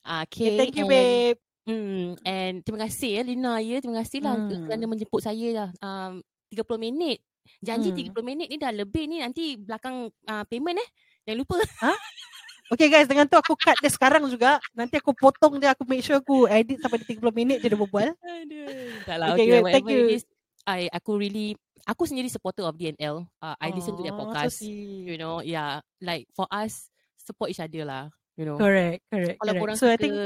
Okay, 0.02 0.20
Okay, 0.28 0.48
thank 0.60 0.74
you 0.76 0.84
and- 0.84 0.92
babe. 0.92 1.38
Hmm, 1.62 2.18
and 2.26 2.54
terima 2.66 2.90
kasih 2.90 3.10
ya 3.16 3.22
Lina 3.22 3.62
ya. 3.62 3.78
Terima 3.78 4.02
kasih 4.02 4.18
lah 4.20 4.34
Hmm. 4.34 4.66
kerana 4.66 4.84
menjemput 4.84 5.22
saya 5.22 5.48
lah. 5.54 5.68
Um, 5.78 6.18
30 6.50 6.76
minit. 6.76 7.22
Janji 7.62 7.94
Hmm. 7.94 8.12
30 8.12 8.20
minit 8.26 8.46
ni 8.50 8.58
dah 8.58 8.74
lebih 8.74 9.06
ni 9.06 9.22
nanti 9.22 9.54
belakang 9.56 10.10
uh, 10.10 10.44
payment 10.50 10.82
eh. 10.82 10.88
Jangan 11.24 11.38
lupa. 11.38 11.56
Okay 12.72 12.88
guys, 12.88 13.04
dengan 13.04 13.28
tu 13.28 13.36
aku 13.36 13.52
cut 13.52 13.76
dia 13.84 13.92
sekarang 13.92 14.24
juga. 14.32 14.56
Nanti 14.72 14.96
aku 14.96 15.12
potong 15.12 15.60
dia, 15.60 15.76
aku 15.76 15.84
make 15.84 16.00
sure 16.00 16.16
aku 16.16 16.48
edit 16.48 16.80
sampai 16.80 17.04
dia 17.04 17.20
30 17.20 17.28
minit 17.36 17.60
je 17.60 17.68
dia 17.68 17.76
berbual. 17.76 18.16
Aduh. 18.16 18.96
Tak 19.04 19.16
lah. 19.20 19.26
Okay, 19.36 19.44
Okay, 19.44 19.60
great. 19.60 19.74
Thank 19.76 19.92
you. 19.92 20.08
is, 20.08 20.24
I, 20.64 20.88
aku 20.88 21.20
really, 21.20 21.52
aku 21.84 22.08
sendiri 22.08 22.32
supporter 22.32 22.64
of 22.64 22.80
DNL. 22.80 23.28
Uh, 23.44 23.56
I 23.60 23.76
listen 23.76 23.92
to 23.92 24.00
their 24.00 24.16
Aw, 24.16 24.20
podcast. 24.24 24.64
So 24.64 24.72
you 24.72 25.20
know, 25.20 25.44
yeah. 25.44 25.84
Like 26.00 26.32
for 26.32 26.48
us, 26.48 26.88
support 27.20 27.52
each 27.52 27.60
other 27.60 27.84
lah. 27.84 28.08
You 28.40 28.48
know. 28.48 28.56
Correct, 28.56 29.04
correct, 29.12 29.36
Kalau 29.36 29.52
correct. 29.52 29.60
korang 29.60 29.76
So 29.76 29.92
I 29.92 30.00
suka, 30.00 30.00
think 30.00 30.16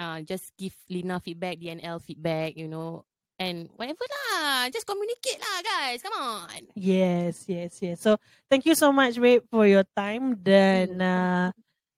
uh, 0.00 0.18
just 0.24 0.56
give 0.56 0.72
Lina 0.88 1.20
feedback, 1.20 1.60
DNL 1.60 2.00
feedback, 2.00 2.56
you 2.56 2.72
know. 2.72 3.04
And 3.36 3.66
whatever 3.74 4.06
lah. 4.08 4.70
Just 4.70 4.86
communicate 4.86 5.42
lah 5.42 5.58
guys. 5.60 5.98
Come 6.00 6.16
on. 6.16 6.60
Yes, 6.78 7.44
yes, 7.50 7.76
yes. 7.82 7.98
So 8.00 8.16
thank 8.48 8.64
you 8.64 8.78
so 8.78 8.88
much, 8.94 9.18
babe, 9.18 9.42
for 9.50 9.66
your 9.66 9.84
time. 9.92 10.38
Dan 10.38 11.02
uh, 11.02 11.50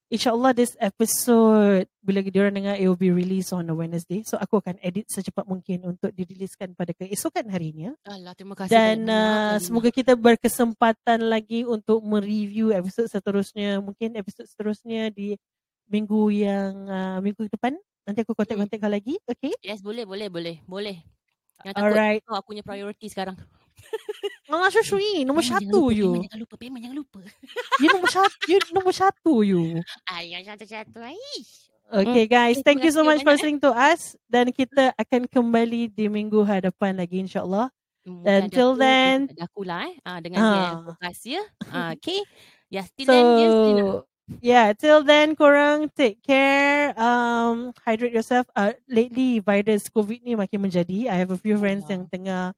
insyaAllah 0.07 0.55
this 0.55 0.75
episode, 0.79 1.91
bila 1.99 2.23
diorang 2.23 2.55
dengar, 2.55 2.75
it 2.79 2.87
will 2.87 2.99
be 2.99 3.11
released 3.11 3.51
on 3.51 3.67
a 3.67 3.75
Wednesday. 3.75 4.23
So 4.23 4.39
aku 4.39 4.63
akan 4.63 4.79
edit 4.83 5.11
secepat 5.11 5.47
mungkin 5.47 5.83
untuk 5.97 6.15
diriliskan 6.15 6.79
pada 6.79 6.95
keesokan 6.95 7.51
harinya. 7.51 7.95
Alah, 8.07 8.35
terima 8.39 8.55
kasih 8.55 8.71
Dan 8.71 9.07
uh, 9.11 9.59
semoga 9.59 9.91
kita 9.91 10.15
berkesempatan 10.15 11.27
lagi 11.27 11.67
untuk 11.67 12.03
mereview 12.07 12.71
episod 12.71 13.11
seterusnya. 13.11 13.83
Mungkin 13.83 14.15
episod 14.19 14.47
seterusnya 14.47 15.11
di 15.11 15.35
minggu 15.91 16.31
yang 16.31 16.73
uh, 16.87 17.19
minggu 17.23 17.51
depan. 17.51 17.75
Nanti 18.07 18.23
aku 18.23 18.39
kontak-kontak 18.39 18.79
kau 18.79 18.91
lagi. 18.91 19.19
Okay? 19.27 19.51
Yes, 19.67 19.83
boleh, 19.83 20.07
boleh, 20.07 20.31
boleh. 20.31 20.57
Boleh. 20.71 21.03
Takut. 21.59 21.83
Alright. 21.83 22.23
Aku 22.23 22.55
punya 22.55 22.63
priority 22.63 23.11
sekarang. 23.11 23.35
Allah 24.47 24.71
Shushui, 24.71 25.25
nombor 25.27 25.43
Payment 25.43 25.63
satu 25.67 25.81
lupa, 25.91 25.99
you. 25.99 26.11
Jangan 26.23 26.39
lupa. 26.41 26.55
Payment 26.57 26.81
jangan 26.83 26.99
lupa. 27.03 27.21
You 27.83 27.89
nombor 27.93 28.11
satu, 28.11 28.37
you 28.47 28.59
nombor 28.77 28.95
satu 28.95 29.33
you. 29.43 29.63
Ay, 30.07 30.33
yang 30.33 30.45
satu-satu. 30.47 30.99
Aish. 31.03 31.67
Okay 31.87 32.27
guys, 32.27 32.59
Okay, 32.59 32.67
thank 32.67 32.83
you 32.83 32.91
so 32.91 33.07
much 33.07 33.23
for 33.23 33.31
listening 33.31 33.63
to 33.63 33.71
us. 33.71 34.19
Dan 34.27 34.51
kita 34.51 34.91
akan 34.99 35.31
kembali 35.31 35.87
di 35.87 36.11
minggu 36.11 36.43
hadapan 36.43 36.99
lagi 36.99 37.23
insyaAllah. 37.23 37.71
Ada 38.07 38.47
Until 38.47 38.71
then- 38.75 39.31
Ada 39.35 39.47
aku 39.51 39.63
lah 39.67 39.87
eh. 39.87 39.95
Ah, 40.03 40.19
dengan 40.19 40.39
dia 40.43 40.67
podcast 40.83 41.23
ya. 41.27 41.43
Ah, 41.71 41.91
okay. 41.95 42.23
Ya, 42.71 42.83
still 42.87 43.07
then, 43.07 43.27
yes. 43.39 43.51
So 43.55 44.07
yeah, 44.43 44.75
till 44.75 45.07
then 45.07 45.39
korang 45.39 45.87
take 45.95 46.19
care. 46.27 46.91
Um, 46.99 47.71
hydrate 47.87 48.15
yourself. 48.15 48.51
Uh, 48.59 48.75
lately 48.91 49.39
virus 49.39 49.87
COVID 49.87 50.27
ni 50.27 50.35
makin 50.35 50.67
menjadi. 50.67 51.07
I 51.07 51.15
have 51.19 51.31
a 51.31 51.39
few 51.39 51.55
friends 51.55 51.87
Yeah. 51.87 51.99
yang 51.99 52.03
tengah 52.11 52.51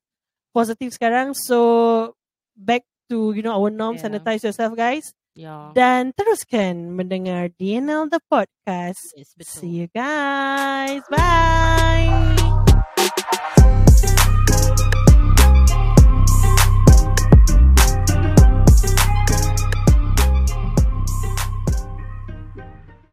positif 0.59 0.99
sekarang. 0.99 1.39
So 1.39 2.19
back 2.59 2.83
to 3.07 3.31
you 3.31 3.47
know 3.47 3.55
our 3.55 3.71
norm. 3.71 3.95
Yeah. 3.95 4.11
Sanitize 4.11 4.43
yourself 4.43 4.75
guys. 4.75 5.15
Ya. 5.39 5.71
Dan 5.71 6.11
teruskan 6.19 6.99
mendengar 6.99 7.55
DNL 7.55 8.11
the 8.11 8.19
podcast. 8.27 9.15
Yes, 9.15 9.39
betul. 9.39 9.55
See 9.63 9.71
you 9.71 9.87
guys. 9.95 11.07
Bye. 11.07 12.48